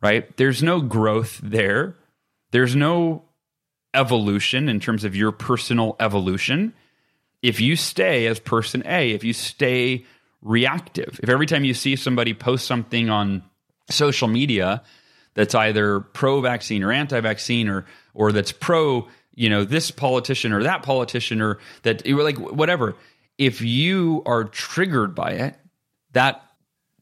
right? 0.00 0.36
There's 0.36 0.62
no 0.62 0.80
growth 0.80 1.40
there. 1.42 1.96
There's 2.52 2.76
no 2.76 3.24
evolution 3.94 4.68
in 4.68 4.80
terms 4.80 5.04
of 5.04 5.16
your 5.16 5.32
personal 5.32 5.96
evolution. 5.98 6.72
If 7.42 7.60
you 7.60 7.76
stay 7.76 8.26
as 8.26 8.38
person 8.38 8.82
A, 8.86 9.12
if 9.12 9.24
you 9.24 9.32
stay 9.32 10.04
reactive, 10.42 11.18
if 11.22 11.28
every 11.28 11.46
time 11.46 11.64
you 11.64 11.74
see 11.74 11.96
somebody 11.96 12.34
post 12.34 12.66
something 12.66 13.10
on 13.10 13.42
social 13.90 14.28
media 14.28 14.82
that's 15.34 15.54
either 15.54 16.00
pro 16.00 16.40
vaccine 16.40 16.82
or 16.82 16.92
anti 16.92 17.20
vaccine 17.20 17.68
or, 17.68 17.86
or 18.14 18.32
that's 18.32 18.52
pro 18.52 19.08
you 19.40 19.48
know 19.48 19.64
this 19.64 19.90
politician 19.90 20.52
or 20.52 20.62
that 20.62 20.82
politician 20.82 21.40
or 21.40 21.58
that 21.82 22.06
like 22.06 22.38
whatever. 22.38 22.94
If 23.38 23.62
you 23.62 24.22
are 24.26 24.44
triggered 24.44 25.14
by 25.14 25.30
it 25.32 25.56
that 26.12 26.44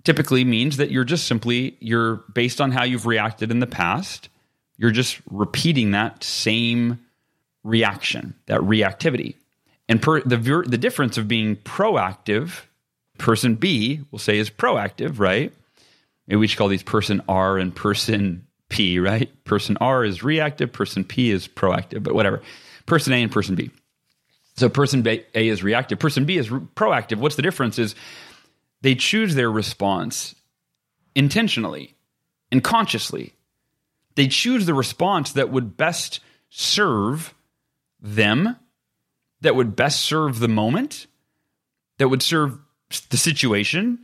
typically 0.05 0.45
means 0.45 0.77
that 0.77 0.93
you're 0.93 1.03
just 1.03 1.27
simply 1.27 1.77
you're 1.81 2.23
based 2.33 2.61
on 2.61 2.71
how 2.71 2.85
you've 2.85 3.07
reacted 3.07 3.51
in 3.51 3.59
the 3.59 3.67
past 3.67 4.29
you're 4.77 4.93
just 4.93 5.19
repeating 5.29 5.91
that 5.91 6.23
same 6.23 7.01
reaction 7.65 8.35
that 8.47 8.61
reactivity. 8.61 9.35
And 9.89 10.01
per, 10.01 10.21
the 10.21 10.37
the 10.65 10.79
difference 10.79 11.19
of 11.19 11.27
being 11.27 11.57
proactive 11.57 12.61
person 13.19 13.57
b 13.57 14.05
will 14.13 14.21
say 14.21 14.39
is 14.39 14.49
proactive 14.49 15.19
right? 15.19 15.53
Maybe 16.29 16.37
we 16.37 16.47
should 16.47 16.59
call 16.59 16.69
these 16.69 16.85
person 16.85 17.21
r 17.29 17.59
and 17.59 17.75
person 17.75 18.47
P, 18.69 18.99
right? 18.99 19.33
Person 19.45 19.77
R 19.81 20.05
is 20.05 20.23
reactive, 20.23 20.73
person 20.73 21.05
P 21.05 21.31
is 21.31 21.49
proactive, 21.49 22.03
but 22.03 22.15
whatever. 22.15 22.43
Person 22.87 23.13
A 23.13 23.23
and 23.23 23.33
person 23.33 23.55
B. 23.55 23.71
So 24.57 24.69
person 24.69 25.07
A 25.07 25.23
is 25.35 25.63
reactive, 25.63 25.99
person 25.99 26.25
B 26.25 26.37
is 26.37 26.49
proactive. 26.49 27.19
What's 27.19 27.37
the 27.37 27.43
difference 27.43 27.79
is 27.79 27.95
they 28.83 28.95
choose 28.95 29.35
their 29.35 29.51
response 29.51 30.35
intentionally 31.15 31.95
and 32.51 32.63
consciously. 32.63 33.35
They 34.15 34.27
choose 34.27 34.67
the 34.67 34.75
response 34.75 35.33
that 35.33 35.51
would 35.51 35.77
best 35.77 36.21
serve 36.51 37.35
them, 38.01 38.57
that 39.41 39.55
would 39.55 39.77
best 39.77 40.01
serve 40.01 40.41
the 40.41 40.49
moment, 40.49 41.07
that 41.99 42.09
would 42.09 42.23
serve 42.23 42.59
the 43.11 43.17
situation, 43.17 43.99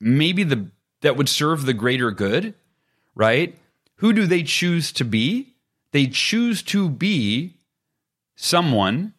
maybe 0.00 0.42
the 0.42 0.70
that 1.00 1.16
would 1.16 1.28
serve 1.28 1.64
the 1.64 1.72
greater 1.72 2.10
good 2.10 2.54
right? 3.18 3.54
Who 3.96 4.14
do 4.14 4.24
they 4.24 4.42
choose 4.42 4.90
to 4.92 5.04
be? 5.04 5.52
They 5.90 6.06
choose 6.06 6.62
to 6.62 6.88
be 6.88 7.54
someone, 8.36 9.12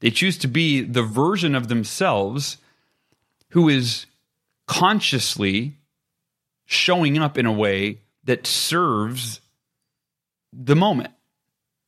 they 0.00 0.10
choose 0.10 0.36
to 0.38 0.48
be 0.48 0.82
the 0.82 1.02
version 1.02 1.54
of 1.54 1.68
themselves 1.68 2.58
who 3.50 3.68
is 3.68 4.06
consciously 4.66 5.76
showing 6.66 7.16
up 7.18 7.38
in 7.38 7.46
a 7.46 7.52
way 7.52 8.00
that 8.24 8.46
serves 8.46 9.40
the 10.52 10.74
moment, 10.74 11.10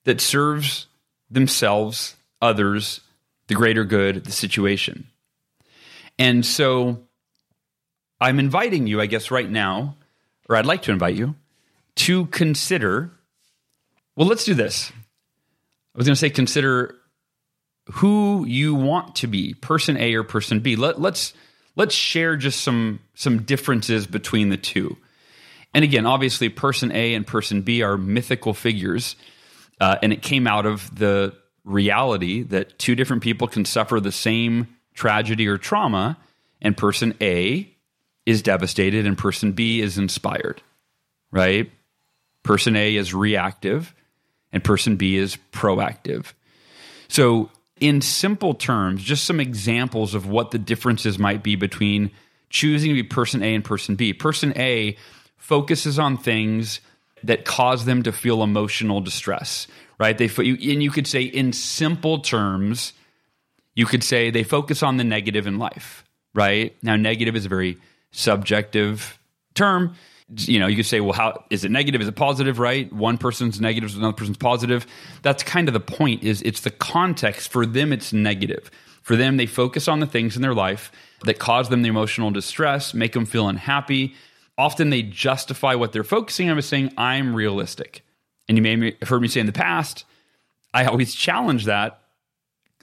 that 0.04 0.20
serves 0.20 0.86
themselves, 1.28 2.14
others, 2.40 3.00
the 3.48 3.54
greater 3.54 3.84
good, 3.84 4.24
the 4.24 4.32
situation. 4.32 5.08
And 6.18 6.46
so 6.46 7.00
I'm 8.20 8.38
inviting 8.38 8.86
you, 8.86 9.00
I 9.00 9.06
guess, 9.06 9.30
right 9.30 9.50
now, 9.50 9.96
or 10.48 10.56
I'd 10.56 10.66
like 10.66 10.82
to 10.82 10.92
invite 10.92 11.16
you 11.16 11.34
to 11.96 12.26
consider. 12.26 13.10
Well, 14.16 14.28
let's 14.28 14.44
do 14.44 14.54
this. 14.54 14.90
I 15.94 15.98
was 15.98 16.06
going 16.06 16.14
to 16.14 16.20
say 16.20 16.30
consider 16.30 16.94
who 17.92 18.44
you 18.46 18.74
want 18.74 19.16
to 19.16 19.26
be, 19.26 19.54
person 19.54 19.96
A 19.96 20.14
or 20.14 20.24
person 20.24 20.60
B. 20.60 20.76
Let, 20.76 21.00
let's 21.00 21.32
let's 21.74 21.94
share 21.94 22.36
just 22.36 22.62
some 22.62 23.00
some 23.14 23.42
differences 23.42 24.06
between 24.06 24.48
the 24.48 24.56
two. 24.56 24.96
And 25.74 25.84
again, 25.84 26.06
obviously, 26.06 26.48
person 26.48 26.90
A 26.92 27.14
and 27.14 27.26
person 27.26 27.62
B 27.62 27.82
are 27.82 27.96
mythical 27.96 28.54
figures, 28.54 29.16
uh, 29.80 29.96
and 30.02 30.12
it 30.12 30.22
came 30.22 30.46
out 30.46 30.66
of 30.66 30.96
the 30.98 31.34
reality 31.64 32.42
that 32.44 32.78
two 32.78 32.94
different 32.94 33.22
people 33.22 33.48
can 33.48 33.64
suffer 33.64 34.00
the 34.00 34.12
same 34.12 34.68
tragedy 34.94 35.46
or 35.46 35.58
trauma, 35.58 36.16
and 36.62 36.76
person 36.76 37.14
A 37.20 37.70
is 38.24 38.42
devastated 38.42 39.06
and 39.06 39.16
person 39.16 39.52
B 39.52 39.80
is 39.80 39.98
inspired, 39.98 40.62
right? 41.30 41.70
Person 42.46 42.76
A 42.76 42.94
is 42.94 43.12
reactive 43.12 43.92
and 44.52 44.62
person 44.62 44.94
B 44.94 45.16
is 45.16 45.36
proactive. 45.52 46.32
So, 47.08 47.50
in 47.80 48.00
simple 48.00 48.54
terms, 48.54 49.02
just 49.02 49.24
some 49.24 49.40
examples 49.40 50.14
of 50.14 50.26
what 50.28 50.52
the 50.52 50.58
differences 50.58 51.18
might 51.18 51.42
be 51.42 51.56
between 51.56 52.12
choosing 52.48 52.90
to 52.90 52.94
be 52.94 53.02
person 53.02 53.42
A 53.42 53.54
and 53.54 53.64
person 53.64 53.96
B. 53.96 54.12
Person 54.12 54.52
A 54.56 54.96
focuses 55.36 55.98
on 55.98 56.16
things 56.16 56.80
that 57.24 57.44
cause 57.44 57.84
them 57.84 58.04
to 58.04 58.12
feel 58.12 58.44
emotional 58.44 59.00
distress, 59.00 59.66
right? 59.98 60.16
They 60.16 60.28
and 60.28 60.82
you 60.82 60.90
could 60.90 61.08
say 61.08 61.22
in 61.22 61.52
simple 61.52 62.20
terms, 62.20 62.92
you 63.74 63.86
could 63.86 64.04
say 64.04 64.30
they 64.30 64.44
focus 64.44 64.84
on 64.84 64.98
the 64.98 65.04
negative 65.04 65.48
in 65.48 65.58
life, 65.58 66.04
right? 66.32 66.76
Now, 66.80 66.94
negative 66.94 67.34
is 67.34 67.44
a 67.44 67.48
very 67.50 67.76
subjective 68.12 69.18
term 69.54 69.96
you 70.34 70.58
know, 70.58 70.66
you 70.66 70.76
could 70.76 70.86
say, 70.86 71.00
well, 71.00 71.12
how 71.12 71.44
is 71.50 71.64
it 71.64 71.70
negative? 71.70 72.00
Is 72.00 72.08
it 72.08 72.16
positive? 72.16 72.58
Right? 72.58 72.92
One 72.92 73.18
person's 73.18 73.60
negative, 73.60 73.94
another 73.96 74.12
person's 74.12 74.36
positive. 74.36 74.86
That's 75.22 75.42
kind 75.42 75.68
of 75.68 75.74
the 75.74 75.80
point. 75.80 76.22
Is 76.22 76.42
it's 76.42 76.60
the 76.60 76.70
context 76.70 77.50
for 77.50 77.64
them? 77.64 77.92
It's 77.92 78.12
negative. 78.12 78.70
For 79.02 79.14
them, 79.14 79.36
they 79.36 79.46
focus 79.46 79.86
on 79.86 80.00
the 80.00 80.06
things 80.06 80.34
in 80.34 80.42
their 80.42 80.54
life 80.54 80.90
that 81.22 81.38
cause 81.38 81.68
them 81.68 81.82
the 81.82 81.88
emotional 81.88 82.32
distress, 82.32 82.92
make 82.92 83.12
them 83.12 83.24
feel 83.24 83.48
unhappy. 83.48 84.14
Often 84.58 84.90
they 84.90 85.02
justify 85.02 85.74
what 85.74 85.92
they're 85.92 86.02
focusing 86.02 86.50
on 86.50 86.56
by 86.56 86.60
saying, 86.60 86.92
"I'm 86.96 87.34
realistic." 87.34 88.04
And 88.48 88.58
you 88.58 88.62
may 88.62 88.96
have 89.00 89.08
heard 89.08 89.22
me 89.22 89.28
say 89.28 89.40
in 89.40 89.46
the 89.46 89.52
past, 89.52 90.04
I 90.74 90.86
always 90.86 91.14
challenge 91.14 91.66
that 91.66 92.00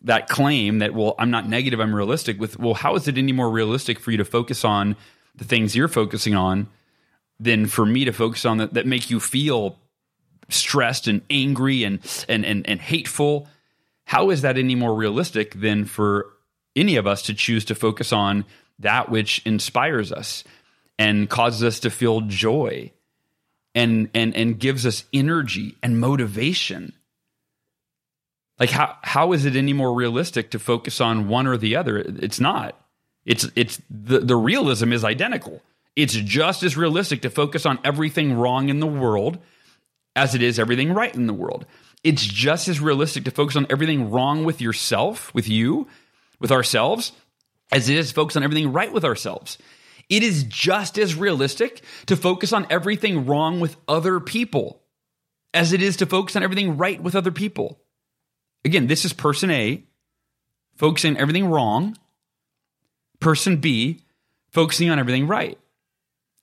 that 0.03 0.27
claim 0.27 0.79
that 0.79 0.93
well, 0.93 1.15
I'm 1.17 1.31
not 1.31 1.47
negative, 1.47 1.79
I'm 1.79 1.95
realistic. 1.95 2.39
With 2.39 2.59
well, 2.59 2.73
how 2.73 2.95
is 2.95 3.07
it 3.07 3.17
any 3.17 3.31
more 3.31 3.49
realistic 3.49 3.99
for 3.99 4.11
you 4.11 4.17
to 4.17 4.25
focus 4.25 4.63
on 4.63 4.95
the 5.35 5.43
things 5.43 5.75
you're 5.75 5.87
focusing 5.87 6.35
on? 6.35 6.67
Than 7.43 7.67
for 7.67 7.85
me 7.85 8.05
to 8.05 8.13
focus 8.13 8.45
on 8.45 8.57
that 8.57 8.73
that 8.73 8.87
make 8.87 9.09
you 9.09 9.19
feel 9.19 9.77
stressed 10.49 11.07
and 11.07 11.21
angry 11.29 11.83
and 11.83 11.99
and 12.27 12.45
and, 12.45 12.67
and 12.67 12.79
hateful. 12.79 13.47
How 14.05 14.29
is 14.29 14.41
that 14.41 14.57
any 14.57 14.75
more 14.75 14.95
realistic 14.95 15.59
than 15.59 15.85
for 15.85 16.27
any 16.75 16.95
of 16.95 17.07
us 17.07 17.21
to 17.23 17.33
choose 17.33 17.65
to 17.65 17.75
focus 17.75 18.11
on 18.11 18.45
that 18.79 19.09
which 19.09 19.41
inspires 19.45 20.11
us 20.11 20.43
and 20.97 21.29
causes 21.29 21.63
us 21.63 21.79
to 21.81 21.89
feel 21.89 22.21
joy 22.21 22.91
and 23.75 24.09
and 24.13 24.35
and 24.35 24.59
gives 24.59 24.85
us 24.85 25.03
energy 25.13 25.75
and 25.83 25.99
motivation? 25.99 26.93
Like 28.59 28.69
how 28.69 28.97
how 29.01 29.33
is 29.33 29.45
it 29.45 29.55
any 29.55 29.73
more 29.73 29.93
realistic 29.93 30.51
to 30.51 30.59
focus 30.59 31.01
on 31.01 31.27
one 31.27 31.47
or 31.47 31.57
the 31.57 31.75
other? 31.75 31.97
It's 31.97 32.39
not. 32.39 32.79
It's 33.25 33.47
it's 33.55 33.81
the 33.89 34.19
the 34.19 34.35
realism 34.35 34.93
is 34.93 35.03
identical 35.03 35.61
it's 35.95 36.13
just 36.13 36.63
as 36.63 36.75
realistic 36.75 37.21
to 37.21 37.29
focus 37.29 37.65
on 37.65 37.79
everything 37.83 38.33
wrong 38.33 38.69
in 38.69 38.79
the 38.79 38.87
world 38.87 39.39
as 40.15 40.35
it 40.35 40.41
is 40.41 40.59
everything 40.59 40.93
right 40.93 41.13
in 41.13 41.27
the 41.27 41.33
world. 41.33 41.65
It's 42.03 42.25
just 42.25 42.67
as 42.67 42.79
realistic 42.79 43.25
to 43.25 43.31
focus 43.31 43.55
on 43.55 43.67
everything 43.69 44.11
wrong 44.11 44.43
with 44.43 44.61
yourself, 44.61 45.33
with 45.33 45.47
you, 45.47 45.87
with 46.39 46.51
ourselves, 46.51 47.13
as 47.71 47.89
it 47.89 47.97
is 47.97 48.09
to 48.09 48.13
focus 48.13 48.35
on 48.35 48.43
everything 48.43 48.73
right 48.73 48.91
with 48.91 49.05
ourselves. 49.05 49.57
It 50.09 50.21
is 50.21 50.43
just 50.43 50.97
as 50.97 51.15
realistic 51.15 51.81
to 52.07 52.15
focus 52.15 52.53
on 52.53 52.67
everything 52.69 53.25
wrong 53.25 53.59
with 53.59 53.77
other 53.87 54.19
people 54.19 54.81
as 55.53 55.71
it 55.71 55.81
is 55.81 55.97
to 55.97 56.05
focus 56.05 56.35
on 56.35 56.43
everything 56.43 56.77
right 56.77 57.01
with 57.01 57.15
other 57.15 57.31
people. 57.31 57.79
Again, 58.65 58.87
this 58.87 59.05
is 59.05 59.13
person 59.13 59.51
A 59.51 59.83
focusing 60.75 61.15
on 61.15 61.21
everything 61.21 61.47
wrong, 61.47 61.97
person 63.19 63.57
B 63.57 64.01
focusing 64.51 64.89
on 64.89 64.99
everything 64.99 65.27
right. 65.27 65.57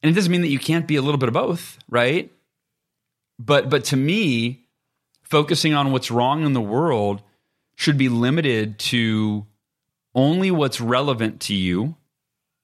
And 0.02 0.10
it 0.10 0.14
doesn't 0.14 0.32
mean 0.32 0.40
that 0.42 0.48
you 0.48 0.58
can't 0.58 0.86
be 0.86 0.96
a 0.96 1.02
little 1.02 1.18
bit 1.18 1.28
of 1.28 1.34
both, 1.34 1.78
right? 1.88 2.32
But 3.38 3.70
but 3.70 3.84
to 3.86 3.96
me, 3.96 4.64
focusing 5.22 5.74
on 5.74 5.92
what's 5.92 6.10
wrong 6.10 6.44
in 6.44 6.52
the 6.52 6.60
world 6.60 7.22
should 7.76 7.96
be 7.96 8.08
limited 8.08 8.78
to 8.78 9.46
only 10.14 10.50
what's 10.50 10.80
relevant 10.80 11.40
to 11.40 11.54
you, 11.54 11.96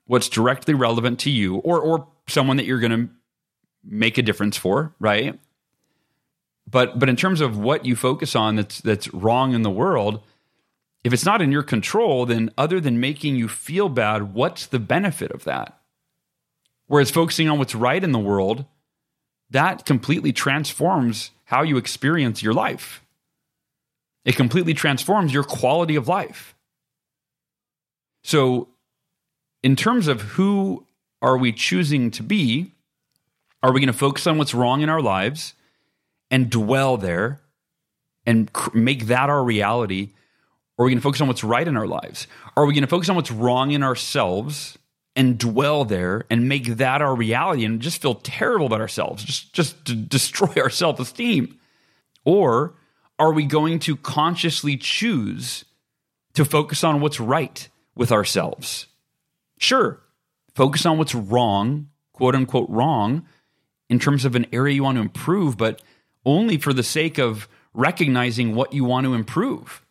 what's 0.06 0.28
directly 0.28 0.74
relevant 0.74 1.20
to 1.20 1.30
you, 1.30 1.56
or 1.56 1.80
or 1.80 2.08
someone 2.28 2.56
that 2.56 2.66
you're 2.66 2.80
going 2.80 3.08
to 3.08 3.08
make 3.84 4.18
a 4.18 4.22
difference 4.22 4.56
for, 4.56 4.94
right? 4.98 5.38
But 6.68 6.98
but 6.98 7.08
in 7.08 7.16
terms 7.16 7.40
of 7.40 7.58
what 7.58 7.84
you 7.84 7.96
focus 7.96 8.34
on 8.34 8.56
that's 8.56 8.80
that's 8.80 9.12
wrong 9.14 9.54
in 9.54 9.62
the 9.62 9.70
world, 9.70 10.22
if 11.04 11.12
it's 11.12 11.24
not 11.24 11.40
in 11.40 11.52
your 11.52 11.62
control, 11.62 12.26
then 12.26 12.50
other 12.58 12.80
than 12.80 12.98
making 12.98 13.36
you 13.36 13.48
feel 13.48 13.88
bad, 13.88 14.34
what's 14.34 14.66
the 14.66 14.80
benefit 14.80 15.30
of 15.30 15.44
that? 15.44 15.78
Whereas 16.86 17.10
focusing 17.10 17.48
on 17.48 17.58
what's 17.58 17.74
right 17.74 18.02
in 18.02 18.12
the 18.12 18.18
world, 18.18 18.64
that 19.50 19.84
completely 19.84 20.32
transforms 20.32 21.30
how 21.44 21.62
you 21.62 21.76
experience 21.76 22.42
your 22.42 22.54
life. 22.54 23.02
It 24.24 24.36
completely 24.36 24.74
transforms 24.74 25.32
your 25.32 25.44
quality 25.44 25.96
of 25.96 26.08
life. 26.08 26.54
So, 28.24 28.68
in 29.62 29.76
terms 29.76 30.08
of 30.08 30.20
who 30.20 30.84
are 31.22 31.36
we 31.36 31.52
choosing 31.52 32.10
to 32.12 32.22
be, 32.22 32.72
are 33.62 33.72
we 33.72 33.80
going 33.80 33.86
to 33.86 33.92
focus 33.92 34.26
on 34.26 34.38
what's 34.38 34.54
wrong 34.54 34.82
in 34.82 34.88
our 34.88 35.00
lives 35.00 35.54
and 36.30 36.50
dwell 36.50 36.96
there 36.96 37.40
and 38.24 38.50
make 38.74 39.06
that 39.06 39.30
our 39.30 39.42
reality? 39.42 40.10
Or 40.76 40.82
are 40.82 40.86
we 40.86 40.90
going 40.90 40.98
to 40.98 41.02
focus 41.02 41.20
on 41.20 41.28
what's 41.28 41.44
right 41.44 41.66
in 41.66 41.76
our 41.76 41.86
lives? 41.86 42.26
Are 42.56 42.66
we 42.66 42.74
going 42.74 42.82
to 42.82 42.88
focus 42.88 43.08
on 43.08 43.16
what's 43.16 43.30
wrong 43.30 43.70
in 43.70 43.82
ourselves 43.82 44.76
and 45.16 45.38
dwell 45.38 45.84
there 45.84 46.24
and 46.28 46.48
make 46.48 46.66
that 46.66 47.00
our 47.00 47.16
reality 47.16 47.64
and 47.64 47.80
just 47.80 48.02
feel 48.02 48.16
terrible 48.16 48.66
about 48.66 48.82
ourselves, 48.82 49.24
just, 49.24 49.52
just 49.54 49.84
to 49.86 49.94
destroy 49.94 50.52
our 50.62 50.70
self 50.70 51.00
esteem? 51.00 51.58
Or 52.24 52.74
are 53.18 53.32
we 53.32 53.46
going 53.46 53.78
to 53.80 53.96
consciously 53.96 54.76
choose 54.76 55.64
to 56.34 56.44
focus 56.44 56.84
on 56.84 57.00
what's 57.00 57.18
right 57.18 57.68
with 57.94 58.12
ourselves? 58.12 58.86
Sure, 59.58 60.00
focus 60.54 60.84
on 60.84 60.98
what's 60.98 61.14
wrong, 61.14 61.88
quote 62.12 62.34
unquote 62.34 62.68
wrong, 62.68 63.26
in 63.88 63.98
terms 63.98 64.24
of 64.24 64.34
an 64.34 64.46
area 64.52 64.74
you 64.74 64.82
want 64.82 64.96
to 64.96 65.02
improve, 65.02 65.56
but 65.56 65.80
only 66.26 66.58
for 66.58 66.72
the 66.72 66.82
sake 66.82 67.18
of 67.18 67.48
recognizing 67.72 68.54
what 68.54 68.72
you 68.72 68.84
want 68.84 69.04
to 69.04 69.14
improve. 69.14 69.82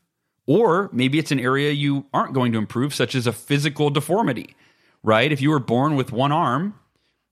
Or 0.46 0.90
maybe 0.92 1.18
it's 1.18 1.32
an 1.32 1.40
area 1.40 1.72
you 1.72 2.06
aren't 2.14 2.34
going 2.34 2.52
to 2.52 2.60
improve, 2.60 2.94
such 2.94 3.16
as 3.16 3.26
a 3.26 3.32
physical 3.32 3.90
deformity, 3.90 4.56
right? 5.06 5.32
If 5.32 5.40
you 5.40 5.52
were 5.52 5.60
born 5.60 5.96
with 5.96 6.12
one 6.12 6.32
arm, 6.32 6.74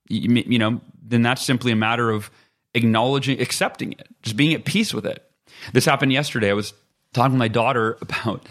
you, 0.08 0.42
you 0.46 0.58
know, 0.58 0.80
then 1.02 1.22
that's 1.22 1.42
simply 1.42 1.72
a 1.72 1.76
matter 1.76 2.10
of 2.10 2.30
acknowledging, 2.72 3.40
accepting 3.40 3.92
it, 3.92 4.08
just 4.22 4.36
being 4.36 4.54
at 4.54 4.64
peace 4.64 4.94
with 4.94 5.04
it. 5.04 5.28
This 5.72 5.84
happened 5.84 6.12
yesterday. 6.12 6.50
I 6.50 6.54
was 6.54 6.72
talking 7.12 7.32
to 7.32 7.38
my 7.38 7.48
daughter 7.48 7.98
about 8.00 8.46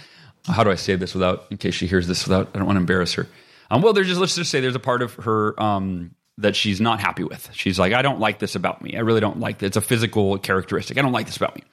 how 0.45 0.63
do 0.63 0.69
I 0.69 0.75
say 0.75 0.95
this 0.95 1.13
without, 1.13 1.45
in 1.49 1.57
case 1.57 1.73
she 1.73 1.87
hears 1.87 2.07
this 2.07 2.27
without, 2.27 2.49
I 2.53 2.57
don't 2.57 2.65
want 2.65 2.75
to 2.75 2.81
embarrass 2.81 3.13
her. 3.13 3.27
Um, 3.71 3.81
well, 3.81 3.93
there's 3.93 4.07
just, 4.07 4.19
let's 4.19 4.35
just 4.35 4.51
say 4.51 4.59
there's 4.59 4.75
a 4.75 4.79
part 4.79 5.01
of 5.01 5.13
her 5.15 5.59
um, 5.61 6.13
that 6.37 6.55
she's 6.55 6.81
not 6.81 6.99
happy 6.99 7.23
with. 7.23 7.49
She's 7.53 7.79
like, 7.79 7.93
I 7.93 8.01
don't 8.01 8.19
like 8.19 8.39
this 8.39 8.55
about 8.55 8.81
me. 8.81 8.97
I 8.97 8.99
really 8.99 9.21
don't 9.21 9.39
like 9.39 9.59
this. 9.59 9.67
It's 9.67 9.77
a 9.77 9.81
physical 9.81 10.37
characteristic. 10.37 10.97
I 10.97 11.01
don't 11.01 11.13
like 11.13 11.27
this 11.27 11.37
about 11.37 11.55
me. 11.55 11.63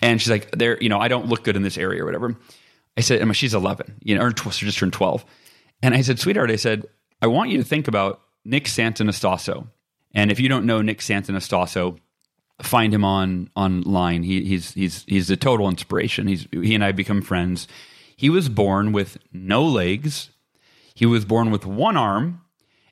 And 0.00 0.20
she's 0.20 0.30
like, 0.30 0.50
there, 0.52 0.82
you 0.82 0.88
know, 0.88 0.98
I 0.98 1.08
don't 1.08 1.26
look 1.26 1.44
good 1.44 1.56
in 1.56 1.62
this 1.62 1.76
area 1.76 2.02
or 2.02 2.06
whatever. 2.06 2.36
I 2.96 3.02
said, 3.02 3.20
Emma, 3.20 3.34
she's 3.34 3.52
11, 3.52 3.96
you 4.02 4.16
know, 4.16 4.24
or 4.24 4.50
she 4.50 4.64
just 4.64 4.78
turned 4.78 4.94
12. 4.94 5.24
And 5.82 5.94
I 5.94 6.00
said, 6.00 6.18
sweetheart, 6.18 6.50
I 6.50 6.56
said, 6.56 6.86
I 7.20 7.26
want 7.26 7.50
you 7.50 7.58
to 7.58 7.64
think 7.64 7.88
about 7.88 8.20
Nick 8.44 8.64
Santonastasso. 8.64 9.66
And 10.14 10.30
if 10.30 10.40
you 10.40 10.48
don't 10.48 10.66
know 10.66 10.82
Nick 10.82 11.00
Santonastasso, 11.00 11.98
find 12.62 12.92
him 12.94 13.04
on 13.04 13.50
online. 13.54 14.22
He, 14.22 14.44
he's 14.44 14.72
he's 14.72 15.04
he's 15.06 15.30
a 15.30 15.36
total 15.36 15.68
inspiration. 15.68 16.26
He's 16.26 16.46
he 16.50 16.74
and 16.74 16.84
I 16.84 16.92
become 16.92 17.22
friends. 17.22 17.68
He 18.16 18.30
was 18.30 18.48
born 18.48 18.92
with 18.92 19.18
no 19.32 19.64
legs. 19.64 20.30
He 20.94 21.04
was 21.04 21.24
born 21.26 21.50
with 21.50 21.66
one 21.66 21.96
arm 21.96 22.40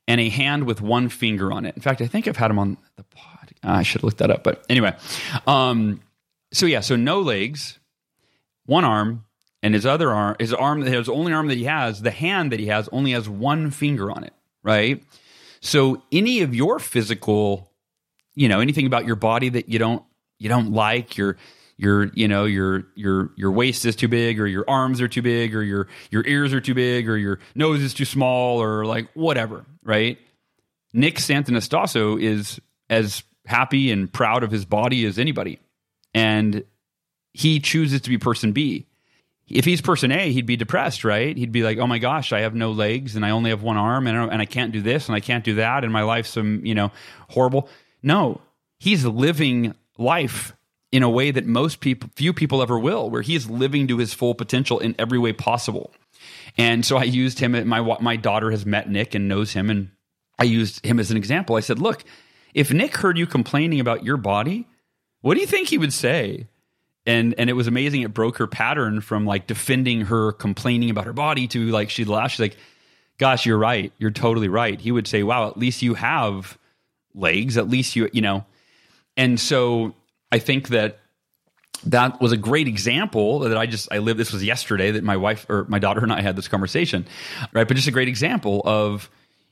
and 0.06 0.20
a 0.20 0.28
hand 0.28 0.64
with 0.64 0.82
one 0.82 1.08
finger 1.08 1.50
on 1.50 1.64
it. 1.64 1.74
In 1.74 1.82
fact, 1.82 2.02
I 2.02 2.06
think 2.06 2.28
I've 2.28 2.36
had 2.36 2.50
him 2.50 2.58
on 2.58 2.76
the 2.96 3.04
pod. 3.04 3.52
I 3.62 3.82
should 3.82 4.02
looked 4.02 4.18
that 4.18 4.30
up, 4.30 4.44
but 4.44 4.64
anyway. 4.68 4.94
Um, 5.46 6.02
so 6.52 6.66
yeah, 6.66 6.80
so 6.80 6.96
no 6.96 7.20
legs, 7.20 7.78
one 8.66 8.84
arm, 8.84 9.24
and 9.64 9.74
his 9.74 9.84
other 9.84 10.12
arm, 10.12 10.36
his 10.38 10.54
arm, 10.54 10.82
his 10.82 11.08
only 11.08 11.32
arm 11.32 11.48
that 11.48 11.58
he 11.58 11.64
has, 11.64 12.02
the 12.02 12.12
hand 12.12 12.52
that 12.52 12.60
he 12.60 12.66
has, 12.66 12.88
only 12.92 13.10
has 13.10 13.28
one 13.28 13.72
finger 13.72 14.12
on 14.12 14.22
it. 14.22 14.32
Right. 14.62 15.02
So 15.60 16.02
any 16.12 16.42
of 16.42 16.54
your 16.54 16.78
physical 16.78 17.72
you 18.34 18.48
know 18.48 18.60
anything 18.60 18.86
about 18.86 19.06
your 19.06 19.16
body 19.16 19.48
that 19.48 19.68
you 19.68 19.78
don't 19.78 20.02
you 20.38 20.48
don't 20.48 20.72
like 20.72 21.16
your 21.16 21.36
your 21.76 22.10
you 22.14 22.28
know 22.28 22.44
your 22.44 22.84
your 22.94 23.30
your 23.36 23.52
waist 23.52 23.84
is 23.84 23.96
too 23.96 24.08
big 24.08 24.40
or 24.40 24.46
your 24.46 24.64
arms 24.68 25.00
are 25.00 25.08
too 25.08 25.22
big 25.22 25.54
or 25.54 25.62
your 25.62 25.88
your 26.10 26.26
ears 26.26 26.52
are 26.52 26.60
too 26.60 26.74
big 26.74 27.08
or 27.08 27.16
your 27.16 27.38
nose 27.54 27.80
is 27.80 27.94
too 27.94 28.04
small 28.04 28.62
or 28.62 28.84
like 28.84 29.08
whatever 29.14 29.64
right 29.82 30.18
nick 30.92 31.16
santonastasso 31.16 32.20
is 32.20 32.60
as 32.90 33.22
happy 33.46 33.90
and 33.90 34.12
proud 34.12 34.42
of 34.42 34.50
his 34.50 34.64
body 34.64 35.04
as 35.04 35.18
anybody 35.18 35.58
and 36.12 36.64
he 37.32 37.60
chooses 37.60 38.00
to 38.00 38.10
be 38.10 38.18
person 38.18 38.52
b 38.52 38.86
if 39.48 39.64
he's 39.64 39.80
person 39.80 40.10
a 40.10 40.30
he'd 40.30 40.46
be 40.46 40.56
depressed 40.56 41.04
right 41.04 41.36
he'd 41.36 41.52
be 41.52 41.62
like 41.62 41.78
oh 41.78 41.86
my 41.86 41.98
gosh 41.98 42.32
i 42.32 42.40
have 42.40 42.54
no 42.54 42.72
legs 42.72 43.14
and 43.14 43.26
i 43.26 43.30
only 43.30 43.50
have 43.50 43.62
one 43.62 43.76
arm 43.76 44.06
and 44.06 44.16
I, 44.16 44.24
and 44.24 44.40
I 44.40 44.46
can't 44.46 44.72
do 44.72 44.80
this 44.80 45.06
and 45.06 45.14
i 45.14 45.20
can't 45.20 45.44
do 45.44 45.56
that 45.56 45.84
and 45.84 45.92
my 45.92 46.02
life's 46.02 46.30
some 46.30 46.64
you 46.64 46.74
know 46.74 46.92
horrible 47.28 47.68
no, 48.04 48.42
he's 48.78 49.04
living 49.04 49.74
life 49.96 50.54
in 50.92 51.02
a 51.02 51.08
way 51.08 51.30
that 51.30 51.46
most 51.46 51.80
people, 51.80 52.10
few 52.14 52.32
people 52.32 52.62
ever 52.62 52.78
will, 52.78 53.08
where 53.08 53.22
he 53.22 53.34
is 53.34 53.50
living 53.50 53.88
to 53.88 53.96
his 53.96 54.12
full 54.12 54.34
potential 54.34 54.78
in 54.78 54.94
every 54.98 55.18
way 55.18 55.32
possible. 55.32 55.90
And 56.58 56.84
so 56.84 56.98
I 56.98 57.04
used 57.04 57.38
him. 57.40 57.66
My 57.66 57.80
my 57.80 58.16
daughter 58.16 58.50
has 58.50 58.64
met 58.64 58.88
Nick 58.90 59.14
and 59.14 59.26
knows 59.26 59.54
him, 59.54 59.70
and 59.70 59.90
I 60.38 60.44
used 60.44 60.84
him 60.84 61.00
as 61.00 61.10
an 61.10 61.16
example. 61.16 61.56
I 61.56 61.60
said, 61.60 61.78
"Look, 61.78 62.04
if 62.52 62.72
Nick 62.72 62.98
heard 62.98 63.18
you 63.18 63.26
complaining 63.26 63.80
about 63.80 64.04
your 64.04 64.18
body, 64.18 64.68
what 65.22 65.34
do 65.34 65.40
you 65.40 65.46
think 65.46 65.68
he 65.68 65.78
would 65.78 65.92
say?" 65.92 66.46
And 67.06 67.34
and 67.36 67.50
it 67.50 67.54
was 67.54 67.66
amazing. 67.66 68.02
It 68.02 68.14
broke 68.14 68.38
her 68.38 68.46
pattern 68.46 69.00
from 69.00 69.26
like 69.26 69.46
defending 69.46 70.02
her 70.02 70.32
complaining 70.32 70.90
about 70.90 71.04
her 71.04 71.12
body 71.12 71.46
to 71.48 71.66
like 71.66 71.90
she'd 71.90 72.08
laughed. 72.08 72.32
She's 72.32 72.40
like, 72.40 72.56
"Gosh, 73.18 73.44
you're 73.44 73.58
right. 73.58 73.92
You're 73.98 74.10
totally 74.10 74.48
right." 74.48 74.80
He 74.80 74.90
would 74.90 75.06
say, 75.06 75.22
"Wow, 75.22 75.48
at 75.48 75.58
least 75.58 75.82
you 75.82 75.94
have." 75.94 76.58
legs. 77.14 77.56
At 77.56 77.68
least 77.68 77.96
you, 77.96 78.10
you 78.12 78.20
know. 78.20 78.44
And 79.16 79.38
so 79.38 79.94
I 80.32 80.38
think 80.38 80.68
that 80.68 80.98
that 81.86 82.20
was 82.20 82.32
a 82.32 82.36
great 82.36 82.66
example 82.66 83.40
that 83.40 83.56
I 83.56 83.66
just 83.66 83.88
I 83.92 83.98
lived. 83.98 84.18
This 84.18 84.32
was 84.32 84.44
yesterday 84.44 84.90
that 84.92 85.04
my 85.04 85.16
wife 85.16 85.46
or 85.48 85.64
my 85.68 85.78
daughter 85.78 86.02
and 86.02 86.12
I 86.12 86.22
had 86.22 86.36
this 86.36 86.48
conversation, 86.48 87.06
right? 87.52 87.66
But 87.66 87.76
just 87.76 87.88
a 87.88 87.92
great 87.92 88.08
example 88.08 88.62
of 88.64 89.10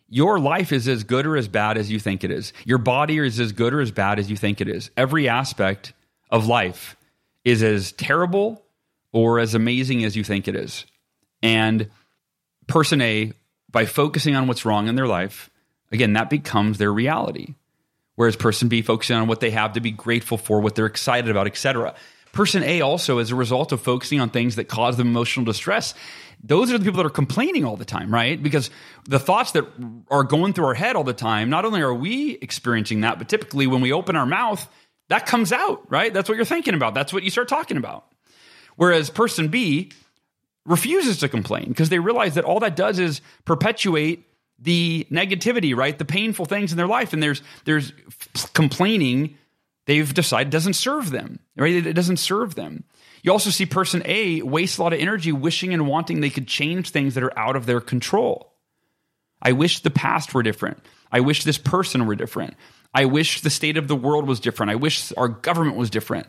your 0.08 0.38
life 0.38 0.72
is 0.72 0.88
as 0.88 1.04
good 1.04 1.26
or 1.26 1.36
as 1.36 1.48
bad 1.48 1.78
as 1.78 1.90
you 1.90 1.98
think 1.98 2.24
it 2.24 2.30
is. 2.30 2.52
Your 2.64 2.78
body 2.78 3.18
is 3.18 3.40
as 3.40 3.52
good 3.52 3.72
or 3.72 3.80
as 3.80 3.90
bad 3.90 4.18
as 4.18 4.30
you 4.30 4.36
think 4.36 4.60
it 4.60 4.68
is. 4.68 4.90
Every 4.96 5.28
aspect 5.28 5.92
of 6.30 6.46
life 6.46 6.96
is 7.44 7.62
as 7.62 7.92
terrible 7.92 8.62
or 9.12 9.38
as 9.38 9.54
amazing 9.54 10.04
as 10.04 10.16
you 10.16 10.24
think 10.24 10.48
it 10.48 10.56
is. 10.56 10.86
And 11.42 11.90
person 12.66 13.00
A, 13.00 13.32
by 13.70 13.86
focusing 13.86 14.36
on 14.36 14.46
what's 14.46 14.64
wrong 14.64 14.88
in 14.88 14.94
their 14.94 15.06
life, 15.06 15.50
Again, 15.92 16.14
that 16.14 16.30
becomes 16.30 16.78
their 16.78 16.92
reality. 16.92 17.54
Whereas 18.16 18.34
person 18.34 18.68
B 18.68 18.82
focusing 18.82 19.16
on 19.16 19.28
what 19.28 19.40
they 19.40 19.50
have 19.50 19.74
to 19.74 19.80
be 19.80 19.90
grateful 19.90 20.38
for, 20.38 20.60
what 20.60 20.74
they're 20.74 20.86
excited 20.86 21.30
about, 21.30 21.46
etc. 21.46 21.94
Person 22.32 22.62
A 22.62 22.80
also, 22.80 23.18
as 23.18 23.30
a 23.30 23.36
result 23.36 23.72
of 23.72 23.82
focusing 23.82 24.20
on 24.20 24.30
things 24.30 24.56
that 24.56 24.64
cause 24.64 24.96
them 24.96 25.08
emotional 25.08 25.44
distress, 25.44 25.94
those 26.42 26.72
are 26.72 26.78
the 26.78 26.84
people 26.84 26.96
that 26.96 27.06
are 27.06 27.10
complaining 27.10 27.64
all 27.64 27.76
the 27.76 27.84
time, 27.84 28.12
right? 28.12 28.42
Because 28.42 28.70
the 29.04 29.18
thoughts 29.18 29.52
that 29.52 29.66
are 30.10 30.24
going 30.24 30.54
through 30.54 30.64
our 30.66 30.74
head 30.74 30.96
all 30.96 31.04
the 31.04 31.12
time, 31.12 31.50
not 31.50 31.64
only 31.64 31.82
are 31.82 31.94
we 31.94 32.32
experiencing 32.40 33.02
that, 33.02 33.18
but 33.18 33.28
typically 33.28 33.66
when 33.66 33.80
we 33.80 33.92
open 33.92 34.16
our 34.16 34.26
mouth, 34.26 34.66
that 35.08 35.26
comes 35.26 35.52
out, 35.52 35.90
right? 35.90 36.12
That's 36.12 36.28
what 36.28 36.36
you're 36.36 36.44
thinking 36.44 36.74
about. 36.74 36.94
That's 36.94 37.12
what 37.12 37.22
you 37.22 37.30
start 37.30 37.48
talking 37.48 37.76
about. 37.76 38.06
Whereas 38.76 39.10
person 39.10 39.48
B 39.48 39.92
refuses 40.64 41.18
to 41.18 41.28
complain 41.28 41.68
because 41.68 41.88
they 41.88 41.98
realize 41.98 42.34
that 42.34 42.44
all 42.44 42.60
that 42.60 42.76
does 42.76 42.98
is 42.98 43.20
perpetuate 43.44 44.26
the 44.58 45.06
negativity, 45.10 45.76
right? 45.76 45.98
The 45.98 46.04
painful 46.04 46.46
things 46.46 46.70
in 46.70 46.78
their 46.78 46.86
life. 46.86 47.12
And 47.12 47.22
there's 47.22 47.42
there's 47.64 47.92
complaining 48.54 49.36
they've 49.86 50.12
decided 50.14 50.50
doesn't 50.50 50.74
serve 50.74 51.10
them, 51.10 51.40
right? 51.56 51.86
It 51.86 51.94
doesn't 51.94 52.18
serve 52.18 52.54
them. 52.54 52.84
You 53.22 53.32
also 53.32 53.50
see 53.50 53.66
person 53.66 54.02
A 54.04 54.42
waste 54.42 54.78
a 54.78 54.82
lot 54.82 54.92
of 54.92 55.00
energy 55.00 55.32
wishing 55.32 55.72
and 55.72 55.86
wanting 55.86 56.20
they 56.20 56.30
could 56.30 56.46
change 56.46 56.90
things 56.90 57.14
that 57.14 57.22
are 57.22 57.38
out 57.38 57.56
of 57.56 57.66
their 57.66 57.80
control. 57.80 58.52
I 59.40 59.52
wish 59.52 59.80
the 59.80 59.90
past 59.90 60.34
were 60.34 60.42
different. 60.42 60.84
I 61.10 61.20
wish 61.20 61.44
this 61.44 61.58
person 61.58 62.06
were 62.06 62.14
different. 62.14 62.54
I 62.94 63.06
wish 63.06 63.40
the 63.40 63.50
state 63.50 63.76
of 63.76 63.88
the 63.88 63.96
world 63.96 64.26
was 64.26 64.40
different. 64.40 64.70
I 64.70 64.76
wish 64.76 65.12
our 65.16 65.28
government 65.28 65.76
was 65.76 65.90
different, 65.90 66.26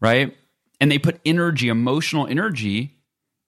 right? 0.00 0.36
And 0.80 0.90
they 0.90 0.98
put 0.98 1.20
energy, 1.24 1.68
emotional 1.68 2.26
energy, 2.26 2.96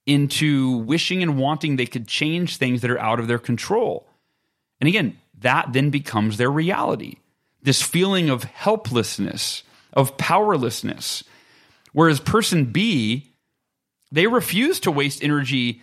into 0.07 0.78
wishing 0.78 1.22
and 1.22 1.38
wanting 1.38 1.76
they 1.76 1.86
could 1.86 2.07
change 2.07 2.57
things 2.57 2.82
that 2.82 2.90
are 2.90 3.00
out 3.00 3.20
of 3.20 3.26
their 3.26 3.38
control. 3.38 4.07
And 4.80 4.88
again, 4.88 5.18
that 5.40 5.72
then 5.72 5.90
becomes 5.90 6.36
their 6.36 6.50
reality. 6.50 7.16
This 7.62 7.82
feeling 7.82 8.28
of 8.28 8.44
helplessness, 8.44 9.62
of 9.92 10.16
powerlessness. 10.16 11.24
Whereas 11.92 12.20
person 12.20 12.66
B, 12.66 13.32
they 14.12 14.26
refuse 14.26 14.80
to 14.80 14.90
waste 14.90 15.24
energy 15.24 15.80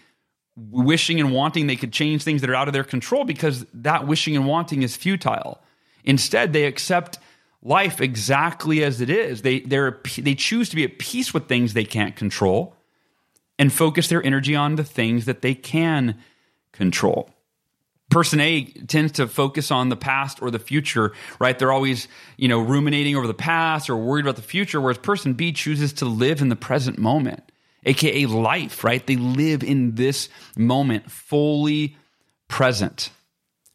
wishing 0.56 1.20
and 1.20 1.34
wanting 1.34 1.68
they 1.68 1.76
could 1.76 1.94
change 1.94 2.24
things 2.24 2.42
that 2.42 2.50
are 2.50 2.56
out 2.56 2.68
of 2.68 2.74
their 2.74 2.84
control 2.84 3.24
because 3.24 3.66
that 3.74 4.06
wishing 4.06 4.36
and 4.36 4.46
wanting 4.46 4.84
is 4.84 4.96
futile. 4.96 5.60
Instead, 6.04 6.54
they 6.54 6.66
accept 6.66 7.20
life 7.62 8.02
exactly 8.02 8.84
as 8.84 9.02
it 9.02 9.10
is. 9.10 9.42
They 9.42 9.60
they 9.60 9.92
they 10.18 10.36
choose 10.36 10.70
to 10.70 10.76
be 10.76 10.84
at 10.84 11.00
peace 11.00 11.34
with 11.34 11.48
things 11.48 11.74
they 11.74 11.86
can't 11.86 12.16
control 12.16 12.76
and 13.60 13.72
focus 13.72 14.08
their 14.08 14.24
energy 14.24 14.56
on 14.56 14.76
the 14.76 14.84
things 14.84 15.26
that 15.26 15.42
they 15.42 15.54
can 15.54 16.18
control. 16.72 17.30
Person 18.10 18.42
A 18.42 18.64
tends 18.64 19.14
to 19.14 19.28
focus 19.28 19.72
on 19.72 19.90
the 19.90 19.96
past 19.96 20.42
or 20.42 20.52
the 20.52 20.60
future, 20.60 21.14
right? 21.40 21.58
They're 21.58 21.72
always, 21.72 22.08
you 22.38 22.50
know, 22.50 22.60
ruminating 22.60 23.16
over 23.16 23.28
the 23.28 23.34
past 23.34 23.90
or 23.90 23.96
worried 23.96 24.26
about 24.26 24.36
the 24.36 24.42
future, 24.42 24.82
whereas 24.82 24.98
person 24.98 25.34
B 25.34 25.54
chooses 25.54 25.94
to 25.94 26.06
live 26.06 26.42
in 26.42 26.50
the 26.50 26.56
present 26.56 26.98
moment, 26.98 27.52
aka 27.86 28.26
life, 28.26 28.84
right? 28.84 29.06
They 29.06 29.16
live 29.16 29.64
in 29.64 29.96
this 29.96 30.28
moment 30.58 31.10
fully 31.10 31.96
present, 32.50 33.12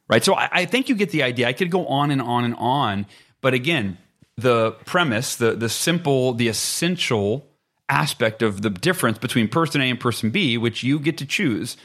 right? 0.09 0.24
So 0.24 0.34
I, 0.34 0.48
I 0.52 0.64
think 0.64 0.88
you 0.88 0.94
get 0.94 1.11
the 1.11 1.22
idea. 1.22 1.48
I 1.48 1.52
could 1.52 1.70
go 1.70 1.86
on 1.86 2.11
and 2.11 2.22
on 2.22 2.44
and 2.44 2.54
on, 2.57 3.07
but 3.40 3.54
again, 3.54 3.98
the 4.36 4.72
premise, 4.84 5.36
the 5.36 5.52
the 5.52 5.68
simple, 5.68 6.34
the 6.34 6.48
essential 6.48 7.46
aspect 7.88 8.42
of 8.42 8.62
the 8.62 8.70
difference 8.70 9.18
between 9.18 9.48
person 9.48 9.80
A 9.80 9.90
and 9.90 10.00
person 10.00 10.30
B, 10.30 10.59
which 10.59 10.82
you 10.82 10.98
get 10.98 11.18
to 11.18 11.26
choose. 11.26 11.76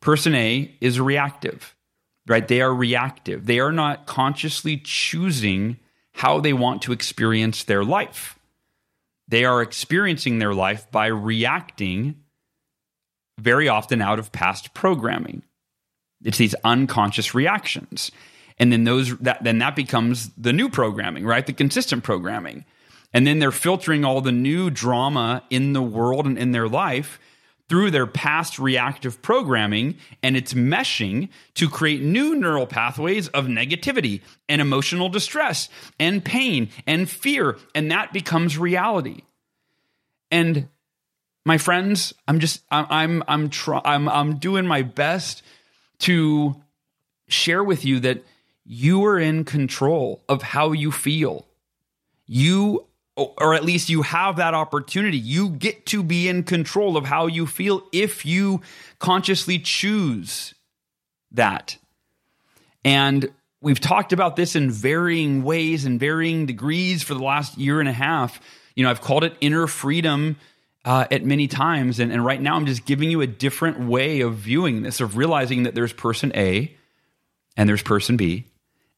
Person 0.00 0.34
A 0.34 0.74
is 0.80 1.00
reactive, 1.00 1.74
right? 2.26 2.46
They 2.46 2.60
are 2.60 2.74
reactive. 2.74 3.46
They 3.46 3.60
are 3.60 3.72
not 3.72 4.06
consciously 4.06 4.76
choosing 4.76 5.78
how 6.12 6.40
they 6.40 6.52
want 6.52 6.82
to 6.82 6.92
experience 6.92 7.64
their 7.64 7.84
life. 7.84 8.38
They 9.28 9.44
are 9.44 9.62
experiencing 9.62 10.38
their 10.38 10.54
life 10.54 10.90
by 10.90 11.06
reacting 11.06 12.22
very 13.38 13.68
often 13.68 14.00
out 14.00 14.18
of 14.18 14.32
past 14.32 14.72
programming. 14.72 15.42
It's 16.24 16.38
these 16.38 16.54
unconscious 16.64 17.34
reactions. 17.34 18.10
And 18.58 18.72
then 18.72 18.84
those 18.84 19.16
that 19.18 19.44
then 19.44 19.58
that 19.58 19.76
becomes 19.76 20.30
the 20.36 20.52
new 20.52 20.68
programming, 20.68 21.26
right? 21.26 21.46
The 21.46 21.52
consistent 21.52 22.04
programming. 22.04 22.64
And 23.12 23.26
then 23.26 23.38
they're 23.38 23.52
filtering 23.52 24.04
all 24.04 24.20
the 24.20 24.32
new 24.32 24.70
drama 24.70 25.42
in 25.50 25.72
the 25.72 25.82
world 25.82 26.26
and 26.26 26.38
in 26.38 26.52
their 26.52 26.68
life 26.68 27.18
through 27.68 27.90
their 27.90 28.06
past 28.06 28.58
reactive 28.58 29.20
programming 29.22 29.96
and 30.22 30.36
it's 30.36 30.54
meshing 30.54 31.28
to 31.54 31.68
create 31.68 32.00
new 32.00 32.34
neural 32.36 32.66
pathways 32.66 33.28
of 33.28 33.46
negativity 33.46 34.20
and 34.48 34.60
emotional 34.60 35.08
distress 35.08 35.68
and 35.98 36.24
pain 36.24 36.68
and 36.86 37.10
fear 37.10 37.56
and 37.74 37.90
that 37.90 38.12
becomes 38.12 38.56
reality 38.56 39.22
and 40.30 40.68
my 41.44 41.58
friends 41.58 42.14
i'm 42.28 42.38
just 42.38 42.62
i'm 42.70 42.86
i'm 42.90 43.24
i'm 43.26 43.50
try, 43.50 43.80
I'm, 43.84 44.08
I'm 44.08 44.36
doing 44.36 44.66
my 44.66 44.82
best 44.82 45.42
to 46.00 46.56
share 47.28 47.64
with 47.64 47.84
you 47.84 48.00
that 48.00 48.24
you 48.64 49.04
are 49.04 49.18
in 49.18 49.44
control 49.44 50.22
of 50.28 50.42
how 50.42 50.72
you 50.72 50.90
feel 50.90 51.46
you 52.26 52.86
or 53.16 53.54
at 53.54 53.64
least 53.64 53.88
you 53.88 54.02
have 54.02 54.36
that 54.36 54.52
opportunity. 54.52 55.16
You 55.16 55.48
get 55.48 55.86
to 55.86 56.02
be 56.02 56.28
in 56.28 56.42
control 56.42 56.98
of 56.98 57.06
how 57.06 57.26
you 57.26 57.46
feel 57.46 57.82
if 57.90 58.26
you 58.26 58.60
consciously 58.98 59.58
choose 59.58 60.54
that. 61.32 61.78
And 62.84 63.30
we've 63.62 63.80
talked 63.80 64.12
about 64.12 64.36
this 64.36 64.54
in 64.54 64.70
varying 64.70 65.44
ways 65.44 65.86
and 65.86 65.98
varying 65.98 66.44
degrees 66.44 67.02
for 67.02 67.14
the 67.14 67.22
last 67.22 67.56
year 67.56 67.80
and 67.80 67.88
a 67.88 67.92
half. 67.92 68.38
You 68.74 68.84
know, 68.84 68.90
I've 68.90 69.00
called 69.00 69.24
it 69.24 69.34
inner 69.40 69.66
freedom 69.66 70.36
uh, 70.86 71.04
at 71.10 71.24
many 71.24 71.48
times. 71.48 71.98
And, 71.98 72.12
and 72.12 72.24
right 72.24 72.40
now, 72.40 72.54
I'm 72.54 72.64
just 72.64 72.86
giving 72.86 73.10
you 73.10 73.20
a 73.20 73.26
different 73.26 73.80
way 73.80 74.20
of 74.20 74.36
viewing 74.36 74.82
this, 74.82 75.00
of 75.00 75.16
realizing 75.16 75.64
that 75.64 75.74
there's 75.74 75.92
person 75.92 76.32
A 76.34 76.74
and 77.56 77.68
there's 77.68 77.82
person 77.82 78.16
B, 78.16 78.46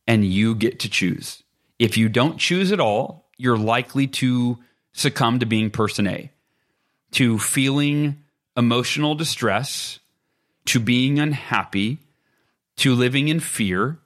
and 0.06 0.24
you 0.24 0.54
get 0.54 0.80
to 0.80 0.90
choose. 0.90 1.42
If 1.78 1.96
you 1.96 2.08
don't 2.08 2.38
choose 2.38 2.70
at 2.72 2.80
all, 2.80 3.30
you're 3.38 3.58
likely 3.58 4.06
to 4.06 4.58
succumb 4.92 5.38
to 5.38 5.46
being 5.46 5.70
person 5.70 6.06
A, 6.06 6.30
to 7.12 7.38
feeling 7.38 8.22
emotional 8.56 9.14
distress, 9.14 10.00
to 10.66 10.80
being 10.80 11.18
unhappy, 11.18 11.98
to 12.76 12.94
living 12.94 13.28
in 13.28 13.40
fear, 13.40 13.98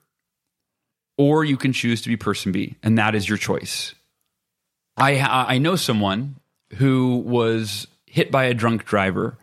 or 1.17 1.43
you 1.43 1.57
can 1.57 1.73
choose 1.73 2.01
to 2.03 2.09
be 2.09 2.15
person 2.15 2.51
B, 2.51 2.75
and 2.81 2.97
that 2.97 3.15
is 3.15 3.27
your 3.27 3.37
choice. 3.37 3.93
I 4.95 5.19
I 5.19 5.57
know 5.57 5.75
someone 5.75 6.35
who 6.77 7.23
was 7.25 7.87
hit 8.05 8.31
by 8.31 8.45
a 8.45 8.53
drunk 8.53 8.85
driver 8.85 9.37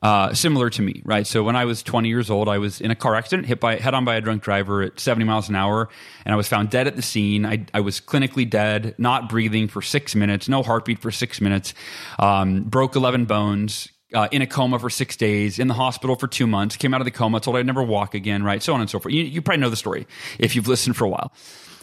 uh, 0.00 0.32
similar 0.32 0.70
to 0.70 0.82
me, 0.82 1.02
right? 1.04 1.26
So 1.26 1.42
when 1.42 1.56
I 1.56 1.64
was 1.64 1.82
20 1.82 2.08
years 2.08 2.30
old, 2.30 2.48
I 2.48 2.58
was 2.58 2.80
in 2.80 2.90
a 2.90 2.94
car 2.94 3.16
accident, 3.16 3.46
hit 3.46 3.58
by 3.58 3.76
head 3.76 3.94
on 3.94 4.04
by 4.04 4.14
a 4.14 4.20
drunk 4.20 4.42
driver 4.42 4.82
at 4.82 5.00
70 5.00 5.24
miles 5.24 5.48
an 5.48 5.56
hour, 5.56 5.88
and 6.24 6.32
I 6.32 6.36
was 6.36 6.46
found 6.46 6.70
dead 6.70 6.86
at 6.86 6.94
the 6.94 7.02
scene. 7.02 7.44
I, 7.44 7.66
I 7.74 7.80
was 7.80 8.00
clinically 8.00 8.48
dead, 8.48 8.94
not 8.96 9.28
breathing 9.28 9.66
for 9.66 9.82
six 9.82 10.14
minutes, 10.14 10.48
no 10.48 10.62
heartbeat 10.62 11.00
for 11.00 11.10
six 11.10 11.40
minutes, 11.40 11.74
um, 12.18 12.62
broke 12.62 12.94
11 12.94 13.24
bones. 13.24 13.88
Uh, 14.14 14.26
in 14.32 14.40
a 14.40 14.46
coma 14.46 14.78
for 14.78 14.88
six 14.88 15.16
days, 15.16 15.58
in 15.58 15.68
the 15.68 15.74
hospital 15.74 16.16
for 16.16 16.26
two 16.26 16.46
months, 16.46 16.76
came 16.78 16.94
out 16.94 17.02
of 17.02 17.04
the 17.04 17.10
coma, 17.10 17.40
told 17.40 17.58
I'd 17.58 17.66
never 17.66 17.82
walk 17.82 18.14
again, 18.14 18.42
right? 18.42 18.62
So 18.62 18.72
on 18.72 18.80
and 18.80 18.88
so 18.88 18.98
forth. 18.98 19.12
You, 19.12 19.22
you 19.22 19.42
probably 19.42 19.60
know 19.60 19.68
the 19.68 19.76
story 19.76 20.06
if 20.38 20.56
you've 20.56 20.66
listened 20.66 20.96
for 20.96 21.04
a 21.04 21.10
while. 21.10 21.30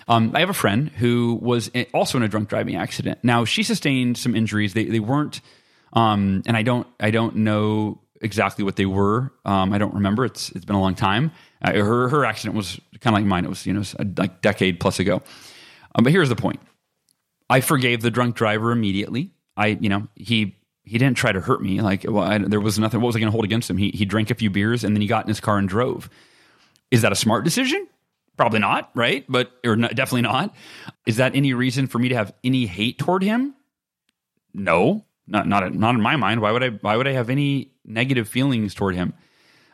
Um, 0.07 0.31
I 0.35 0.39
have 0.39 0.49
a 0.49 0.53
friend 0.53 0.89
who 0.89 1.39
was 1.41 1.71
also 1.93 2.17
in 2.17 2.23
a 2.23 2.27
drunk 2.27 2.49
driving 2.49 2.75
accident. 2.75 3.19
Now 3.23 3.45
she 3.45 3.63
sustained 3.63 4.17
some 4.17 4.35
injuries. 4.35 4.73
They, 4.73 4.85
they 4.85 4.99
weren't, 4.99 5.41
um, 5.93 6.43
and 6.45 6.55
I 6.55 6.61
don't 6.61 6.87
I 6.99 7.11
don't 7.11 7.37
know 7.37 8.01
exactly 8.21 8.63
what 8.63 8.75
they 8.75 8.85
were. 8.85 9.31
Um, 9.45 9.73
I 9.73 9.77
don't 9.77 9.95
remember. 9.95 10.25
It's 10.25 10.51
it's 10.51 10.65
been 10.65 10.75
a 10.75 10.81
long 10.81 10.95
time. 10.95 11.31
Uh, 11.61 11.73
her 11.73 12.09
her 12.09 12.25
accident 12.25 12.55
was 12.55 12.79
kind 12.99 13.15
of 13.15 13.21
like 13.21 13.25
mine. 13.25 13.45
It 13.45 13.49
was 13.49 13.65
you 13.65 13.73
know 13.73 13.83
a 13.97 14.05
like 14.17 14.41
decade 14.41 14.79
plus 14.79 14.99
ago. 14.99 15.23
Um, 15.95 16.03
but 16.03 16.11
here's 16.11 16.29
the 16.29 16.35
point. 16.35 16.59
I 17.49 17.61
forgave 17.61 18.01
the 18.01 18.11
drunk 18.11 18.35
driver 18.35 18.71
immediately. 18.71 19.31
I 19.57 19.67
you 19.67 19.89
know 19.89 20.07
he 20.15 20.55
he 20.83 20.99
didn't 20.99 21.17
try 21.17 21.31
to 21.31 21.41
hurt 21.41 21.61
me. 21.61 21.81
Like 21.81 22.05
well, 22.07 22.23
I, 22.23 22.37
there 22.37 22.59
was 22.61 22.77
nothing. 22.77 23.01
What 23.01 23.07
was 23.07 23.15
I 23.15 23.19
going 23.19 23.27
to 23.27 23.31
hold 23.31 23.45
against 23.45 23.69
him? 23.69 23.77
He 23.77 23.89
he 23.91 24.05
drank 24.05 24.29
a 24.29 24.35
few 24.35 24.51
beers 24.51 24.83
and 24.83 24.95
then 24.95 25.01
he 25.01 25.07
got 25.07 25.25
in 25.25 25.29
his 25.29 25.39
car 25.39 25.57
and 25.57 25.67
drove. 25.67 26.09
Is 26.91 27.01
that 27.01 27.11
a 27.11 27.15
smart 27.15 27.43
decision? 27.43 27.87
Probably 28.37 28.59
not, 28.59 28.91
right? 28.95 29.23
But 29.29 29.51
or 29.63 29.75
definitely 29.75 30.23
not. 30.23 30.53
Is 31.05 31.17
that 31.17 31.35
any 31.35 31.53
reason 31.53 31.87
for 31.87 31.99
me 31.99 32.09
to 32.09 32.15
have 32.15 32.33
any 32.43 32.65
hate 32.65 32.99
toward 32.99 33.23
him? 33.23 33.55
No, 34.53 35.05
not 35.27 35.47
not 35.47 35.73
not 35.73 35.95
in 35.95 36.01
my 36.01 36.15
mind. 36.17 36.41
Why 36.41 36.51
would 36.51 36.63
I? 36.63 36.69
Why 36.69 36.97
would 36.97 37.07
I 37.07 37.13
have 37.13 37.29
any 37.29 37.71
negative 37.85 38.27
feelings 38.27 38.73
toward 38.73 38.95
him? 38.95 39.13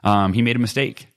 Um, 0.04 0.34
he 0.34 0.42
made 0.42 0.56
a 0.56 0.60
mistake, 0.60 1.08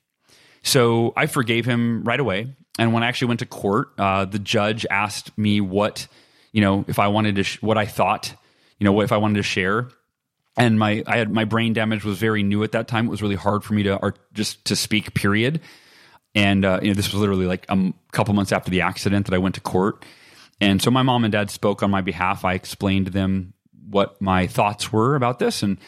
so 0.63 1.13
I 1.17 1.27
forgave 1.27 1.67
him 1.67 2.05
right 2.05 2.21
away. 2.21 2.55
And 2.79 2.93
when 2.93 3.03
I 3.03 3.09
actually 3.09 3.29
went 3.29 3.41
to 3.41 3.47
court, 3.47 3.89
uh, 3.99 4.25
the 4.25 4.39
judge 4.39 4.87
asked 4.91 5.37
me 5.37 5.61
what 5.61 6.09
you 6.53 6.63
know 6.63 6.85
if 6.89 6.99
I 6.99 7.09
wanted 7.09 7.37
to 7.37 7.43
sh- 7.43 7.63
what 7.63 7.77
I 7.77 7.87
thought 7.87 8.35
you 8.79 8.85
know 8.85 9.01
if 9.01 9.13
I 9.13 9.19
wanted 9.19 9.37
to 9.37 9.43
share. 9.43 9.89
And 10.57 10.79
my 10.79 11.03
I 11.07 11.19
had 11.19 11.31
my 11.31 11.45
brain 11.45 11.73
damage 11.73 12.05
was 12.05 12.19
very 12.19 12.43
new 12.43 12.63
at 12.63 12.73
that 12.73 12.89
time. 12.89 13.07
It 13.07 13.11
was 13.11 13.23
really 13.23 13.35
hard 13.35 13.65
for 13.65 13.75
me 13.75 13.83
to 13.85 13.99
art, 13.99 14.19
just 14.33 14.65
to 14.67 14.77
speak. 14.77 15.13
Period. 15.13 15.61
And 16.35 16.65
uh, 16.65 16.81
you 16.83 16.89
know 16.89 16.95
this 16.95 17.13
was 17.13 17.21
literally 17.21 17.47
like 17.47 17.67
a 17.69 17.93
couple 18.13 18.35
months 18.35 18.53
after 18.53 18.71
the 18.71 18.81
accident 18.81 19.27
that 19.27 19.35
I 19.35 19.39
went 19.39 19.55
to 19.57 19.61
court. 19.61 20.05
And 20.61 20.81
so 20.81 20.91
my 20.91 21.03
mom 21.03 21.25
and 21.25 21.33
dad 21.33 21.51
spoke 21.51 21.83
on 21.83 21.91
my 21.91 22.01
behalf. 22.01 22.45
I 22.45 22.55
explained 22.55 23.07
to 23.07 23.13
them 23.13 23.55
what 23.89 24.21
my 24.21 24.47
thoughts 24.47 24.93
were 24.93 25.15
about 25.15 25.39
this. 25.39 25.63
And 25.63 25.79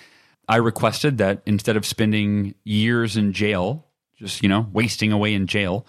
I 0.49 0.57
requested 0.57 1.19
that 1.19 1.43
instead 1.47 1.77
of 1.77 1.87
spending 1.87 2.55
years 2.65 3.17
in 3.17 3.33
jail, 3.33 3.87
just, 4.17 4.43
you 4.43 4.49
know, 4.49 4.69
wasting 4.73 5.13
away 5.13 5.35
in 5.35 5.47
jail, 5.47 5.87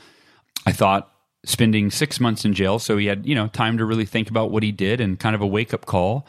I 0.66 0.72
thought 0.72 1.12
spending 1.46 1.92
six 1.92 2.20
months 2.20 2.44
in 2.46 2.54
jail. 2.54 2.80
So 2.80 2.98
he 2.98 3.06
had, 3.06 3.26
you 3.26 3.36
know, 3.36 3.48
time 3.48 3.78
to 3.78 3.86
really 3.86 4.06
think 4.06 4.30
about 4.30 4.52
what 4.52 4.64
he 4.64 4.72
did 4.72 5.00
and 5.00 5.20
kind 5.20 5.36
of 5.36 5.42
a 5.42 5.48
wake 5.48 5.74
up 5.74 5.86
call. 5.86 6.28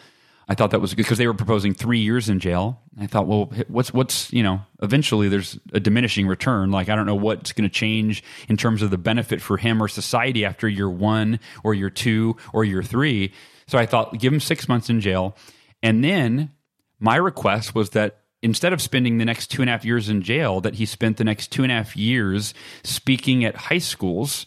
I 0.51 0.55
thought 0.55 0.70
that 0.70 0.80
was 0.80 0.94
good 0.94 1.03
because 1.03 1.18
they 1.18 1.26
were 1.26 1.34
proposing 1.34 1.74
three 1.74 1.99
years 1.99 2.30
in 2.30 2.40
jail. 2.40 2.80
I 2.99 3.07
thought, 3.07 3.26
well, 3.26 3.53
what's 3.68 3.92
what's 3.92 4.32
you 4.32 4.42
know, 4.42 4.62
eventually 4.80 5.28
there's 5.28 5.59
a 5.72 5.80
diminishing 5.80 6.26
return. 6.26 6.70
Like 6.70 6.88
I 6.88 6.96
don't 6.96 7.07
know 7.07 7.14
what's 7.14 7.53
going 7.53 7.68
to 7.68 7.74
change 7.74 8.24
in 8.49 8.57
terms 8.57 8.80
of 8.80 8.90
the 8.90 8.99
benefit 8.99 9.42
for 9.42 9.59
him 9.59 9.82
or 9.82 9.88
society 9.88 10.44
after 10.44 10.66
year 10.66 10.88
one 10.88 11.38
or 11.62 11.74
year 11.74 11.90
two 11.90 12.36
or 12.53 12.64
year 12.64 12.82
three. 12.82 13.32
So 13.66 13.76
I 13.78 13.84
thought, 13.84 14.18
give 14.18 14.32
him 14.32 14.40
six 14.40 14.68
months 14.68 14.88
in 14.88 15.01
jail. 15.01 15.36
And 15.82 16.03
then 16.03 16.51
my 16.99 17.16
request 17.16 17.74
was 17.74 17.90
that 17.90 18.20
instead 18.42 18.72
of 18.72 18.80
spending 18.80 19.18
the 19.18 19.26
next 19.26 19.49
two 19.49 19.61
and 19.62 19.68
a 19.68 19.72
half 19.72 19.84
years 19.84 20.09
in 20.09 20.22
jail, 20.22 20.62
that 20.62 20.76
he 20.76 20.86
spent 20.86 21.18
the 21.18 21.24
next 21.24 21.53
two 21.53 21.62
and 21.62 21.70
a 21.70 21.74
half 21.74 21.94
years 21.94 22.55
speaking 22.82 23.44
at 23.44 23.55
high 23.55 23.78
schools 23.78 24.46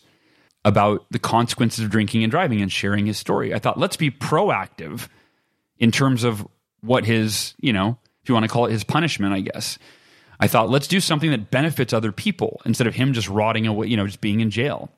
about 0.65 1.05
the 1.11 1.19
consequences 1.19 1.83
of 1.83 1.91
drinking 1.91 2.23
and 2.23 2.31
driving 2.31 2.61
and 2.61 2.71
sharing 2.71 3.05
his 3.05 3.17
story. 3.17 3.53
I 3.53 3.59
thought, 3.59 3.79
let's 3.79 3.97
be 3.97 4.09
proactive 4.09 5.07
in 5.81 5.91
terms 5.91 6.23
of 6.23 6.47
what 6.79 7.03
his, 7.03 7.53
you 7.59 7.73
know, 7.73 7.97
if 8.23 8.29
you 8.29 8.35
want 8.35 8.45
to 8.45 8.49
call 8.49 8.67
it 8.67 8.71
his 8.71 8.85
punishment, 8.85 9.33
I 9.33 9.41
guess. 9.41 9.77
I 10.39 10.47
thought, 10.47 10.69
let's 10.69 10.87
do 10.87 10.99
something 10.99 11.31
that 11.31 11.51
benefits 11.51 11.91
other 11.91 12.11
people 12.11 12.61
instead 12.65 12.87
of 12.87 12.95
him 12.95 13.13
just 13.13 13.27
rotting 13.27 13.67
away, 13.67 13.87
you 13.87 13.97
know, 13.97 14.05
just 14.05 14.21
being 14.21 14.39
in 14.39 14.49
jail. 14.49 14.89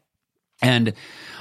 And 0.61 0.89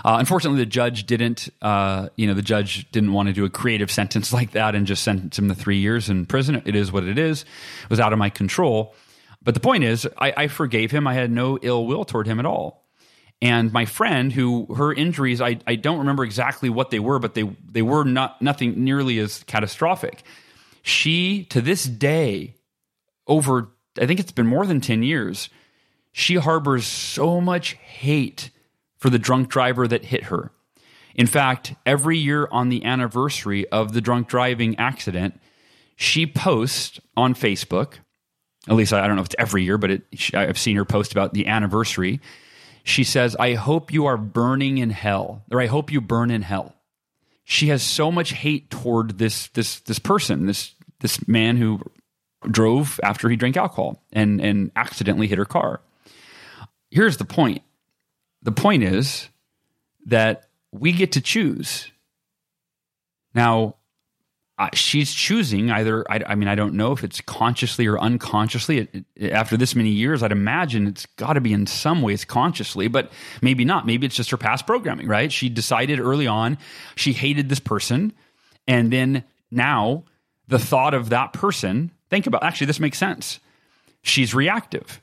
uh, 0.04 0.16
unfortunately, 0.18 0.60
the 0.60 0.66
judge 0.66 1.06
didn't. 1.06 1.48
Uh, 1.60 2.08
you 2.16 2.26
know, 2.26 2.34
the 2.34 2.42
judge 2.42 2.90
didn't 2.90 3.12
want 3.12 3.28
to 3.28 3.32
do 3.32 3.44
a 3.44 3.50
creative 3.50 3.90
sentence 3.90 4.32
like 4.32 4.52
that 4.52 4.74
and 4.74 4.86
just 4.86 5.02
sentence 5.02 5.38
him 5.38 5.48
to 5.48 5.54
three 5.54 5.78
years 5.78 6.08
in 6.08 6.26
prison. 6.26 6.62
It 6.64 6.74
is 6.74 6.90
what 6.90 7.04
it 7.04 7.18
is. 7.18 7.42
It 7.42 7.90
was 7.90 8.00
out 8.00 8.12
of 8.12 8.18
my 8.18 8.30
control. 8.30 8.94
But 9.44 9.54
the 9.54 9.60
point 9.60 9.84
is, 9.84 10.08
I, 10.18 10.32
I 10.36 10.48
forgave 10.48 10.92
him. 10.92 11.06
I 11.06 11.14
had 11.14 11.30
no 11.30 11.58
ill 11.62 11.86
will 11.86 12.04
toward 12.04 12.26
him 12.26 12.38
at 12.38 12.46
all. 12.46 12.81
And 13.42 13.72
my 13.72 13.86
friend, 13.86 14.32
who 14.32 14.72
her 14.76 14.94
injuries, 14.94 15.40
I, 15.40 15.58
I 15.66 15.74
don't 15.74 15.98
remember 15.98 16.22
exactly 16.22 16.70
what 16.70 16.90
they 16.90 17.00
were, 17.00 17.18
but 17.18 17.34
they 17.34 17.42
they 17.68 17.82
were 17.82 18.04
not 18.04 18.40
nothing 18.40 18.84
nearly 18.84 19.18
as 19.18 19.42
catastrophic. 19.42 20.22
She 20.82 21.44
to 21.46 21.60
this 21.60 21.84
day, 21.84 22.54
over 23.26 23.68
I 24.00 24.06
think 24.06 24.20
it's 24.20 24.30
been 24.30 24.46
more 24.46 24.64
than 24.64 24.80
ten 24.80 25.02
years, 25.02 25.48
she 26.12 26.36
harbors 26.36 26.86
so 26.86 27.40
much 27.40 27.72
hate 27.72 28.50
for 28.96 29.10
the 29.10 29.18
drunk 29.18 29.48
driver 29.48 29.88
that 29.88 30.04
hit 30.04 30.24
her. 30.24 30.52
In 31.16 31.26
fact, 31.26 31.74
every 31.84 32.18
year 32.18 32.48
on 32.52 32.68
the 32.68 32.84
anniversary 32.84 33.68
of 33.70 33.92
the 33.92 34.00
drunk 34.00 34.28
driving 34.28 34.78
accident, 34.78 35.40
she 35.96 36.26
posts 36.26 37.00
on 37.16 37.34
Facebook. 37.34 37.94
At 38.68 38.76
least 38.76 38.92
I 38.92 39.04
don't 39.08 39.16
know 39.16 39.22
if 39.22 39.26
it's 39.26 39.36
every 39.36 39.64
year, 39.64 39.78
but 39.78 39.90
it, 39.90 40.02
I've 40.32 40.58
seen 40.58 40.76
her 40.76 40.84
post 40.84 41.10
about 41.10 41.34
the 41.34 41.48
anniversary 41.48 42.20
she 42.84 43.04
says, 43.04 43.36
I 43.36 43.54
hope 43.54 43.92
you 43.92 44.06
are 44.06 44.16
burning 44.16 44.78
in 44.78 44.90
hell, 44.90 45.44
or 45.50 45.60
I 45.60 45.66
hope 45.66 45.92
you 45.92 46.00
burn 46.00 46.30
in 46.30 46.42
hell. 46.42 46.74
She 47.44 47.68
has 47.68 47.82
so 47.82 48.10
much 48.10 48.32
hate 48.32 48.70
toward 48.70 49.18
this 49.18 49.48
this 49.48 49.80
this 49.80 49.98
person, 49.98 50.46
this 50.46 50.74
this 51.00 51.26
man 51.28 51.56
who 51.56 51.80
drove 52.48 52.98
after 53.02 53.28
he 53.28 53.36
drank 53.36 53.56
alcohol 53.56 54.02
and 54.12 54.40
and 54.40 54.70
accidentally 54.76 55.26
hit 55.26 55.38
her 55.38 55.44
car. 55.44 55.80
Here's 56.90 57.16
the 57.16 57.24
point. 57.24 57.62
The 58.42 58.52
point 58.52 58.82
is 58.82 59.28
that 60.06 60.48
we 60.72 60.92
get 60.92 61.12
to 61.12 61.20
choose. 61.20 61.90
Now, 63.34 63.76
she's 64.72 65.12
choosing 65.12 65.70
either 65.70 66.04
I, 66.10 66.20
I, 66.26 66.34
mean 66.34 66.48
i 66.48 66.54
don't 66.54 66.74
know 66.74 66.92
if 66.92 67.04
it's 67.04 67.20
consciously 67.20 67.86
or 67.86 67.98
unconsciously. 67.98 68.78
It, 68.78 69.04
it, 69.16 69.32
after 69.32 69.56
this 69.56 69.74
many 69.74 69.90
years 69.90 70.22
i'd 70.22 70.32
imagine 70.32 70.86
it's 70.86 71.06
got 71.16 71.34
to 71.34 71.40
be 71.40 71.52
in 71.52 71.66
some 71.66 72.02
ways 72.02 72.24
consciously 72.24 72.88
but 72.88 73.10
maybe 73.40 73.64
not. 73.64 73.86
Maybe 73.86 74.06
it's 74.06 74.16
just 74.16 74.30
her 74.30 74.36
past 74.36 74.66
programming 74.66 75.08
right? 75.08 75.32
She 75.32 75.48
decided 75.48 76.00
early 76.00 76.26
on 76.26 76.58
she 76.96 77.12
hated 77.12 77.48
this 77.48 77.60
person 77.60 78.12
and 78.66 78.92
then 78.92 79.24
now 79.50 80.04
the 80.48 80.58
thought 80.58 80.94
of 80.94 81.10
that 81.10 81.32
person 81.32 81.90
think 82.10 82.26
about 82.26 82.42
actually 82.42 82.66
this 82.66 82.80
makes 82.80 82.98
sense. 82.98 83.40
She's 84.02 84.34
reactive 84.34 85.00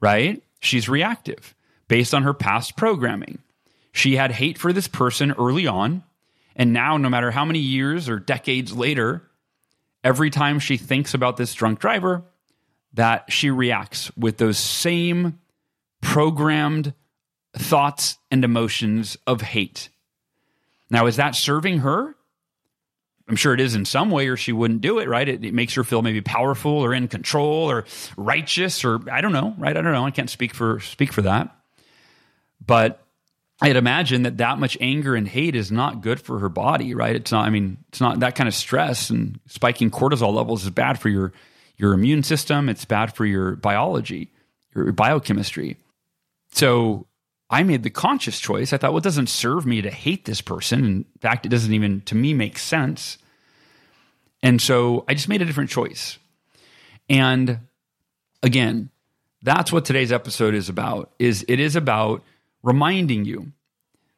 right? 0.00 0.42
She's 0.60 0.88
reactive 0.88 1.54
based 1.88 2.14
on 2.14 2.22
her 2.22 2.34
past 2.34 2.76
programming. 2.76 3.38
She 3.92 4.16
had 4.16 4.32
hate 4.32 4.58
for 4.58 4.72
this 4.72 4.88
person 4.88 5.32
early 5.32 5.66
on 5.66 6.02
and 6.56 6.72
now, 6.72 6.96
no 6.96 7.08
matter 7.08 7.30
how 7.30 7.44
many 7.44 7.58
years 7.58 8.08
or 8.08 8.18
decades 8.18 8.72
later, 8.72 9.22
every 10.02 10.30
time 10.30 10.58
she 10.58 10.76
thinks 10.76 11.14
about 11.14 11.36
this 11.36 11.54
drunk 11.54 11.80
driver, 11.80 12.24
that 12.92 13.32
she 13.32 13.50
reacts 13.50 14.16
with 14.16 14.38
those 14.38 14.58
same 14.58 15.40
programmed 16.00 16.94
thoughts 17.56 18.18
and 18.30 18.44
emotions 18.44 19.16
of 19.26 19.40
hate. 19.40 19.88
Now, 20.90 21.06
is 21.06 21.16
that 21.16 21.34
serving 21.34 21.78
her? 21.78 22.14
I'm 23.26 23.36
sure 23.36 23.54
it 23.54 23.60
is 23.60 23.74
in 23.74 23.84
some 23.86 24.10
way, 24.10 24.28
or 24.28 24.36
she 24.36 24.52
wouldn't 24.52 24.82
do 24.82 24.98
it, 24.98 25.08
right? 25.08 25.26
It, 25.28 25.44
it, 25.44 25.54
makes 25.54 25.74
her 25.74 25.82
feel 25.82 26.02
maybe 26.02 26.20
powerful 26.20 26.72
or 26.72 26.92
in 26.92 27.08
control 27.08 27.70
or 27.70 27.86
righteous, 28.16 28.84
or 28.84 29.00
I 29.10 29.22
don't 29.22 29.32
know, 29.32 29.54
right? 29.56 29.74
I 29.76 29.80
don't 29.80 29.92
know. 29.92 30.04
I 30.04 30.10
can't 30.10 30.28
speak 30.28 30.54
for 30.54 30.80
speak 30.80 31.10
for 31.10 31.22
that. 31.22 31.56
But 32.64 33.03
I'd 33.60 33.76
imagine 33.76 34.22
that 34.24 34.38
that 34.38 34.58
much 34.58 34.76
anger 34.80 35.14
and 35.14 35.28
hate 35.28 35.54
is 35.54 35.70
not 35.70 36.00
good 36.00 36.20
for 36.20 36.40
her 36.40 36.48
body, 36.48 36.94
right? 36.94 37.14
It's 37.14 37.30
not. 37.30 37.46
I 37.46 37.50
mean, 37.50 37.78
it's 37.88 38.00
not 38.00 38.20
that 38.20 38.34
kind 38.34 38.48
of 38.48 38.54
stress 38.54 39.10
and 39.10 39.38
spiking 39.46 39.90
cortisol 39.90 40.34
levels 40.34 40.64
is 40.64 40.70
bad 40.70 40.98
for 40.98 41.08
your 41.08 41.32
your 41.76 41.92
immune 41.92 42.22
system. 42.22 42.68
It's 42.68 42.84
bad 42.84 43.14
for 43.14 43.24
your 43.24 43.56
biology, 43.56 44.32
your 44.74 44.92
biochemistry. 44.92 45.76
So 46.52 47.06
I 47.48 47.62
made 47.62 47.82
the 47.82 47.90
conscious 47.90 48.40
choice. 48.40 48.72
I 48.72 48.76
thought, 48.76 48.92
well, 48.92 48.98
it 48.98 49.04
doesn't 49.04 49.28
serve 49.28 49.66
me 49.66 49.82
to 49.82 49.90
hate 49.90 50.24
this 50.24 50.40
person. 50.40 50.84
In 50.84 51.04
fact, 51.20 51.46
it 51.46 51.50
doesn't 51.50 51.72
even 51.72 52.00
to 52.02 52.14
me 52.14 52.34
make 52.34 52.58
sense. 52.58 53.18
And 54.42 54.60
so 54.60 55.04
I 55.08 55.14
just 55.14 55.28
made 55.28 55.42
a 55.42 55.44
different 55.44 55.70
choice. 55.70 56.18
And 57.08 57.60
again, 58.42 58.90
that's 59.42 59.72
what 59.72 59.84
today's 59.84 60.12
episode 60.12 60.54
is 60.54 60.68
about. 60.68 61.12
Is 61.18 61.44
it 61.48 61.60
is 61.60 61.76
about 61.76 62.22
reminding 62.64 63.26
you 63.26 63.52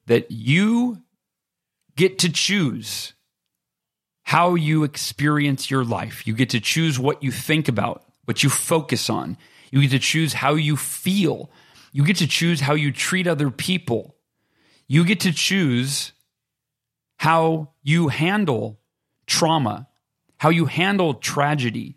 that 0.06 0.30
you 0.30 1.02
get 1.96 2.20
to 2.20 2.30
choose 2.30 3.12
how 4.22 4.54
you 4.54 4.84
experience 4.84 5.70
your 5.70 5.84
life. 5.84 6.26
You 6.26 6.34
get 6.34 6.50
to 6.50 6.60
choose 6.60 6.98
what 6.98 7.22
you 7.22 7.30
think 7.30 7.68
about, 7.68 8.04
what 8.24 8.42
you 8.42 8.48
focus 8.48 9.10
on. 9.10 9.36
You 9.70 9.82
get 9.82 9.90
to 9.90 9.98
choose 9.98 10.32
how 10.32 10.54
you 10.54 10.76
feel. 10.76 11.50
You 11.92 12.04
get 12.04 12.16
to 12.16 12.26
choose 12.26 12.60
how 12.60 12.74
you 12.74 12.92
treat 12.92 13.26
other 13.26 13.50
people. 13.50 14.16
You 14.86 15.04
get 15.04 15.20
to 15.20 15.32
choose 15.32 16.12
how 17.18 17.70
you 17.82 18.08
handle 18.08 18.78
trauma, 19.26 19.88
how 20.38 20.50
you 20.50 20.66
handle 20.66 21.14
tragedy. 21.14 21.96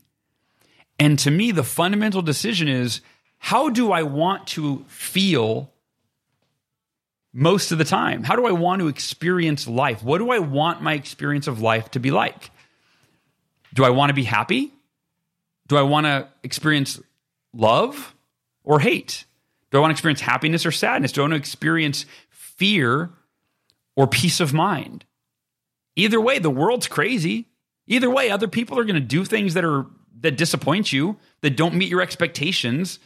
And 0.98 1.20
to 1.20 1.32
me, 1.32 1.52
the 1.52 1.64
fundamental 1.64 2.22
decision 2.22 2.68
is 2.68 3.02
how 3.38 3.70
do 3.70 3.92
I 3.92 4.04
want 4.04 4.48
to 4.48 4.86
feel 4.88 5.72
most 7.34 7.72
of 7.72 7.78
the 7.78 7.84
time? 7.84 8.24
How 8.24 8.36
do 8.36 8.46
I 8.46 8.52
want 8.52 8.82
to 8.82 8.88
experience 8.88 9.68
life? 9.68 10.04
What 10.04 10.18
do 10.18 10.32
I 10.32 10.40
want 10.40 10.82
my 10.82 10.94
experience 10.94 11.48
of 11.48 11.62
life 11.62 11.92
to 11.92 12.00
be 12.00 12.12
like? 12.12 12.52
Do 13.74 13.84
I 13.84 13.90
want 13.90 14.10
to 14.10 14.14
be 14.14 14.24
happy? 14.24 14.74
Do 15.68 15.78
I 15.78 15.84
want 15.84 16.06
to 16.06 16.28
experience 16.44 17.00
love 17.54 18.16
or 18.64 18.80
hate? 18.80 19.26
Do 19.72 19.78
I 19.78 19.82
want 19.82 19.92
to 19.92 19.94
experience 19.94 20.22
happiness 20.22 20.66
or 20.66 20.72
sadness? 20.72 21.12
Do 21.12 21.22
I 21.22 21.24
want 21.24 21.34
to 21.34 21.38
experience 21.38 22.06
fear 22.30 23.12
or 23.96 24.08
peace 24.08 24.40
of 24.40 24.54
mind? 24.54 25.06
Either 25.96 26.20
way, 26.20 26.40
the 26.40 26.50
world's 26.50 26.88
crazy. 26.88 27.48
Either 27.86 28.10
way, 28.10 28.32
other 28.32 28.48
people 28.48 28.80
are 28.80 28.84
going 28.84 28.96
to 28.96 29.02
do 29.02 29.26
things 29.26 29.54
that 29.54 29.66
are 29.66 29.86
that 30.22 30.38
disappoint 30.38 30.92
you, 30.92 31.18
that 31.42 31.56
don't 31.56 31.76
meet 31.76 31.90
your 31.90 32.02
expectations, 32.02 33.00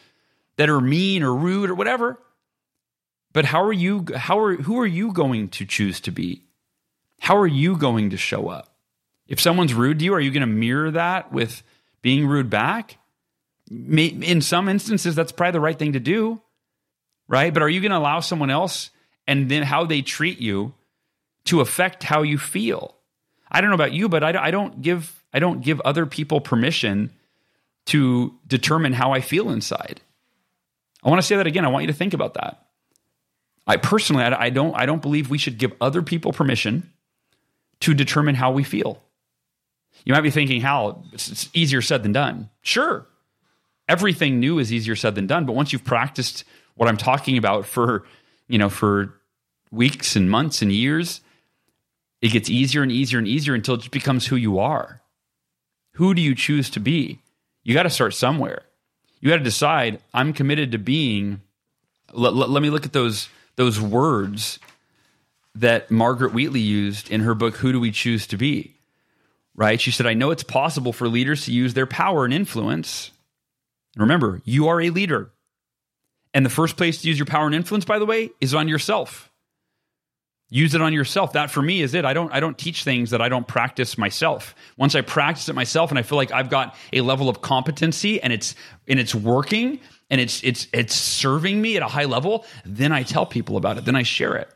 that 0.58 0.70
are 0.70 0.82
mean 0.82 1.22
or 1.22 1.36
rude 1.36 1.70
or 1.70 1.76
whatever. 1.76 2.20
But 3.34 3.46
how 3.46 3.64
are 3.64 3.74
you 3.74 4.06
how 4.16 4.40
are 4.40 4.56
who 4.56 4.80
are 4.80 4.88
you 4.88 5.12
going 5.12 5.50
to 5.50 5.66
choose 5.66 6.00
to 6.02 6.12
be? 6.12 6.44
How 7.20 7.38
are 7.38 7.48
you 7.48 7.76
going 7.76 8.12
to 8.12 8.18
show 8.18 8.48
up? 8.48 8.76
If 9.28 9.40
someone's 9.40 9.74
rude 9.74 10.00
to 10.00 10.06
you, 10.06 10.14
are 10.14 10.20
you 10.20 10.32
going 10.32 10.42
to 10.42 10.48
mirror 10.48 10.92
that 10.92 11.32
with 11.32 11.64
being 12.02 12.28
rude 12.28 12.50
back? 12.50 12.98
In 13.70 14.42
some 14.42 14.70
instances 14.70 15.16
that's 15.16 15.32
probably 15.32 15.54
the 15.54 15.62
right 15.62 15.80
thing 15.80 15.94
to 15.94 16.00
do, 16.00 16.42
right? 17.28 17.54
But 17.54 17.64
are 17.64 17.70
you 17.70 17.82
going 17.82 17.92
to 17.92 17.98
allow 17.98 18.20
someone 18.20 18.52
else 18.52 18.92
and 19.26 19.50
then 19.50 19.64
how 19.64 19.86
they 19.86 20.02
treat 20.02 20.40
you 20.40 20.74
to 21.46 21.62
affect 21.62 22.04
how 22.04 22.22
you 22.22 22.38
feel? 22.38 22.96
I 23.50 23.62
don't 23.62 23.70
know 23.70 23.76
about 23.76 23.94
you, 23.94 24.10
but 24.10 24.24
I 24.24 24.52
don't 24.52 24.82
give 24.82 25.24
I 25.34 25.40
don't 25.40 25.62
give 25.62 25.82
other 25.82 26.06
people 26.06 26.40
permission 26.40 27.12
to 27.86 28.34
determine 28.48 28.94
how 28.94 29.12
I 29.12 29.22
feel 29.22 29.50
inside. 29.50 30.02
I 31.04 31.10
want 31.10 31.22
to 31.22 31.28
say 31.28 31.38
that 31.38 31.48
again. 31.48 31.66
I 31.66 31.70
want 31.70 31.84
you 31.84 31.88
to 31.88 31.98
think 31.98 32.14
about 32.14 32.36
that. 32.36 32.63
I 33.66 33.78
personally, 33.78 34.24
I, 34.24 34.50
don't, 34.50 34.76
I 34.76 34.86
don't 34.86 35.02
believe 35.02 35.30
we 35.30 35.38
should 35.38 35.58
give 35.58 35.74
other 35.80 36.02
people 36.02 36.34
permission 36.34 36.92
to 37.82 37.94
determine 37.94 38.36
how 38.36 38.52
we 38.52 38.64
feel. 38.64 39.02
You 40.06 40.14
might 40.14 40.22
be 40.22 40.32
thinking, 40.32 40.62
Hal, 40.62 41.06
it's, 41.14 41.30
it's 41.30 41.50
easier 41.54 41.82
said 41.82 42.04
than 42.04 42.12
done. 42.12 42.50
Sure, 42.62 43.08
everything 43.88 44.40
new 44.40 44.60
is 44.60 44.74
easier 44.74 44.96
said 44.96 45.16
than 45.16 45.28
done. 45.28 45.46
But 45.46 45.54
once 45.54 45.72
you've 45.72 45.86
practiced 45.86 46.44
what 46.76 46.90
I'm 46.90 46.98
talking 46.98 47.38
about 47.38 47.66
for, 47.66 48.04
you 48.48 48.58
know, 48.58 48.70
for 48.70 49.14
weeks 49.72 50.16
and 50.16 50.30
months 50.30 50.62
and 50.62 50.72
years, 50.72 51.22
it 52.22 52.32
gets 52.32 52.50
easier 52.50 52.84
and 52.84 52.92
easier 52.92 53.20
and 53.20 53.28
easier 53.28 53.54
until 53.54 53.76
it 53.76 53.80
just 53.80 53.92
becomes 53.92 54.28
who 54.28 54.36
you 54.36 54.60
are. 54.60 55.02
Who 55.94 56.14
do 56.14 56.22
you 56.22 56.36
choose 56.36 56.70
to 56.72 56.80
be? 56.80 57.20
You 57.64 57.74
got 57.74 57.84
to 57.84 57.90
start 57.90 58.14
somewhere. 58.14 58.64
You 59.20 59.30
got 59.30 59.38
to 59.38 59.44
decide, 59.44 60.02
I'm 60.14 60.34
committed 60.34 60.72
to 60.72 60.78
being. 60.78 61.42
Let, 62.12 62.34
let, 62.34 62.50
let 62.50 62.62
me 62.62 62.70
look 62.70 62.86
at 62.86 62.94
those 62.94 63.30
those 63.56 63.80
words 63.80 64.60
that 65.56 65.92
Margaret 65.92 66.34
Wheatley 66.34 66.60
used 66.60 67.12
in 67.12 67.22
her 67.22 67.36
book, 67.36 67.58
Who 67.58 67.72
Do 67.72 67.80
We 67.80 67.92
Choose 67.92 68.28
to 68.28 68.38
Be? 68.38 68.76
Right? 69.56 69.80
She 69.80 69.92
said, 69.92 70.08
I 70.08 70.16
know 70.16 70.32
it's 70.32 70.44
possible 70.44 70.94
for 70.94 71.08
leaders 71.08 71.46
to 71.46 71.52
use 71.52 71.74
their 71.74 71.86
power 71.86 72.26
and 72.26 72.34
influence. 72.34 73.12
Remember, 73.96 74.42
you 74.46 74.68
are 74.68 74.82
a 74.82 74.90
leader. 74.90 75.30
And 76.34 76.44
the 76.44 76.50
first 76.50 76.78
place 76.78 77.02
to 77.02 77.08
use 77.08 77.20
your 77.20 77.28
power 77.28 77.46
and 77.46 77.54
influence, 77.54 77.86
by 77.86 78.00
the 78.00 78.06
way, 78.06 78.32
is 78.42 78.56
on 78.56 78.68
yourself. 78.68 79.30
Use 80.54 80.76
it 80.76 80.82
on 80.82 80.94
yourself. 80.94 81.34
That 81.34 81.50
for 81.50 81.64
me 81.64 81.82
is 81.82 81.96
it. 81.96 82.06
I 82.06 82.14
don't 82.14 82.32
i 82.32 82.40
don't 82.40 82.58
teach 82.58 82.84
things 82.84 83.10
that 83.10 83.22
i 83.22 83.28
don't 83.28 83.48
practice 83.48 83.98
myself. 83.98 84.56
Once 84.78 84.94
i 84.94 85.02
practice 85.02 85.50
it 85.50 85.54
myself 85.54 85.90
and 85.90 85.98
i 85.98 86.04
feel 86.04 86.16
like 86.16 86.32
i've 86.32 86.50
got 86.50 86.76
a 86.94 87.02
level 87.02 87.28
of 87.28 87.42
competency 87.42 88.22
and 88.22 88.32
it's 88.32 88.56
and 88.88 89.00
it's 89.00 89.16
working 89.16 89.80
and 90.12 90.22
it's 90.22 90.44
it's 90.44 90.68
it's 90.72 90.94
serving 90.96 91.60
me 91.60 91.76
at 91.76 91.82
a 91.82 91.88
high 91.88 92.06
level 92.06 92.46
then 92.66 92.92
i 92.92 93.02
tell 93.02 93.26
people 93.26 93.58
about 93.58 93.78
it. 93.78 93.86
Then 93.86 93.96
i 93.96 94.04
share 94.04 94.36
it. 94.36 94.48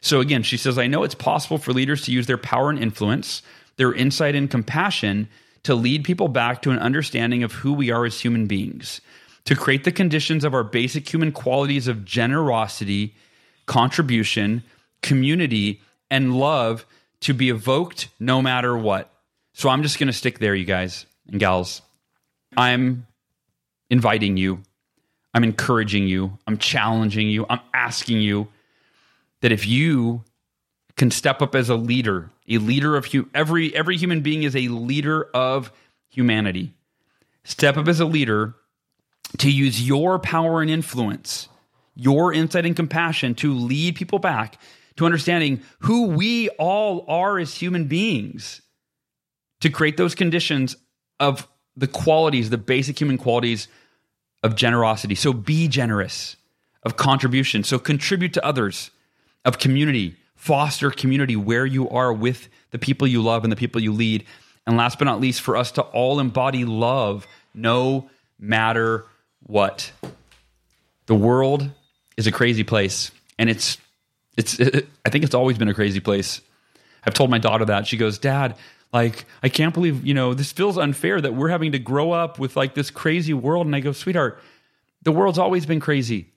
So 0.00 0.20
again 0.20 0.42
she 0.42 0.56
says 0.56 0.78
i 0.78 0.86
know 0.86 1.04
it's 1.04 1.14
possible 1.14 1.58
for 1.58 1.72
leaders 1.72 2.02
to 2.06 2.12
use 2.12 2.26
their 2.26 2.38
power 2.38 2.70
and 2.70 2.78
influence 2.78 3.42
their 3.76 3.92
insight 3.92 4.34
and 4.34 4.50
compassion 4.50 5.28
to 5.64 5.74
lead 5.74 6.02
people 6.02 6.28
back 6.28 6.62
to 6.62 6.70
an 6.70 6.78
understanding 6.78 7.42
of 7.42 7.52
who 7.52 7.74
we 7.74 7.90
are 7.90 8.06
as 8.06 8.18
human 8.18 8.46
beings 8.46 9.02
to 9.44 9.54
create 9.54 9.84
the 9.84 9.92
conditions 9.92 10.44
of 10.44 10.54
our 10.54 10.64
basic 10.64 11.12
human 11.12 11.30
qualities 11.30 11.88
of 11.88 12.06
generosity 12.06 13.14
contribution 13.66 14.62
community, 15.02 15.80
and 16.10 16.34
love 16.36 16.86
to 17.20 17.34
be 17.34 17.50
evoked 17.50 18.08
no 18.20 18.42
matter 18.42 18.76
what. 18.76 19.10
So 19.54 19.68
I'm 19.68 19.82
just 19.82 19.98
going 19.98 20.08
to 20.08 20.12
stick 20.12 20.38
there, 20.38 20.54
you 20.54 20.64
guys 20.64 21.06
and 21.28 21.40
gals. 21.40 21.82
I'm 22.56 23.06
inviting 23.90 24.36
you, 24.36 24.62
I'm 25.34 25.44
encouraging 25.44 26.06
you, 26.06 26.38
I'm 26.46 26.58
challenging 26.58 27.28
you, 27.28 27.46
I'm 27.48 27.60
asking 27.72 28.20
you 28.20 28.48
that 29.40 29.52
if 29.52 29.66
you 29.66 30.24
can 30.96 31.10
step 31.10 31.40
up 31.42 31.54
as 31.54 31.68
a 31.68 31.76
leader, 31.76 32.30
a 32.48 32.58
leader 32.58 32.96
of 32.96 33.06
hu- 33.06 33.28
every 33.34 33.74
every 33.74 33.96
human 33.96 34.20
being 34.20 34.42
is 34.42 34.54
a 34.54 34.68
leader 34.68 35.24
of 35.34 35.72
humanity. 36.10 36.74
Step 37.44 37.76
up 37.76 37.88
as 37.88 38.00
a 38.00 38.04
leader 38.04 38.54
to 39.38 39.50
use 39.50 39.86
your 39.86 40.18
power 40.18 40.60
and 40.60 40.70
influence, 40.70 41.48
your 41.94 42.32
insight 42.32 42.66
and 42.66 42.76
compassion 42.76 43.34
to 43.36 43.54
lead 43.54 43.96
people 43.96 44.18
back 44.18 44.58
to 44.96 45.06
understanding 45.06 45.62
who 45.80 46.08
we 46.08 46.48
all 46.50 47.04
are 47.08 47.38
as 47.38 47.54
human 47.54 47.86
beings, 47.86 48.62
to 49.60 49.70
create 49.70 49.96
those 49.96 50.14
conditions 50.14 50.76
of 51.20 51.48
the 51.76 51.86
qualities, 51.86 52.50
the 52.50 52.58
basic 52.58 53.00
human 53.00 53.16
qualities 53.16 53.68
of 54.42 54.56
generosity. 54.56 55.14
So 55.14 55.32
be 55.32 55.68
generous, 55.68 56.36
of 56.82 56.96
contribution. 56.96 57.64
So 57.64 57.78
contribute 57.78 58.34
to 58.34 58.44
others, 58.44 58.90
of 59.44 59.58
community, 59.58 60.16
foster 60.34 60.90
community 60.90 61.36
where 61.36 61.64
you 61.64 61.88
are 61.88 62.12
with 62.12 62.48
the 62.72 62.78
people 62.78 63.06
you 63.06 63.22
love 63.22 63.44
and 63.44 63.52
the 63.52 63.56
people 63.56 63.80
you 63.80 63.92
lead. 63.92 64.24
And 64.66 64.76
last 64.76 64.98
but 64.98 65.06
not 65.06 65.20
least, 65.20 65.40
for 65.40 65.56
us 65.56 65.72
to 65.72 65.82
all 65.82 66.20
embody 66.20 66.64
love 66.64 67.26
no 67.54 68.10
matter 68.38 69.06
what. 69.44 69.92
The 71.06 71.14
world 71.14 71.70
is 72.16 72.26
a 72.26 72.32
crazy 72.32 72.64
place, 72.64 73.10
and 73.38 73.48
it's 73.48 73.78
it's 74.36 74.58
it, 74.58 74.88
I 75.04 75.10
think 75.10 75.24
it's 75.24 75.34
always 75.34 75.58
been 75.58 75.68
a 75.68 75.74
crazy 75.74 76.00
place. 76.00 76.40
I've 77.04 77.14
told 77.14 77.30
my 77.30 77.38
daughter 77.38 77.64
that. 77.66 77.86
She 77.86 77.96
goes, 77.96 78.18
"Dad, 78.18 78.56
like 78.92 79.26
I 79.42 79.48
can't 79.48 79.74
believe, 79.74 80.04
you 80.06 80.14
know, 80.14 80.34
this 80.34 80.52
feels 80.52 80.78
unfair 80.78 81.20
that 81.20 81.34
we're 81.34 81.48
having 81.48 81.72
to 81.72 81.78
grow 81.78 82.12
up 82.12 82.38
with 82.38 82.56
like 82.56 82.74
this 82.74 82.90
crazy 82.90 83.34
world." 83.34 83.66
And 83.66 83.74
I 83.74 83.80
go, 83.80 83.92
"Sweetheart, 83.92 84.40
the 85.02 85.12
world's 85.12 85.38
always 85.38 85.66
been 85.66 85.80
crazy. 85.80 86.28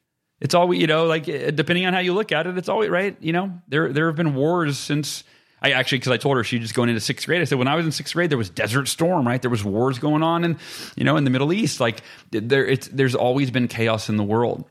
It's 0.41 0.53
always, 0.53 0.81
you 0.81 0.87
know, 0.87 1.05
like 1.05 1.29
eh, 1.29 1.51
depending 1.51 1.85
on 1.85 1.93
how 1.93 1.99
you 1.99 2.13
look 2.13 2.31
at 2.31 2.47
it, 2.47 2.57
it's 2.57 2.69
always 2.69 2.89
right, 2.89 3.15
you 3.19 3.33
know. 3.33 3.61
There 3.67 3.91
there 3.93 4.07
have 4.07 4.15
been 4.15 4.35
wars 4.35 4.77
since 4.77 5.23
I 5.61 5.71
actually, 5.71 5.99
because 5.99 6.11
I 6.11 6.17
told 6.17 6.37
her 6.37 6.43
she 6.43 6.59
just 6.59 6.75
going 6.75 6.89
into 6.89 7.01
sixth 7.01 7.25
grade. 7.25 7.41
I 7.41 7.45
said 7.45 7.57
when 7.57 7.67
I 7.67 7.75
was 7.75 7.85
in 7.85 7.91
sixth 7.91 8.13
grade, 8.13 8.29
there 8.29 8.37
was 8.37 8.49
Desert 8.49 8.87
Storm, 8.87 9.25
right? 9.25 9.41
There 9.41 9.49
was 9.49 9.63
wars 9.63 9.97
going 9.97 10.21
on, 10.21 10.43
and 10.43 10.57
you 10.95 11.03
know, 11.03 11.17
in 11.17 11.23
the 11.23 11.29
Middle 11.29 11.53
East, 11.53 11.79
like 11.79 12.01
there, 12.31 12.65
it's 12.65 12.87
there's 12.89 13.15
always 13.15 13.49
been 13.49 13.67
chaos 13.67 14.09
in 14.09 14.17
the 14.17 14.23
world. 14.23 14.65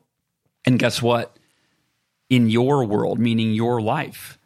And 0.67 0.79
guess 0.79 1.03
what? 1.03 1.37
In 2.35 2.51
your 2.51 2.85
world, 2.85 3.19
meaning 3.19 3.53
your 3.53 3.81
life, 3.81 4.39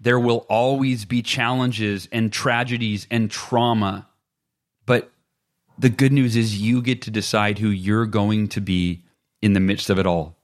there 0.00 0.18
will 0.18 0.44
always 0.48 1.04
be 1.04 1.22
challenges 1.22 2.08
and 2.10 2.32
tragedies 2.32 3.06
and 3.12 3.30
trauma. 3.30 4.08
But 4.86 5.12
the 5.78 5.88
good 5.88 6.12
news 6.12 6.34
is 6.34 6.60
you 6.60 6.82
get 6.82 7.02
to 7.02 7.12
decide 7.12 7.60
who 7.60 7.68
you're 7.68 8.06
going 8.06 8.48
to 8.48 8.60
be 8.60 9.04
in 9.40 9.52
the 9.52 9.60
midst 9.60 9.88
of 9.88 10.00
it 10.00 10.06
all. 10.06 10.34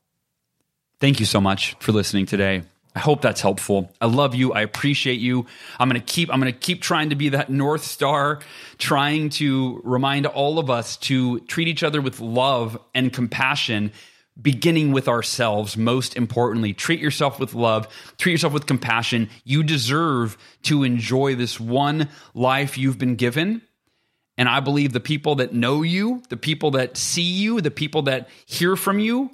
Thank 1.01 1.19
you 1.19 1.27
so 1.27 1.41
much 1.41 1.75
for 1.81 1.91
listening 1.91 2.27
today. 2.27 2.63
I 2.95 3.01
hope 3.01 3.23
that's 3.23 3.41
helpful. 3.41 3.91
I 4.01 4.07
love 4.07 4.37
you. 4.37 4.53
I 4.53 4.63
appreciate 4.63 5.21
you. 5.21 5.47
I'm 5.79 5.89
going 5.89 6.01
to 6.01 6.07
keep 6.07 6.33
I'm 6.33 6.41
going 6.41 6.53
to 6.53 6.59
keep 6.59 6.81
trying 6.81 7.11
to 7.11 7.17
be 7.17 7.31
that 7.31 7.51
north 7.51 7.85
star, 7.85 8.41
trying 8.79 9.31
to 9.31 9.81
remind 9.85 10.27
all 10.27 10.59
of 10.61 10.71
us 10.71 10.97
to 11.09 11.41
treat 11.41 11.69
each 11.69 11.83
other 11.83 12.01
with 12.01 12.21
love 12.21 12.79
and 12.95 13.13
compassion 13.13 13.93
beginning 14.41 14.93
with 14.93 15.09
ourselves 15.09 15.77
most 15.77 16.17
importantly 16.17 16.73
treat 16.73 17.01
yourself 17.01 17.41
with 17.41 17.55
love 17.55 17.89
treat 18.19 18.33
yourself 18.33 18.53
with 18.53 18.67
compassion. 18.67 19.31
You 19.45 19.63
deserve 19.63 20.39
to 20.65 20.85
enjoy 20.85 21.35
this 21.35 21.59
one 21.59 22.09
life 22.35 22.79
you've 22.79 22.99
been 22.99 23.17
given. 23.17 23.63
And 24.37 24.49
i 24.49 24.61
believe 24.61 24.93
the 24.93 25.01
people 25.01 25.37
that 25.37 25.53
know 25.53 25.83
you 25.83 26.23
the 26.29 26.37
people 26.37 26.73
that 26.73 26.97
see 26.97 27.23
you 27.23 27.61
the 27.61 27.71
people 27.71 28.03
that 28.03 28.29
hear 28.47 28.77
from 28.77 28.99
you 28.99 29.31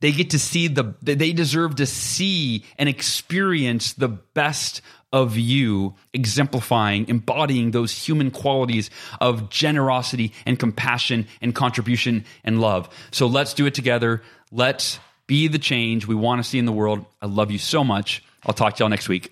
they 0.00 0.12
get 0.12 0.30
to 0.30 0.38
see 0.38 0.68
the 0.68 0.94
they 1.00 1.32
deserve 1.32 1.76
to 1.76 1.86
see 1.86 2.64
and 2.78 2.90
experience 2.90 3.94
the 3.94 4.08
best 4.08 4.82
of 5.14 5.38
you 5.38 5.94
exemplifying, 6.12 7.08
embodying 7.08 7.70
those 7.70 7.92
human 7.92 8.32
qualities 8.32 8.90
of 9.20 9.48
generosity 9.48 10.32
and 10.44 10.58
compassion 10.58 11.28
and 11.40 11.54
contribution 11.54 12.24
and 12.42 12.60
love. 12.60 12.88
So 13.12 13.28
let's 13.28 13.54
do 13.54 13.64
it 13.66 13.74
together. 13.74 14.22
Let's 14.50 14.98
be 15.28 15.46
the 15.46 15.60
change 15.60 16.08
we 16.08 16.16
want 16.16 16.42
to 16.42 16.48
see 16.48 16.58
in 16.58 16.64
the 16.64 16.72
world. 16.72 17.06
I 17.22 17.26
love 17.26 17.52
you 17.52 17.58
so 17.58 17.84
much. 17.84 18.24
I'll 18.44 18.54
talk 18.54 18.74
to 18.74 18.82
y'all 18.82 18.88
next 18.88 19.08
week. 19.08 19.30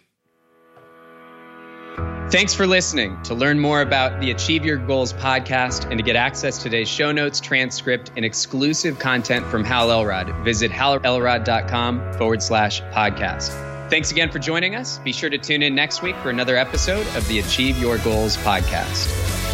Thanks 2.30 2.54
for 2.54 2.68
listening. 2.68 3.20
To 3.24 3.34
learn 3.34 3.58
more 3.58 3.82
about 3.82 4.20
the 4.20 4.30
Achieve 4.30 4.64
Your 4.64 4.78
Goals 4.78 5.12
podcast 5.12 5.90
and 5.90 5.98
to 5.98 6.04
get 6.04 6.14
access 6.14 6.58
to 6.58 6.64
today's 6.64 6.88
show 6.88 7.10
notes, 7.10 7.40
transcript, 7.40 8.12
and 8.14 8.24
exclusive 8.24 9.00
content 9.00 9.44
from 9.46 9.64
Hal 9.64 9.90
Elrod, 9.90 10.44
visit 10.44 10.70
halelrod.com 10.70 12.12
forward 12.12 12.40
slash 12.40 12.80
podcast. 12.82 13.71
Thanks 13.92 14.10
again 14.10 14.30
for 14.30 14.38
joining 14.38 14.74
us. 14.74 14.96
Be 15.00 15.12
sure 15.12 15.28
to 15.28 15.36
tune 15.36 15.62
in 15.62 15.74
next 15.74 16.00
week 16.00 16.16
for 16.16 16.30
another 16.30 16.56
episode 16.56 17.06
of 17.14 17.28
the 17.28 17.40
Achieve 17.40 17.76
Your 17.76 17.98
Goals 17.98 18.38
podcast. 18.38 19.51